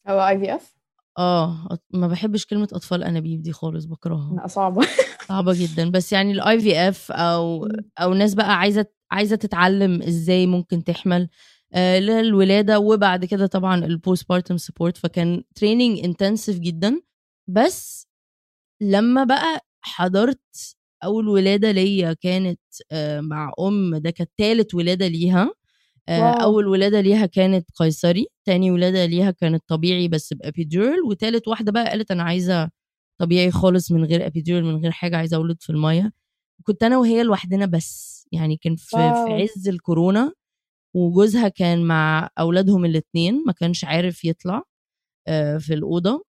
أو 0.08 0.20
IVF 0.28 0.74
آه 1.18 1.68
ما 1.90 2.08
بحبش 2.08 2.46
كلمة 2.46 2.68
أطفال 2.72 3.04
أنابيب 3.04 3.42
دي 3.42 3.52
خالص 3.52 3.84
بكرهها. 3.84 4.36
لا 4.36 4.46
صعبة. 4.46 4.86
صعبة 5.28 5.52
جدا. 5.56 5.90
بس 5.90 6.12
يعني 6.12 6.32
ال 6.32 6.60
IVF 6.60 7.12
أو 7.12 7.68
أو 8.02 8.14
ناس 8.14 8.34
بقى 8.34 8.58
عايزة 8.58 8.86
عايزة 9.10 9.36
تتعلم 9.36 10.02
إزاي 10.02 10.46
ممكن 10.46 10.84
تحمل 10.84 11.28
آه 11.74 11.98
للولادة. 11.98 12.78
وبعد 12.78 13.24
كده 13.24 13.46
طبعا 13.46 13.84
ال 13.84 14.28
postpartum 14.28 14.56
support 14.56 14.96
فكان 14.96 15.42
training 15.54 15.98
intensive 16.04 16.58
جدا. 16.58 17.00
بس 17.48 18.07
لما 18.80 19.24
بقى 19.24 19.60
حضرت 19.82 20.40
أول 21.04 21.28
ولادة 21.28 21.70
ليا 21.70 22.12
كانت 22.12 22.60
آه 22.92 23.20
مع 23.20 23.52
أم 23.60 23.96
ده 23.96 24.10
كانت 24.10 24.30
تالت 24.38 24.74
ولادة 24.74 25.06
ليها 25.06 25.54
آه 26.08 26.32
أول 26.44 26.66
ولادة 26.66 27.00
ليها 27.00 27.26
كانت 27.26 27.70
قيصري 27.76 28.26
تاني 28.44 28.70
ولادة 28.70 29.06
ليها 29.06 29.30
كانت 29.30 29.64
طبيعي 29.68 30.08
بس 30.08 30.32
بابيدورال 30.34 31.02
وتالت 31.04 31.48
واحدة 31.48 31.72
بقى 31.72 31.88
قالت 31.90 32.10
أنا 32.10 32.22
عايزة 32.22 32.70
طبيعي 33.18 33.50
خالص 33.50 33.92
من 33.92 34.04
غير 34.04 34.26
ابيدورال 34.26 34.64
من 34.64 34.76
غير 34.82 34.90
حاجة 34.92 35.16
عايزة 35.16 35.36
أولد 35.36 35.62
في 35.62 35.70
المية. 35.70 36.12
كنت 36.64 36.82
أنا 36.82 36.98
وهي 36.98 37.22
لوحدنا 37.22 37.66
بس 37.66 38.26
يعني 38.32 38.56
كان 38.56 38.76
في, 38.76 39.14
في 39.14 39.32
عز 39.34 39.68
الكورونا 39.68 40.32
وجوزها 40.94 41.48
كان 41.48 41.84
مع 41.86 42.30
أولادهم 42.38 42.84
الاثنين 42.84 43.44
ما 43.46 43.52
كانش 43.52 43.84
عارف 43.84 44.24
يطلع 44.24 44.62
في 45.60 45.74
الأوضة. 45.74 46.24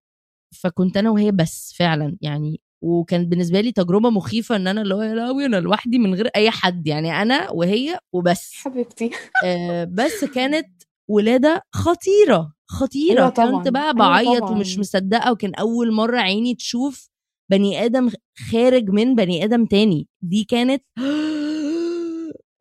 فكنت 0.52 0.98
أنا 0.98 1.10
وهي 1.10 1.32
بس 1.32 1.74
فعلا 1.78 2.18
يعني 2.22 2.62
وكانت 2.82 3.28
بالنسبة 3.28 3.62
لي 3.62 3.72
تجربة 3.72 4.10
مخيفة 4.10 4.56
إن 4.56 4.68
أنا 4.68 4.82
اللي 4.82 4.96
هو 4.96 5.02
يا 5.02 5.46
أنا 5.46 5.58
لوحدي 5.60 6.00
من 6.00 6.14
غير 6.16 6.28
أي 6.36 6.52
حد 6.52 6.88
يعني 6.88 7.22
أنا 7.22 7.50
وهي 7.52 8.00
وبس. 8.14 8.52
حبيبتي. 8.54 9.12
آه 9.44 9.84
بس 9.84 10.26
كانت 10.26 10.68
ولادة 11.10 11.62
خطيرة 11.76 12.54
خطيرة. 12.68 13.20
أيوة 13.20 13.30
طبعًا. 13.30 13.52
كنت 13.52 13.68
بقى 13.68 13.84
أيوة 13.84 13.94
بعيط 13.96 14.44
أيوة 14.44 14.58
مش 14.58 14.80
مصدقة 14.80 15.32
وكان 15.32 15.56
أول 15.56 15.92
مرة 15.92 16.20
عيني 16.20 16.56
تشوف 16.56 17.10
بني 17.52 17.86
آدم 17.86 18.10
خارج 18.52 18.90
من 18.90 19.16
بني 19.16 19.44
آدم 19.44 19.66
تاني. 19.66 20.08
دي 20.22 20.44
كانت 20.44 20.84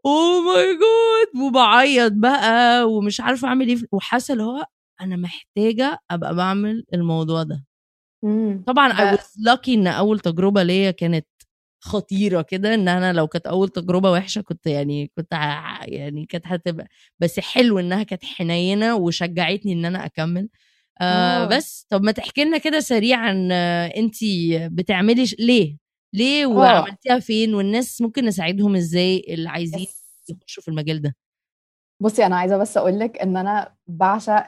oh 0.07 0.41
my 0.41 0.67
God 0.75 1.43
وبعيط 1.43 2.13
بقى 2.13 2.85
ومش 2.93 3.21
عارفة 3.21 3.49
أعمل 3.49 3.69
إيه. 3.69 3.77
وحاسة 3.93 4.33
اللي 4.33 4.45
هو 4.45 4.65
أنا 5.01 5.17
محتاجة 5.17 5.99
أبقى 6.11 6.35
بعمل 6.35 6.85
الموضوع 6.95 7.43
ده. 7.43 7.65
إمم. 8.25 8.65
طبعا 8.67 8.93
I 8.93 9.05
was 9.13 9.35
lucky 9.39 9.75
إن 9.75 9.87
أول 9.87 10.21
تجربة 10.21 10.63
ليا 10.63 10.91
كانت 10.91 11.27
خطيرة 11.81 12.43
كده 12.43 12.75
إن 12.75 12.89
أنا 12.89 13.13
لو 13.13 13.27
كانت 13.27 13.47
أول 13.47 13.69
تجربة 13.69 14.11
وحشة 14.11 14.41
كنت 14.41 14.67
يعني 14.67 15.11
كنت 15.17 15.33
يعني 15.83 16.27
كانت 16.27 16.47
هتبقى 16.47 16.89
بس 17.19 17.41
حلو 17.41 17.79
إنها 17.79 18.03
كانت 18.03 18.25
حنينة 18.25 18.97
وشجعتني 18.97 19.73
إن 19.73 19.85
أنا 19.85 20.07
أكمل. 20.07 20.49
آه 21.01 21.45
بس 21.47 21.87
طب 21.91 22.03
ما 22.03 22.13
تحكي 22.13 22.45
لنا 22.45 22.59
كده 22.59 22.81
سريعا 22.81 23.49
آه 23.53 23.87
انت 23.87 24.17
بتعملي 24.73 25.25
ليه؟ 25.39 25.77
ليه 26.15 26.45
آه. 26.45 26.49
وعملتيها 26.49 27.19
فين؟ 27.19 27.55
والناس 27.55 28.01
ممكن 28.01 28.25
نساعدهم 28.25 28.77
إزاي 28.77 29.25
اللي 29.29 29.49
عايزين 29.49 29.87
يخشوا 30.29 30.63
في 30.63 30.69
المجال 30.69 31.03
ده؟ 31.03 31.17
بصي 32.03 32.27
أنا 32.27 32.37
عايزة 32.37 32.57
بس 32.57 32.77
أقول 32.77 32.99
لك 32.99 33.19
إن 33.19 33.37
أنا 33.37 33.75
بعشق 33.87 34.47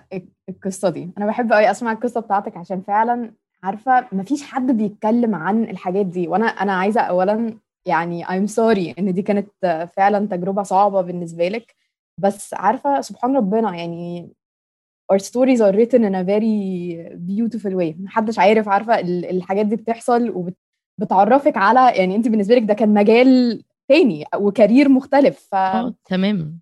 القصة 0.49 0.91
دي. 0.91 1.11
أنا 1.19 1.27
بحب 1.27 1.53
قوي 1.53 1.71
أسمع 1.71 1.93
القصة 1.93 2.21
بتاعتك 2.21 2.57
عشان 2.57 2.83
فعلا 2.83 3.35
عارفة 3.63 4.07
مفيش 4.13 4.43
حد 4.43 4.71
بيتكلم 4.71 5.35
عن 5.35 5.63
الحاجات 5.65 6.07
دي. 6.07 6.29
وأنا 6.29 6.47
أنا 6.47 6.73
عايزة 6.73 7.01
اولا 7.01 7.59
يعني 7.87 8.25
I'm 8.25 8.49
sorry 8.51 8.95
إن 8.99 9.15
دي 9.15 9.23
كانت 9.23 9.49
فعلا 9.97 10.27
تجربة 10.27 10.63
صعبة 10.63 11.01
بالنسبة 11.01 11.49
لك. 11.49 11.75
بس 12.19 12.55
عارفة 12.55 13.01
سبحان 13.01 13.37
ربنا 13.37 13.77
يعني 13.77 14.33
our 15.13 15.19
stories 15.19 15.61
are 15.61 15.73
written 15.73 16.03
in 16.05 16.15
a 16.15 16.25
very 16.25 17.17
beautiful 17.29 17.73
way. 17.75 17.95
محدش 18.01 18.39
عارف 18.39 18.69
عارفة 18.69 18.99
الحاجات 19.01 19.67
دي 19.67 19.77
بتحصل 19.77 20.53
وبتعرفك 21.01 21.57
على 21.57 21.99
يعني 21.99 22.17
أنت 22.17 22.29
بالنسبة 22.29 22.55
لك 22.55 22.63
ده 22.63 22.75
كان 22.75 22.95
مجال 22.95 23.63
تاني 23.89 24.25
وكارير 24.37 24.89
مختلف. 24.89 25.49
ف 25.51 25.55
آه 25.55 25.95
تمام. 26.05 26.61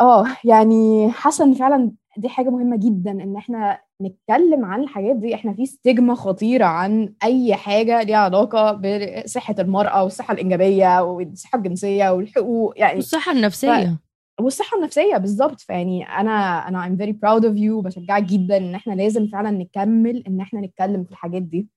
آه 0.00 0.24
يعني 0.44 1.10
حاسة 1.12 1.44
إن 1.44 1.54
فعلا 1.54 1.92
دي 2.16 2.28
حاجة 2.28 2.50
مهمة 2.50 2.76
جدا 2.76 3.10
إن 3.10 3.36
إحنا 3.36 3.80
نتكلم 4.02 4.64
عن 4.64 4.82
الحاجات 4.82 5.16
دي 5.16 5.34
إحنا 5.34 5.54
في 5.54 5.66
ستيجما 5.66 6.14
خطيرة 6.14 6.64
عن 6.64 7.14
أي 7.24 7.54
حاجة 7.54 8.02
ليها 8.02 8.16
علاقة 8.16 8.72
بصحة 8.72 9.54
المرأة 9.58 10.02
والصحة 10.04 10.34
الإنجابية 10.34 11.02
والصحة 11.02 11.58
الجنسية 11.58 12.10
والحقوق 12.10 12.74
يعني 12.76 12.96
والصحة 12.96 13.32
النفسية. 13.32 13.98
ف... 14.38 14.42
والصحة 14.42 14.76
النفسية 14.78 15.16
بالظبط 15.16 15.60
فيعني 15.60 16.04
أنا 16.08 16.68
أنا 16.68 16.84
I'm 16.86 16.98
very 17.02 17.12
proud 17.12 17.42
of 17.44 17.56
you 17.58 17.70
وبشجعك 17.70 18.22
جدا 18.22 18.56
إن 18.56 18.74
إحنا 18.74 18.92
لازم 18.92 19.26
فعلا 19.26 19.50
نكمل 19.50 20.24
إن 20.26 20.40
إحنا 20.40 20.60
نتكلم 20.60 21.04
في 21.04 21.10
الحاجات 21.10 21.42
دي 21.42 21.68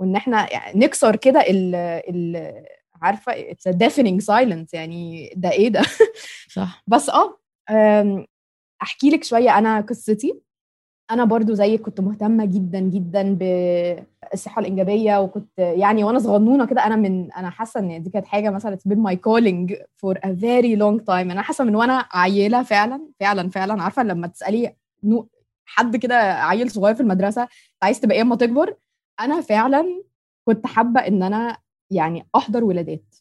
وإن 0.00 0.16
إحنا 0.16 0.52
يعني 0.52 0.78
نكسر 0.78 1.16
كده 1.16 1.40
ال 1.40 1.74
ال 1.74 2.52
عارفة 3.02 3.32
a 3.52 3.72
deafening 3.72 4.24
silence 4.24 4.68
يعني 4.72 5.32
ده 5.36 5.50
إيه 5.50 5.68
ده؟ 5.68 5.82
صح. 6.48 6.82
بس 6.92 7.10
آه 7.70 8.26
أحكي 8.82 9.10
لك 9.10 9.24
شوية 9.24 9.58
أنا 9.58 9.80
قصتي. 9.80 10.40
أنا 11.10 11.24
برضو 11.24 11.54
زيك 11.54 11.80
كنت 11.82 12.00
مهتمة 12.00 12.44
جدا 12.44 12.80
جدا 12.80 13.34
بالصحة 13.34 14.60
الإنجابية 14.60 15.20
وكنت 15.20 15.58
يعني 15.58 16.04
وأنا 16.04 16.18
صغنونة 16.18 16.66
كده 16.66 16.86
أنا 16.86 16.96
من 16.96 17.32
أنا 17.32 17.50
حاسة 17.50 17.80
إن 17.80 18.02
دي 18.02 18.10
كانت 18.10 18.26
حاجة 18.26 18.50
مثلا 18.50 18.78
been 18.84 18.98
my 18.98 19.16
calling 19.16 19.74
for 19.96 20.18
a 20.24 20.34
very 20.34 20.76
long 20.76 21.00
time 21.00 21.30
أنا 21.30 21.42
حاسة 21.42 21.64
من 21.64 21.76
وأنا 21.76 22.08
عيلة 22.12 22.62
فعلا 22.62 23.08
فعلا 23.20 23.50
فعلا 23.50 23.82
عارفة 23.82 24.02
لما 24.02 24.26
تسألي 24.26 24.74
حد 25.66 25.96
كده 25.96 26.14
عيل 26.44 26.70
صغير 26.70 26.94
في 26.94 27.00
المدرسة 27.00 27.48
عايز 27.82 28.00
تبقى 28.00 28.16
إيه 28.16 28.22
أما 28.22 28.36
تكبر؟ 28.36 28.76
أنا 29.20 29.40
فعلا 29.40 30.02
كنت 30.44 30.66
حابة 30.66 31.00
إن 31.00 31.22
أنا 31.22 31.56
يعني 31.90 32.26
أحضر 32.36 32.64
ولادات. 32.64 33.14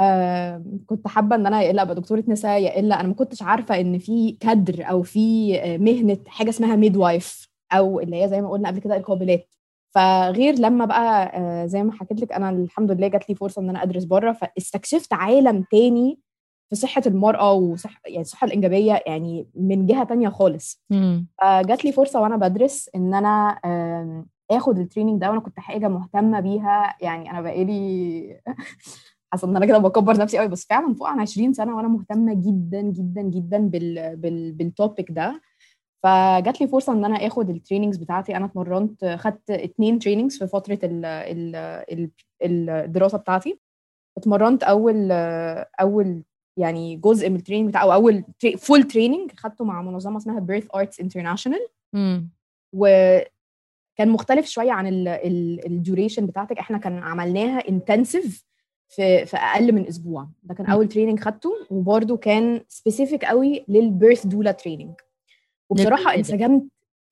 آه 0.00 0.62
كنت 0.86 1.08
حابة 1.08 1.36
إن 1.36 1.46
أنا 1.46 1.62
يا 1.62 1.70
إلا 1.70 1.82
أبقى 1.82 1.94
دكتورة 1.94 2.24
نساء 2.28 2.62
يا 2.62 2.80
إلا 2.80 3.00
أنا 3.00 3.08
ما 3.08 3.14
كنتش 3.14 3.42
عارفة 3.42 3.80
إن 3.80 3.98
في 3.98 4.32
كادر 4.40 4.90
أو 4.90 5.02
في 5.02 5.52
مهنة 5.78 6.18
حاجة 6.26 6.48
اسمها 6.48 6.76
midwife 6.76 7.48
أو 7.72 8.00
اللي 8.00 8.22
هي 8.24 8.28
زي 8.28 8.40
ما 8.42 8.50
قلنا 8.50 8.68
قبل 8.68 8.78
كده 8.78 8.96
القابلات. 8.96 9.54
فغير 9.94 10.54
لما 10.58 10.84
بقى 10.84 11.26
آه 11.38 11.66
زي 11.66 11.82
ما 11.82 11.92
حكيت 11.92 12.20
لك 12.20 12.32
أنا 12.32 12.50
الحمد 12.50 12.90
لله 12.90 13.08
جات 13.08 13.28
لي 13.28 13.34
فرصة 13.34 13.62
إن 13.62 13.68
أنا 13.70 13.82
أدرس 13.82 14.04
بره 14.04 14.32
فاستكشفت 14.32 15.12
عالم 15.12 15.64
تاني 15.70 16.18
في 16.70 16.76
صحة 16.76 17.02
المرأة 17.06 17.52
وصح 17.52 18.00
يعني 18.06 18.20
الصحة 18.20 18.44
الإنجابية 18.46 19.02
يعني 19.06 19.48
من 19.54 19.86
جهة 19.86 20.04
تانية 20.04 20.28
خالص. 20.28 20.82
فجات 21.42 21.84
لي 21.84 21.92
فرصة 21.92 22.20
وأنا 22.20 22.36
بدرس 22.36 22.90
إن 22.96 23.14
أنا 23.14 23.60
آه 23.64 24.24
آخد 24.50 24.78
ال 24.78 24.83
training 24.83 25.20
ده 25.20 25.28
وأنا 25.30 25.40
كنت 25.40 25.60
حاجة 25.60 25.88
مهتمة 25.88 26.40
بيها. 26.40 26.96
يعني 27.00 27.30
أنا 27.30 27.40
بقالي 27.40 28.40
حاسة 29.32 29.48
إن 29.48 29.56
أنا 29.56 29.66
كده 29.66 29.78
بكبر 29.78 30.16
نفسي 30.16 30.38
قوي 30.38 30.48
بس 30.48 30.66
فعلا 30.66 30.94
فوق 30.94 31.08
عن 31.08 31.20
20 31.20 31.52
سنة 31.52 31.76
وأنا 31.76 31.88
مهتمة 31.88 32.34
جدا 32.34 32.80
جدا 32.80 33.22
جدا 33.22 33.58
بال 33.58 34.16
بال 34.16 34.52
بال 34.52 34.69
topic 34.69 35.10
ده. 35.10 35.40
فجات 36.02 36.60
لي 36.60 36.66
فرصة 36.68 36.92
إن 36.92 37.04
أنا 37.04 37.26
آخد 37.26 37.50
ال 37.50 37.55
trainings 37.55 37.96
بتاعتي. 37.96 38.36
أنا 38.36 38.44
اتمرنت 38.44 39.04
خدت 39.04 39.50
اتنين 39.50 39.98
trainings 39.98 40.38
في 40.38 40.46
فترة 40.46 40.78
ال 40.84 41.04
ال 41.92 42.10
الدراسة 42.42 43.18
بتاعتي. 43.18 43.58
اتمرنت 44.18 44.62
أول 44.62 45.12
أول 45.80 46.22
يعني 46.58 46.96
جزء 46.96 47.30
من 47.30 47.36
ال 47.36 47.40
training 47.40 47.68
بتاع 47.68 47.82
أو 47.82 47.92
أول 47.92 48.24
full 48.58 48.82
training 48.82 49.30
خدته 49.36 49.64
مع 49.64 49.82
منظمة 49.82 50.16
اسمها 50.16 50.40
Birth 50.40 50.66
Arts 50.74 51.00
International 51.00 51.68
وكان 52.74 54.08
مختلف 54.08 54.46
شوية 54.46 54.72
عن 54.72 54.86
ال 55.66 55.73
duration 55.73 56.26
بتاعتك. 56.26 56.58
إحنا 56.58 56.78
كان 56.78 56.98
عملناها 56.98 57.68
intensive 57.68 58.51
في 58.96 59.26
في 59.26 59.36
أقل 59.36 59.72
من 59.72 59.86
أسبوع. 59.86 60.28
ده 60.42 60.54
كان 60.54 60.66
أول 60.66 60.88
training 60.88 61.20
خدته 61.20 61.50
وبرده 61.70 62.16
كان 62.16 62.60
specific 62.68 63.24
قوي 63.24 63.64
لل 63.68 63.85
birth 63.85 64.26
doula 64.26 64.52
training 64.52 64.94
وبصراحة 65.70 66.14
انسجمت 66.14 66.62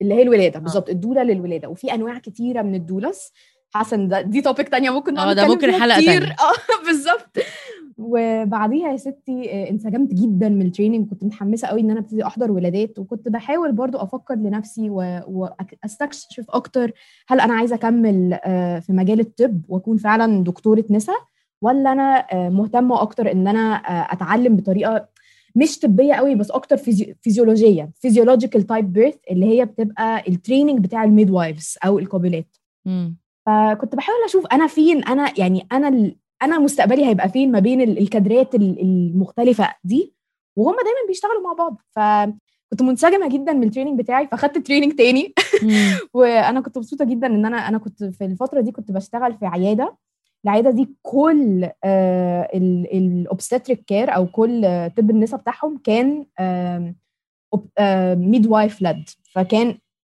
اللي 0.01 0.13
هي 0.13 0.21
الولادة 0.21 0.59
آه. 0.59 0.61
بالظبط 0.61 0.89
الدولا 0.89 1.23
للولادة. 1.23 1.69
وفي 1.69 1.93
أنواع 1.93 2.17
كتيرة 2.17 2.61
من 2.61 2.75
ال 2.75 2.83
doulas 2.83 3.31
حسن 3.73 4.07
ده 4.07 4.21
دي 4.21 4.41
topic 4.41 4.69
تانية 4.69 4.89
ممكن 4.89 5.17
آه 5.17 5.33
ده 5.33 5.47
ممكن 5.47 5.71
حلقة 5.71 6.01
كتير. 6.01 6.23
آه 6.47 6.85
بالظبط. 6.85 7.37
وبعديها 7.97 8.91
يا 8.91 8.97
ستي 8.97 9.51
آه، 9.51 9.69
انسجمت 9.69 10.13
جدا 10.13 10.49
من 10.49 10.65
ال 10.65 10.70
training 10.70 11.09
كنت 11.09 11.23
متحمسة 11.23 11.67
قوي 11.67 11.81
إن 11.81 11.91
أنا 11.91 11.99
أبتدي 11.99 12.25
أحضر 12.25 12.51
ولادات. 12.51 12.99
وكنت 12.99 13.29
بحاول 13.29 13.71
برضو 13.71 13.97
أفكر 13.97 14.35
لنفسي 14.35 14.89
واستكشف 14.89 16.45
أكتر. 16.49 16.91
هل 17.27 17.39
أنا 17.39 17.53
عايزة 17.53 17.75
أكمل 17.75 18.39
آه، 18.43 18.79
في 18.79 18.93
مجال 18.93 19.19
الطب 19.19 19.61
وأكون 19.69 19.97
فعلا 19.97 20.43
دكتورة 20.43 20.85
نساء 20.89 21.30
ولا 21.61 21.91
أنا 21.91 22.27
آه، 22.33 22.49
مهتمة 22.49 23.01
أكتر 23.01 23.31
إن 23.31 23.47
أنا 23.47 23.75
أتعلم 24.13 24.55
بطريقة 24.55 25.07
مش 25.55 25.79
طبية 25.79 26.13
قوي 26.13 26.35
بس 26.35 26.51
أكتر 26.51 26.77
فيزيو... 26.77 27.15
فيزيولوجية 27.21 27.89
physiological 27.95 28.67
type 28.67 28.93
birth 28.93 29.15
اللي 29.31 29.45
هي 29.45 29.65
بتبقى 29.65 30.23
ال 30.27 30.33
training 30.33 30.79
بتاع 30.79 31.03
ال 31.03 31.29
midwives 31.29 31.77
أو 31.85 31.99
القابلات. 31.99 32.57
فكنت 33.45 33.95
بحاول 33.95 34.17
أشوف 34.25 34.45
أنا 34.45 34.67
فين 34.67 35.03
أنا 35.03 35.33
يعني 35.37 35.67
أنا 35.71 35.87
ال... 35.87 36.15
أنا 36.43 36.59
مستقبلي 36.59 37.05
هيبقى 37.05 37.29
فين 37.29 37.51
ما 37.51 37.59
بين 37.59 37.81
الكادرات 37.81 38.55
المختلفة 38.55 39.75
دي 39.83 40.13
وهم 40.55 40.75
دايما 40.75 41.07
بيشتغلوا 41.07 41.41
مع 41.41 41.53
بعض. 41.53 41.81
فكنت 41.91 42.81
منسجمة 42.81 43.29
جدا 43.29 43.53
من 43.53 43.63
ال 43.63 43.67
training 43.67 43.99
بتاعي 43.99 44.27
فأخدت 44.27 44.57
training 44.57 44.93
تاني. 44.93 45.33
وأنا 46.13 46.61
كنت 46.61 46.77
مبسوطة 46.77 47.05
جدا 47.05 47.27
إن 47.27 47.45
أنا 47.45 47.57
أنا 47.67 47.77
كنت 47.77 48.03
في 48.03 48.25
الفترة 48.25 48.61
دي 48.61 48.71
كنت 48.71 48.91
بشتغل 48.91 49.33
في 49.37 49.45
عيادة. 49.45 49.97
العيادة 50.45 50.71
دي 50.71 50.89
كل 51.01 51.69
ال 52.93 53.02
obstetric 53.02 53.83
care 53.85 54.15
أو 54.15 54.27
كل 54.27 54.61
طب 54.97 55.09
النساء 55.09 55.39
بتاعهم 55.39 55.77
كان 55.83 56.25
midwife 58.19 58.81
led 58.81 59.09
فكان 59.33 59.77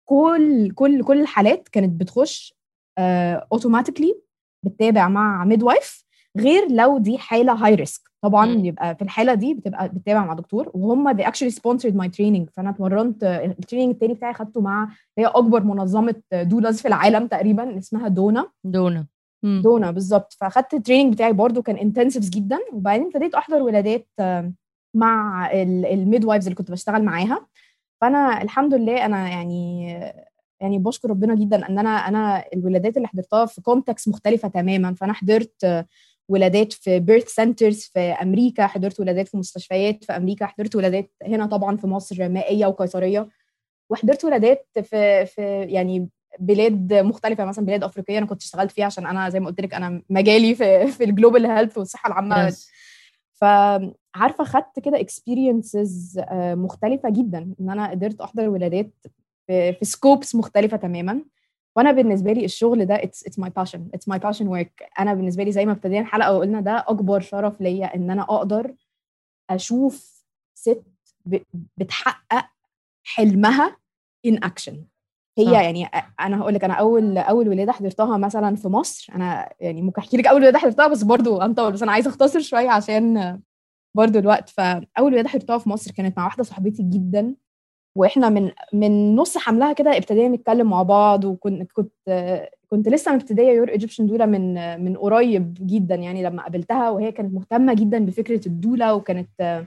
كل 0.09 0.71
كل 0.75 1.05
كل 1.05 1.21
الحالات 1.21 1.69
كانت 1.69 2.01
بتخش 2.01 2.55
automatically 3.53 4.15
بتتابع 4.65 5.09
مع 5.09 5.45
midwife 5.45 6.05
غير 6.39 6.69
لو 6.71 6.99
دي 6.99 7.19
حالة 7.19 7.53
high 7.53 7.75
risk 7.75 8.03
طبعا 8.25 8.47
يبقى 8.51 8.95
في 8.97 9.03
الحالة 9.03 9.35
دي 9.35 9.55
بتبقى 9.55 9.89
بتتابع 9.89 10.25
مع 10.25 10.35
دكتور 10.35 10.71
وهم 10.75 11.13
they 11.17 11.25
actually 11.27 11.53
sponsored 11.53 11.95
my 11.95 12.07
training. 12.09 12.51
فأنا 12.53 12.71
اتمرنت 12.71 13.25
ال 13.25 13.32
training 13.32 13.91
التاني 13.93 14.15
بتاعي 14.15 14.35
خدته 14.35 14.61
مع 14.61 14.89
هي 15.19 15.27
أكبر 15.27 15.63
منظمة 15.63 16.15
doulas 16.33 16.83
في 16.83 16.89
العالم 16.89 17.27
تقريبا 17.27 17.79
اسمها 17.79 18.09
دونا. 18.09 18.51
دونا. 18.65 19.07
دونا 19.43 19.91
بالظبط. 19.91 20.33
فأخدت 20.41 20.75
ال 20.75 20.79
training 20.79 21.15
بتاعي 21.15 21.33
برده 21.33 21.63
كان 21.63 21.77
intensive 21.77 22.29
جدا 22.31 22.59
وبعدين 22.73 23.07
ابتديت 23.07 23.35
أحضر 23.35 23.63
ولادات 23.63 24.09
مع 24.95 25.51
ال 25.53 26.25
midwives 26.25 26.47
اللي 26.47 26.57
كنت 26.57 26.71
بشتغل 26.71 27.05
معاها. 27.05 27.47
فأنا 28.01 28.43
الحمد 28.43 28.75
لله 28.75 29.07
أنا 29.07 29.29
يعني 29.29 29.89
يعني 30.61 30.79
بشكر 30.79 31.11
ربنا 31.11 31.35
جدا 31.35 31.69
إن 31.69 31.79
أنا 31.79 31.91
أنا 31.91 32.45
الولادات 32.55 32.97
اللي 32.97 33.09
حضرتها 33.09 33.47
في 33.47 33.61
contexts 33.63 34.09
مختلفة 34.09 34.49
تماما. 34.49 34.95
فأنا 34.95 35.13
حضرت 35.13 35.87
ولادات 36.29 36.73
في 36.73 37.01
birth 37.01 37.29
centers 37.29 37.81
في 37.95 38.01
أمريكا 38.01 38.67
حضرت 38.67 39.01
ولادات 39.01 39.29
في 39.29 39.37
مستشفيات 39.37 40.05
في 40.05 40.13
أمريكا 40.17 40.47
حضرت 40.47 40.77
ولادات 40.77 41.13
هنا 41.23 41.47
طبعا 41.47 41.77
في 41.77 41.87
مصر 41.87 42.29
مائية 42.29 42.67
وقيصرية 42.67 43.29
وحضرت 43.91 44.25
ولادات 44.25 44.67
في 44.83 45.27
في 45.27 45.63
يعني 45.63 46.09
بلاد 46.39 46.95
مختلفة 46.95 47.45
مثلا 47.45 47.67
بلاد 47.67 47.85
أفريقية 47.85 48.19
أنا 48.19 48.27
كنت 48.27 48.43
اشتغلت 48.43 48.71
فيها 48.71 48.87
عشان 48.87 49.07
أنا 49.07 49.29
زي 49.29 49.41
ما 49.41 49.47
قلت 49.47 49.61
لك 49.61 49.75
أنا 49.75 50.03
مجالي 50.11 50.55
في 50.55 50.87
في 50.87 51.05
ال 51.05 51.11
global 51.11 51.47
health 51.47 51.79
والصحة 51.79 52.07
العامة. 52.09 52.51
Yes. 52.51 52.55
فعارفة 53.33 54.45
خدت 54.45 54.81
كده 54.85 55.01
experiences 55.01 56.21
مختلفة 56.33 57.11
جدا 57.11 57.55
إن 57.61 57.71
أنا 57.71 57.91
قدرت 57.91 58.21
أحضر 58.21 58.49
ولادات 58.49 58.91
في, 59.47 59.73
في 59.73 59.85
scopes 59.85 60.35
مختلفة 60.35 60.77
تماما. 60.77 61.23
وأنا 61.77 61.93
بالنسبة 61.93 62.33
لي 62.33 62.45
الشغل 62.45 62.87
ده 62.87 62.95
it's 62.95 63.27
it's 63.27 63.39
my 63.39 63.51
passion 63.51 63.89
it's 63.95 64.09
my 64.09 64.19
passion 64.19 64.49
work 64.49 64.89
أنا 64.99 65.15
بالنسبة 65.15 65.45
لي 65.45 65.53
زي 65.53 65.67
ما 65.67 65.73
ابتدينا 65.73 66.01
الحلقة 66.01 66.33
وقلنا 66.37 66.61
ده 66.61 66.85
أكبر 66.89 67.21
شرف 67.21 67.61
ليا 67.61 67.95
إن 67.97 68.11
أنا 68.11 68.23
أقدر 68.23 68.75
أشوف 69.51 70.25
ست 70.55 70.83
بتحقق 71.77 72.45
حلمها 73.05 73.77
in 74.27 74.45
action 74.45 74.85
هي 75.39 75.45
صح. 75.45 75.53
يعني 75.53 75.87
أنا 76.21 76.41
هقول 76.41 76.55
لك 76.55 76.65
أنا 76.65 76.75
أول 76.75 77.19
أول 77.19 77.49
ولادة 77.49 77.73
حضرتها 77.73 78.17
مثلا 78.17 78.57
في 78.57 78.69
مصر 78.69 79.13
أنا 79.15 79.53
يعني 79.61 79.83
ممكن 79.83 80.01
أحكي 80.03 80.17
لك 80.17 80.27
أول 80.27 80.41
ولادة 80.41 80.59
حضرتها 80.59 80.89
بس 80.89 81.03
برضو 81.03 81.41
هنطول 81.41 81.73
بس 81.73 81.83
أنا 81.83 81.93
عايزة 81.93 82.11
أختصر 82.11 82.41
شوية 82.41 82.71
عشان 82.71 83.41
برضو 83.97 84.19
الوقت 84.19 84.49
فاول 84.49 85.13
ولادة 85.13 85.29
حضرتها 85.29 85.59
في 85.59 85.69
مصر 85.69 85.91
كانت 85.93 86.19
مع 86.19 86.25
واحدة 86.25 86.45
صاحبتي 86.45 86.83
جدا 86.83 87.35
وإحنا 87.97 88.29
من 88.29 88.51
من 88.73 89.17
نص 89.17 89.39
حملها 89.39 89.73
كده 89.73 89.97
ابتدينا 89.97 90.37
نتكلم 90.37 90.71
مع 90.71 90.83
بعض 90.83 91.25
وكنت 91.25 91.73
كنت 91.73 91.93
كنت 92.69 92.89
لسه 92.89 93.15
مبتدية 93.15 93.49
يور 93.51 93.69
ايجيبشن 93.69 94.07
دولا 94.07 94.27
من 94.27 94.55
من 94.85 94.97
قريب 94.97 95.55
جدا 95.61 95.95
يعني 95.95 96.23
لما 96.23 96.43
قابلتها 96.43 96.91
وهي 96.91 97.13
كانت 97.13 97.35
مهتمة 97.35 97.75
جدا 97.75 98.05
بفكرة 98.07 98.49
الدولا 98.49 98.95
وكانت 98.95 99.67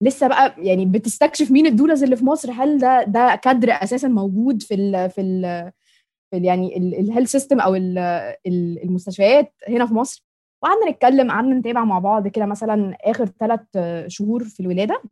لسه 0.00 0.28
بقى 0.28 0.54
يعني 0.58 0.86
بتستكشف 0.86 1.50
مين 1.50 1.66
ال 1.66 1.71
doulas 1.71 2.02
اللي 2.02 2.16
في 2.16 2.24
مصر؟ 2.24 2.52
هل 2.52 2.78
ده 2.78 3.02
ده 3.04 3.34
كادر 3.42 3.70
أساسا 3.70 4.08
موجود 4.08 4.62
في 4.62 4.74
ال 4.74 5.10
في 5.10 5.20
ال 5.20 5.72
في 6.30 6.36
ال 6.36 6.44
يعني 6.44 6.76
ال 6.76 6.84
health 6.84 7.30
system 7.30 7.60
أو 7.60 7.74
ال 7.74 7.98
المستشفيات 8.84 9.54
هنا 9.68 9.86
في 9.86 9.94
مصر؟ 9.94 10.28
وقعدنا 10.62 10.90
نتكلم 10.90 11.30
قعدنا 11.30 11.54
نتابع 11.54 11.84
مع 11.84 11.98
بعض 11.98 12.28
كده 12.28 12.46
مثلا 12.46 12.96
آخر 13.00 13.26
ثلاث 13.40 13.60
شهور 14.06 14.44
في 14.44 14.60
الولادة. 14.60 15.02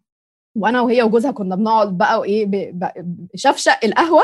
وأنا 0.57 0.81
وهي 0.81 1.03
وجوزها 1.03 1.31
كنا 1.31 1.57
بنقعد 1.57 1.99
بقى 1.99 2.21
وإيه 2.21 2.75
شفشق 3.35 3.85
القهوة. 3.85 4.23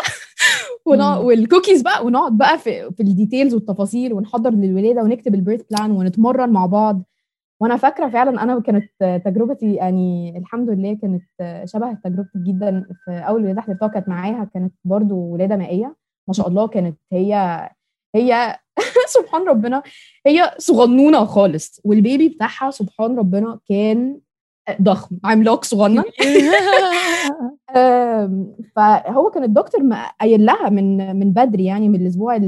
والكوكيز 1.25 1.83
بقى 1.83 2.05
ونقعد 2.05 2.39
بقى 2.39 2.59
في 2.59 2.91
في 2.93 3.01
ال 3.03 3.09
details 3.09 3.55
والتفاصيل 3.55 4.13
ونحضر 4.13 4.51
للولادة 4.51 5.03
ونكتب 5.03 5.35
ال 5.35 5.39
birth 5.39 5.63
plan 5.71 5.91
ونتمرن 5.91 6.51
مع 6.51 6.67
بعض. 6.67 7.03
وأنا 7.63 7.77
فاكره 7.77 8.09
فعلا 8.09 8.43
أنا 8.43 8.61
كانت 8.61 8.91
تجربتي 9.25 9.75
يعني 9.75 10.39
الحمد 10.39 10.71
لله 10.71 10.99
كانت 11.03 11.23
شبه 11.65 11.93
تجربتي 12.05 12.39
جدا 12.39 12.87
في 13.05 13.11
أول 13.11 13.45
ولاده 13.45 13.61
حضرتها 13.61 13.89
كانت 13.89 14.09
معاها 14.09 14.51
كانت 14.55 14.75
برضو 14.85 15.17
ولادة 15.17 15.57
مائية 15.57 15.97
ما 16.29 16.35
شاء 16.35 16.49
الله 16.49 16.69
كانت 16.69 16.99
هي 17.13 17.61
هي 18.15 18.59
سبحان 19.17 19.49
ربنا 19.49 19.83
هي 20.27 20.55
صغنونة 20.59 21.25
خالص 21.25 21.81
والبيبي 21.85 22.29
بتاعها 22.29 22.71
سبحان 22.71 23.19
ربنا 23.19 23.59
كان 23.69 24.21
ضخم 24.83 25.19
عملاق 25.25 25.65
صغنن. 25.65 26.05
فهو 28.77 29.31
كان 29.31 29.43
الدكتور 29.45 29.95
قايل 30.21 30.47
لها 30.47 30.69
من 30.71 31.17
من 31.17 31.33
بدري 31.33 31.65
يعني 31.65 31.89
من 31.89 32.01
الأسبوع 32.01 32.39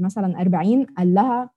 مثلا 0.00 0.40
40 0.40 0.84
قال 0.84 1.14
لها 1.14 1.50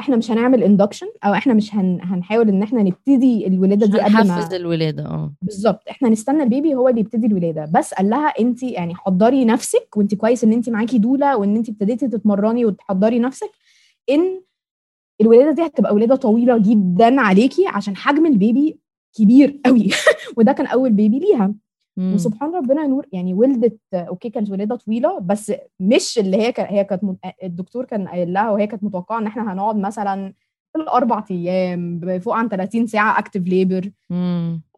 إحنا 0.00 0.16
مش 0.16 0.30
هنعمل 0.30 0.62
induction 0.62 1.06
أو 1.24 1.34
إحنا 1.34 1.54
مش 1.54 1.74
هن 1.74 1.98
هنحاول 2.02 2.48
إن 2.48 2.62
إحنا 2.62 2.82
نبتدي 2.82 3.46
الولادة 3.46 3.86
دي 3.86 4.00
قبل 4.00 4.28
ما 4.28 4.56
الولادة 4.56 5.06
آه. 5.06 5.32
بالظبط. 5.42 5.80
إحنا 5.90 6.08
نستنى 6.08 6.42
ال 6.42 6.48
baby 6.48 6.74
هو 6.74 6.88
اللي 6.88 7.00
يبتدي 7.00 7.26
الولادة. 7.26 7.70
بس 7.74 7.94
قال 7.94 8.10
لها 8.10 8.28
انت 8.28 8.62
يعني 8.62 8.94
حضري 8.94 9.44
نفسك 9.44 9.96
وانت 9.96 10.14
كويس 10.14 10.44
إن 10.44 10.52
انت 10.52 10.68
معاكي 10.70 10.98
دولا 10.98 11.36
وإن 11.36 11.56
انت 11.56 11.68
ابتديتي 11.68 12.08
تتمرني 12.08 12.64
وتحضري 12.64 13.18
نفسك 13.18 13.50
إن 14.10 14.40
الولادة 15.20 15.50
دي 15.52 15.66
هتبقى 15.66 15.94
ولادة 15.94 16.16
طويلة 16.16 16.58
جدا 16.58 17.20
عليكي 17.20 17.66
عشان 17.66 17.96
حجم 17.96 18.26
ال 18.26 18.36
baby 18.36 18.78
كبير 19.18 19.60
قوي 19.66 19.88
وده 20.36 20.52
كان 20.52 20.66
أول 20.66 20.92
baby 20.92 21.18
ليها. 21.18 21.54
وسبحان 22.14 22.54
ربنا 22.54 22.86
نور 22.86 23.06
يعني 23.12 23.34
ولدت 23.34 23.78
أوكي 23.94 24.30
كانت 24.30 24.50
ولادة 24.50 24.76
طويلة 24.76 25.18
بس 25.20 25.52
مش 25.80 26.18
اللي 26.18 26.36
هي 26.36 26.52
كان 26.52 26.66
هي 26.66 26.84
كانت 26.84 27.02
الدكتور 27.42 27.84
كان 27.84 28.08
قايل 28.08 28.32
لها 28.32 28.50
وهي 28.50 28.66
كانت 28.66 28.84
متوقعة 28.84 29.18
إن 29.18 29.26
إحنا 29.26 29.52
هنقعد 29.52 29.76
مثلا 29.76 30.32
في 30.72 30.78
الأربع 30.82 31.24
أيام 31.30 32.00
فوق 32.20 32.34
عن 32.34 32.48
30 32.48 32.86
ساعة 32.86 33.18
active 33.18 33.40
labor 33.40 33.90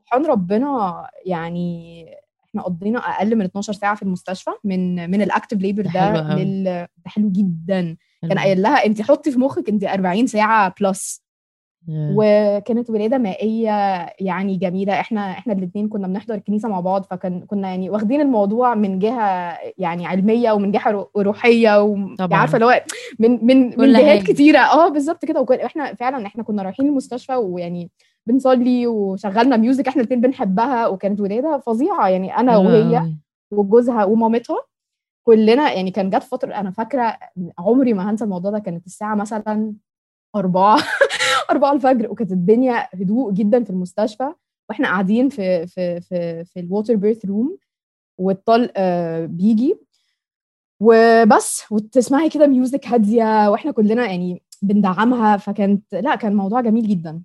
سبحان 0.00 0.26
ربنا 0.26 1.06
يعني 1.26 2.04
إحنا 2.48 2.62
قضينا 2.62 2.98
أقل 2.98 3.36
من 3.36 3.44
12 3.44 3.72
ساعة 3.72 3.94
في 3.94 4.02
المستشفى 4.02 4.50
من 4.64 5.10
من 5.10 5.22
ال 5.22 5.27
active 5.27 5.58
labor 5.58 5.82
ده 5.82 5.90
لل 6.36 6.64
ده 7.04 7.10
حلو 7.10 7.30
جدا. 7.30 7.96
كان 8.22 8.38
قايل 8.38 8.62
لها 8.62 8.86
انت 8.86 9.02
حطي 9.02 9.30
في 9.30 9.38
مخك 9.38 9.68
انت 9.68 9.84
40 9.84 10.26
ساعة 10.26 10.74
plus 10.80 11.21
وكانت 11.88 12.90
ولادة 12.90 13.18
مائية 13.18 13.70
يعني 14.20 14.56
جميلة. 14.56 15.00
إحنا 15.00 15.30
إحنا 15.30 15.52
الاثنين 15.52 15.88
كنا 15.88 16.06
بنحضر 16.06 16.34
الكنيسه 16.34 16.68
مع 16.68 16.80
بعض 16.80 17.04
فكان 17.04 17.40
كنا 17.40 17.68
يعني 17.68 17.90
واخدين 17.90 18.20
الموضوع 18.20 18.74
من 18.74 18.98
جهة 18.98 19.58
يعني 19.78 20.06
علمية 20.06 20.52
ومن 20.52 20.70
جهة 20.72 21.08
روحية 21.16 21.82
وطبعا 21.82 22.38
عارفة 22.38 22.54
اللي 22.56 22.66
هو 22.66 22.82
من 23.18 23.46
من 23.46 23.80
من 23.80 23.92
جهات 23.92 24.22
كتيرة. 24.22 24.58
آه 24.58 24.88
بالظبط 24.88 25.24
كده. 25.24 25.40
وإحنا 25.40 25.94
فعلا 25.94 26.26
إحنا 26.26 26.42
كنا 26.42 26.62
رايحين 26.62 26.86
المستشفى 26.86 27.34
ويعني 27.34 27.90
بنصلي 28.26 28.86
وشغلنا 28.86 29.56
music 29.56 29.88
إحنا 29.88 30.02
الاثنين 30.02 30.20
بنحبها. 30.20 30.86
وكانت 30.86 31.20
ولادة 31.20 31.58
فظيعة. 31.58 32.08
يعني 32.08 32.36
أنا 32.36 32.56
وهي 32.56 33.12
وجوزها 33.52 34.04
ومامتها 34.04 34.56
كلنا 35.26 35.72
يعني 35.72 35.90
كان 35.90 36.10
جت 36.10 36.22
فترة 36.22 36.54
أنا 36.54 36.70
فاكرة 36.70 37.16
عمري 37.58 37.92
ما 37.92 38.10
هنسى 38.10 38.24
الموضوع 38.24 38.50
ده. 38.50 38.58
كانت 38.58 38.86
الساعة 38.86 39.14
مثلا 39.14 39.72
أربعة. 40.36 40.78
أربعة 41.50 41.72
الفجر 41.72 42.10
وكانت 42.10 42.32
الدنيا 42.32 42.88
هدوء 42.94 43.32
جدا 43.32 43.64
في 43.64 43.70
المستشفى. 43.70 44.32
وإحنا 44.68 44.88
قاعدين 44.88 45.28
في 45.28 45.66
في 45.66 46.00
في 46.00 46.44
في 46.44 46.60
ال 46.60 46.66
water 46.66 46.96
birth 46.96 47.26
room 47.26 47.56
والطلق 48.18 48.72
بيجي. 49.24 49.76
وبس 50.80 51.62
وتسمعي 51.70 52.28
كده 52.28 52.46
ميوزك 52.46 52.86
هادية 52.86 53.50
وإحنا 53.50 53.72
كلنا 53.72 54.06
يعني 54.06 54.42
بندعمها. 54.62 55.36
فكانت 55.36 55.94
لا 55.94 56.14
كان 56.14 56.34
موضوع 56.34 56.60
جميل 56.60 56.88
جدا. 56.88 57.22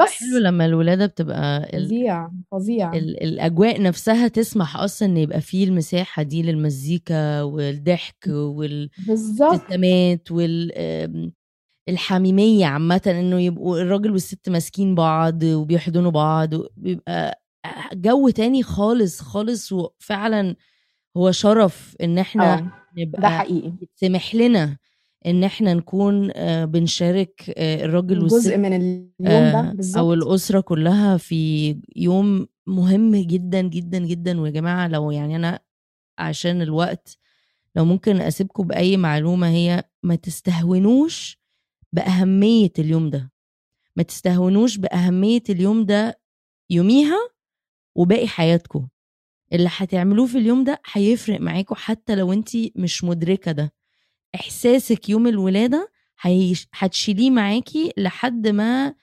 بس 0.00 0.10
حلو 0.10 0.38
لما 0.38 0.66
الولادة 0.66 1.06
بتبقى 1.06 1.68
فظيع 1.72 2.30
فظيع. 2.52 2.92
الأجواء 2.94 3.82
نفسها 3.82 4.28
تسمح 4.28 4.76
أصلا 4.76 5.08
إن 5.08 5.16
يبقى 5.16 5.40
فيه 5.40 5.64
المساحة 5.64 6.22
دي 6.22 6.42
للمزيكا 6.42 7.42
والضحك 7.42 8.24
والابتسامات 8.26 10.32
وال 10.32 11.32
الحميمية 11.90 12.66
عامة 12.66 13.02
إنه 13.06 13.40
يبقوا 13.40 13.78
الراجل 13.80 14.10
والست 14.12 14.48
ماسكين 14.48 14.94
بعض 14.94 15.42
وبيحضنوا 15.42 16.10
بعض 16.10 16.50
بيبقى 16.76 17.42
جو 17.94 18.28
تاني 18.28 18.62
خالص 18.62 19.20
خالص 19.20 19.72
وفعلا 19.72 20.56
هو 21.16 21.30
شرف 21.32 21.96
إن 22.02 22.18
إحنا 22.18 22.54
آه 22.58 22.70
نبقى 22.98 23.22
ده 23.22 23.28
حقيقي. 23.28 23.72
يتسمح 23.82 24.34
لنا 24.34 24.76
إن 25.26 25.44
إحنا 25.44 25.74
نكون 25.74 26.30
آه، 26.34 26.64
بنشارك 26.64 27.54
آه، 27.56 27.84
الراجل 27.84 28.22
والست 28.22 28.36
جزء 28.36 28.56
من 28.58 28.72
اليوم 28.76 29.10
ده 29.20 29.30
آه، 29.60 29.70
أو 29.70 29.72
بالظبط 29.76 30.06
الأسرة 30.12 30.60
كلها 30.60 31.16
في 31.16 31.76
يوم 31.96 32.46
مهم 32.66 33.16
جدا 33.16 33.60
جدا 33.60 33.98
جدا. 33.98 34.40
ويا 34.40 34.50
جماعة 34.50 34.88
لو 34.88 35.10
يعني 35.10 35.36
أنا 35.36 35.60
عشان 36.18 36.62
الوقت 36.62 37.16
لو 37.76 37.84
ممكن 37.84 38.20
أسيبكم 38.20 38.66
بأي 38.66 38.96
معلومة 38.96 39.48
هي 39.48 39.84
ما 40.02 40.14
تستهونوش 40.14 41.39
بأهمية 41.92 42.72
اليوم 42.78 43.10
ده 43.10 43.32
ما 43.96 44.02
تستهونوش 44.02 44.76
بأهمية 44.76 45.42
اليوم 45.50 45.84
ده 45.84 46.20
يوميها 46.70 47.18
وباقي 47.94 48.28
حياتكم 48.28 48.88
اللي 49.52 49.68
هتعملوه 49.76 50.26
في 50.26 50.38
اليوم 50.38 50.64
ده 50.64 50.80
هيفرق 50.92 51.40
معاكم 51.40 51.74
حتى 51.74 52.14
لو 52.14 52.32
انت 52.32 52.48
مش 52.76 53.04
مدركة 53.04 53.52
ده 53.52 53.72
إحساسك 54.34 55.08
يوم 55.08 55.26
الولادة 55.26 55.90
هتشيليه 56.72 57.30
معاكي 57.30 57.92
لحد 57.96 58.48
ما 58.48 58.94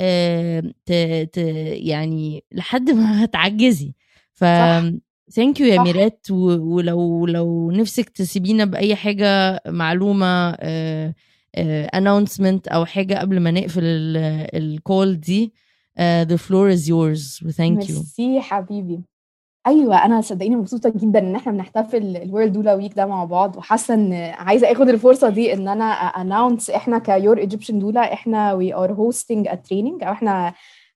آه، 0.00 0.60
ت... 0.86 0.92
ت... 1.32 1.38
يعني 1.72 2.44
لحد 2.52 2.90
ما 2.90 3.24
هتعجزي 3.24 3.94
ف. 4.32 4.44
ثانك 5.32 5.60
يو 5.60 5.66
يا. 5.66 5.82
ميرات. 5.82 6.26
ولو 6.30 7.26
لو 7.26 7.70
نفسك 7.70 8.08
تسيبينا 8.08 8.64
بأي 8.64 8.96
حاجة 8.96 9.62
معلومة 9.66 10.56
announcement 11.58 12.68
أو 12.68 12.84
حاجة 12.84 13.14
قبل 13.14 13.40
ما 13.40 13.50
نقفل 13.50 13.82
ال 14.54 14.67
call 14.67 15.20
دي. 15.20 15.52
آه، 15.98 16.24
the 16.24 16.38
floor 16.38 16.76
is 16.76 16.86
yours. 16.88 17.46
و 17.46 17.53
thank 17.53 17.90
you 17.90 17.96
ميرسي 17.96 18.40
حبيبي. 18.40 19.00
أيوه 19.66 20.04
أنا 20.04 20.20
صدقيني 20.20 20.56
مبسوطة 20.56 20.92
جدا 20.96 21.18
إن 21.18 21.34
إحنا 21.36 21.52
بنحتفل 21.52 22.16
ال 22.16 22.22
World 22.22 22.52
Doula 22.52 22.74
Week 22.74 22.94
ده 22.94 23.06
مع 23.06 23.24
بعض 23.24 23.56
وحاسة 23.56 23.94
إن 23.94 24.12
عايزة 24.12 24.72
آخد 24.72 24.88
الفرصة 24.88 25.28
دي 25.28 25.52
إن 25.52 25.68
أنا 25.68 25.84
announce 25.94 26.70
إحنا 26.70 26.98
كيور 26.98 27.38
ايجيبشن 27.38 27.78
دولا 27.78 28.12
إحنا 28.12 28.52
we 28.52 28.74
are 28.74 28.92
hosting 28.92 29.48
a 29.48 29.54
training 29.54 30.04
أو 30.04 30.12
إحنا 30.12 30.54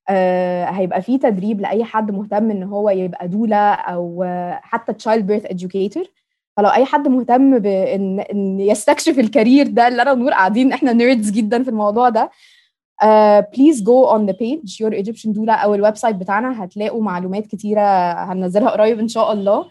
آه، 0.09 0.65
هيبقى 0.65 1.03
في 1.03 1.19
تدريب 1.19 1.61
لأي 1.61 1.85
حد 1.85 2.11
مهتم 2.11 2.51
إن 2.51 2.63
هو 2.63 2.91
يبقى 2.91 3.29
doula 3.29 3.73
أو 3.75 4.23
آه، 4.23 4.61
حتى 4.63 4.93
childbirth 4.93 5.47
educator. 5.47 6.07
فلو 6.57 6.69
أي 6.69 6.85
حد 6.85 7.09
مهتم 7.09 7.59
بان 7.59 8.21
إن 8.21 8.61
يستكشف 8.61 9.19
ال 9.19 9.26
career 9.26 9.67
ده 9.69 9.89
اللي 9.89 10.03
أنا 10.03 10.13
ونور 10.13 10.33
قاعدين 10.33 10.73
إحنا 10.73 10.93
nerds 10.93 11.31
جدا 11.31 11.63
في 11.63 11.71
الموضوع 11.71 12.09
ده 12.09 12.31
please 13.57 13.83
go 13.83 14.05
on 14.05 14.27
the 14.27 14.33
page 14.33 14.81
يور 14.81 14.93
ايجيبشن 14.93 15.33
دولا 15.33 15.53
أو 15.55 15.75
ال 15.75 15.97
website 15.97 16.17
بتاعنا 16.17 16.65
هتلاقوا 16.65 17.03
معلومات 17.03 17.47
كتيرة 17.47 18.13
هننزلها 18.13 18.71
قريب 18.71 18.99
إن 18.99 19.09
شاء 19.09 19.33
الله 19.33 19.69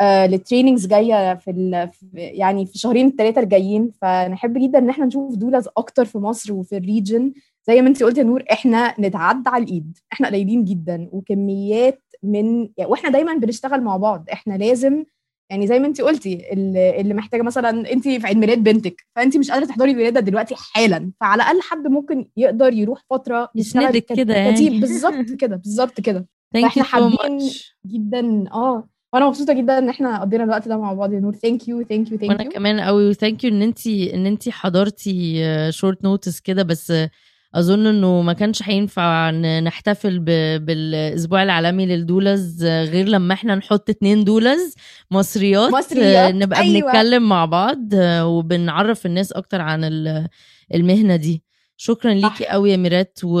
آه 0.00 0.26
لل 0.26 0.37
trainings 0.37 0.86
جاية 0.86 1.34
في, 1.34 1.50
ال... 1.50 1.88
في 1.92 2.06
يعني 2.16 2.66
في 2.66 2.78
شهرين 2.78 3.06
الثلاثه 3.06 3.40
الجايين 3.40 3.90
فنحب 4.02 4.58
جدا 4.58 4.78
إن 4.78 4.88
إحنا 4.90 5.04
نشوف 5.06 5.34
doulas 5.34 5.68
أكتر 5.76 6.04
في 6.04 6.18
مصر 6.18 6.52
وفي 6.52 6.76
ال 6.76 6.84
region 6.84 7.32
زي 7.66 7.82
ما 7.82 7.88
انت 7.88 8.02
قلتي 8.02 8.20
يا 8.20 8.24
نور 8.24 8.44
إحنا 8.52 8.94
نتعدى 9.00 9.50
على 9.50 9.64
الإيد 9.64 9.98
إحنا 10.12 10.26
قليلين 10.28 10.64
جدا 10.64 11.08
وكميات 11.12 12.02
من 12.22 12.68
يعني 12.76 12.90
وإحنا 12.90 13.10
دايما 13.10 13.34
بنشتغل 13.34 13.82
مع 13.82 13.96
بعض 13.96 14.24
إحنا 14.32 14.54
لازم 14.54 15.04
يعني 15.50 15.66
زي 15.66 15.78
ما 15.78 15.86
انت 15.86 16.00
قلتي 16.00 16.52
اللي 17.00 17.14
محتاجة 17.14 17.42
مثلا 17.42 17.92
انت 17.92 18.08
في 18.08 18.26
عيد 18.26 18.36
ميلاد 18.36 18.58
بنتك 18.62 19.06
فانت 19.16 19.36
مش 19.36 19.50
قادرة 19.50 19.66
تحضري 19.66 19.90
الولادة 19.90 20.20
دلوقتي 20.20 20.54
حالا 20.58 21.12
فعلى 21.20 21.42
الأقل 21.42 21.62
حد 21.62 21.86
ممكن 21.86 22.28
يقدر 22.36 22.72
يروح 22.72 23.04
فترة 23.10 23.48
يسندك 23.54 24.04
كده 24.04 24.34
يعني. 24.34 24.80
بالظبط 24.80 25.30
كده 25.40 25.56
بالظبط 25.56 26.00
كده. 26.00 26.26
so 26.74 26.82
حابين 26.82 27.38
جدا 27.86 28.44
آه. 28.52 28.88
وأنا 29.12 29.26
مبسوطة 29.26 29.52
جدا 29.52 29.78
إن 29.78 29.88
إحنا 29.88 30.20
قضينا 30.20 30.44
الوقت 30.44 30.68
ده 30.68 30.76
مع 30.76 30.92
بعض 30.92 31.12
يا 31.12 31.20
نور. 31.20 31.34
thank 31.34 31.68
you 31.68 31.82
thank 31.82 32.12
you 32.12 32.18
thank 32.18 32.30
وأنا 32.30 32.44
you 32.44 32.50
كمان 32.50 32.80
قوي 32.80 33.08
و 33.10 33.16
thank 33.16 33.44
you 33.44 33.50
إن 33.50 33.62
انت 33.62 33.86
إن 33.86 34.26
انت 34.26 34.48
حضرتي 34.48 35.42
short 35.72 36.04
notes 36.04 36.40
كده 36.40 36.62
بس 36.62 36.90
آه، 36.90 37.10
أظن 37.54 37.86
إنه 37.86 38.22
ما 38.22 38.32
كانش 38.32 38.62
هينفع 38.62 39.30
نحتفل 39.60 40.18
بالأسبوع 40.58 41.42
العالمي 41.42 41.86
لل 41.86 42.05
doulas 42.05 42.64
غير 42.64 43.08
لما 43.08 43.34
إحنا 43.34 43.54
نحط 43.54 43.90
اتنين 43.90 44.24
doulas 44.24 44.74
مصريات 45.10 45.72
مصريات، 45.72 46.34
نبقى 46.34 46.60
أيوة. 46.60 46.80
بنتكلم 46.92 47.28
مع 47.28 47.44
بعض 47.44 47.78
وبنعرف 48.22 49.06
الناس 49.06 49.32
أكتر 49.32 49.60
عن 49.60 49.84
ال- 49.84 50.28
المهنة 50.74 51.16
دي 51.16 51.42
شكرا 51.76 52.14
ليكي. 52.14 52.46
قوي 52.46 52.70
يا 52.70 52.76
ميريت 52.76 53.18
و... 53.24 53.34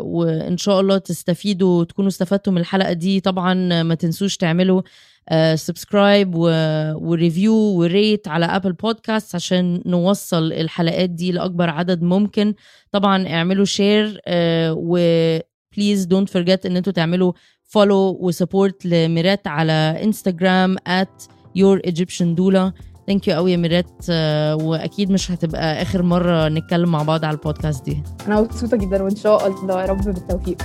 وإن 0.00 0.56
شاء 0.56 0.80
الله 0.80 0.98
تستفيدوا 0.98 1.80
وتكونوا 1.80 2.08
استفدتوا 2.08 2.52
من 2.52 2.58
الحلقة 2.60 2.92
دي 2.92 3.20
طبعا 3.20 3.82
ما 3.82 3.94
تنسوش 3.94 4.36
تعملوا 4.36 4.82
subscribe. 5.54 6.34
و 6.34 6.51
review 6.51 7.54
و 7.54 7.69
rate 7.69 8.28
على 8.28 8.46
Apple 8.46 8.72
Podcast 8.72 9.34
عشان 9.34 9.82
نوصل 9.86 10.52
الحلقات 10.52 11.10
دي 11.10 11.32
لأكبر 11.32 11.70
عدد 11.70 12.02
ممكن. 12.02 12.54
طبعا 12.92 13.28
اعملوا 13.28 13.64
share 13.64 14.20
و 14.70 14.98
please 15.76 16.04
don't 16.04 16.30
forget 16.30 16.66
إن 16.66 16.76
أنتوا 16.76 16.92
تعملوا 16.92 17.32
follow 17.62 18.18
و 18.20 18.28
support 18.28 18.86
لميريت 18.86 19.46
على 19.46 20.00
انستغرام 20.04 20.76
at 20.78 21.22
your 21.58 21.90
Egyptian 21.90 22.36
doula. 22.36 22.72
thank 23.06 23.28
you 23.28 23.34
قوي 23.34 23.52
يا 23.52 23.56
ميريت 23.56 24.04
آه، 24.10 24.56
وأكيد 24.56 25.10
مش 25.10 25.30
هتبقى 25.30 25.82
آخر 25.82 26.02
مرة 26.02 26.48
نتكلم 26.48 26.88
مع 26.88 27.02
بعض 27.02 27.24
على 27.24 27.36
البودكاست 27.36 27.84
دي. 27.84 28.02
أنا 28.26 28.40
مبسوطة 28.40 28.76
جدا 28.76 29.02
وإن 29.02 29.16
شاء 29.16 29.46
الله 29.46 29.80
يا 29.80 29.86
رب 29.86 30.04
بالتوفيق. 30.04 30.62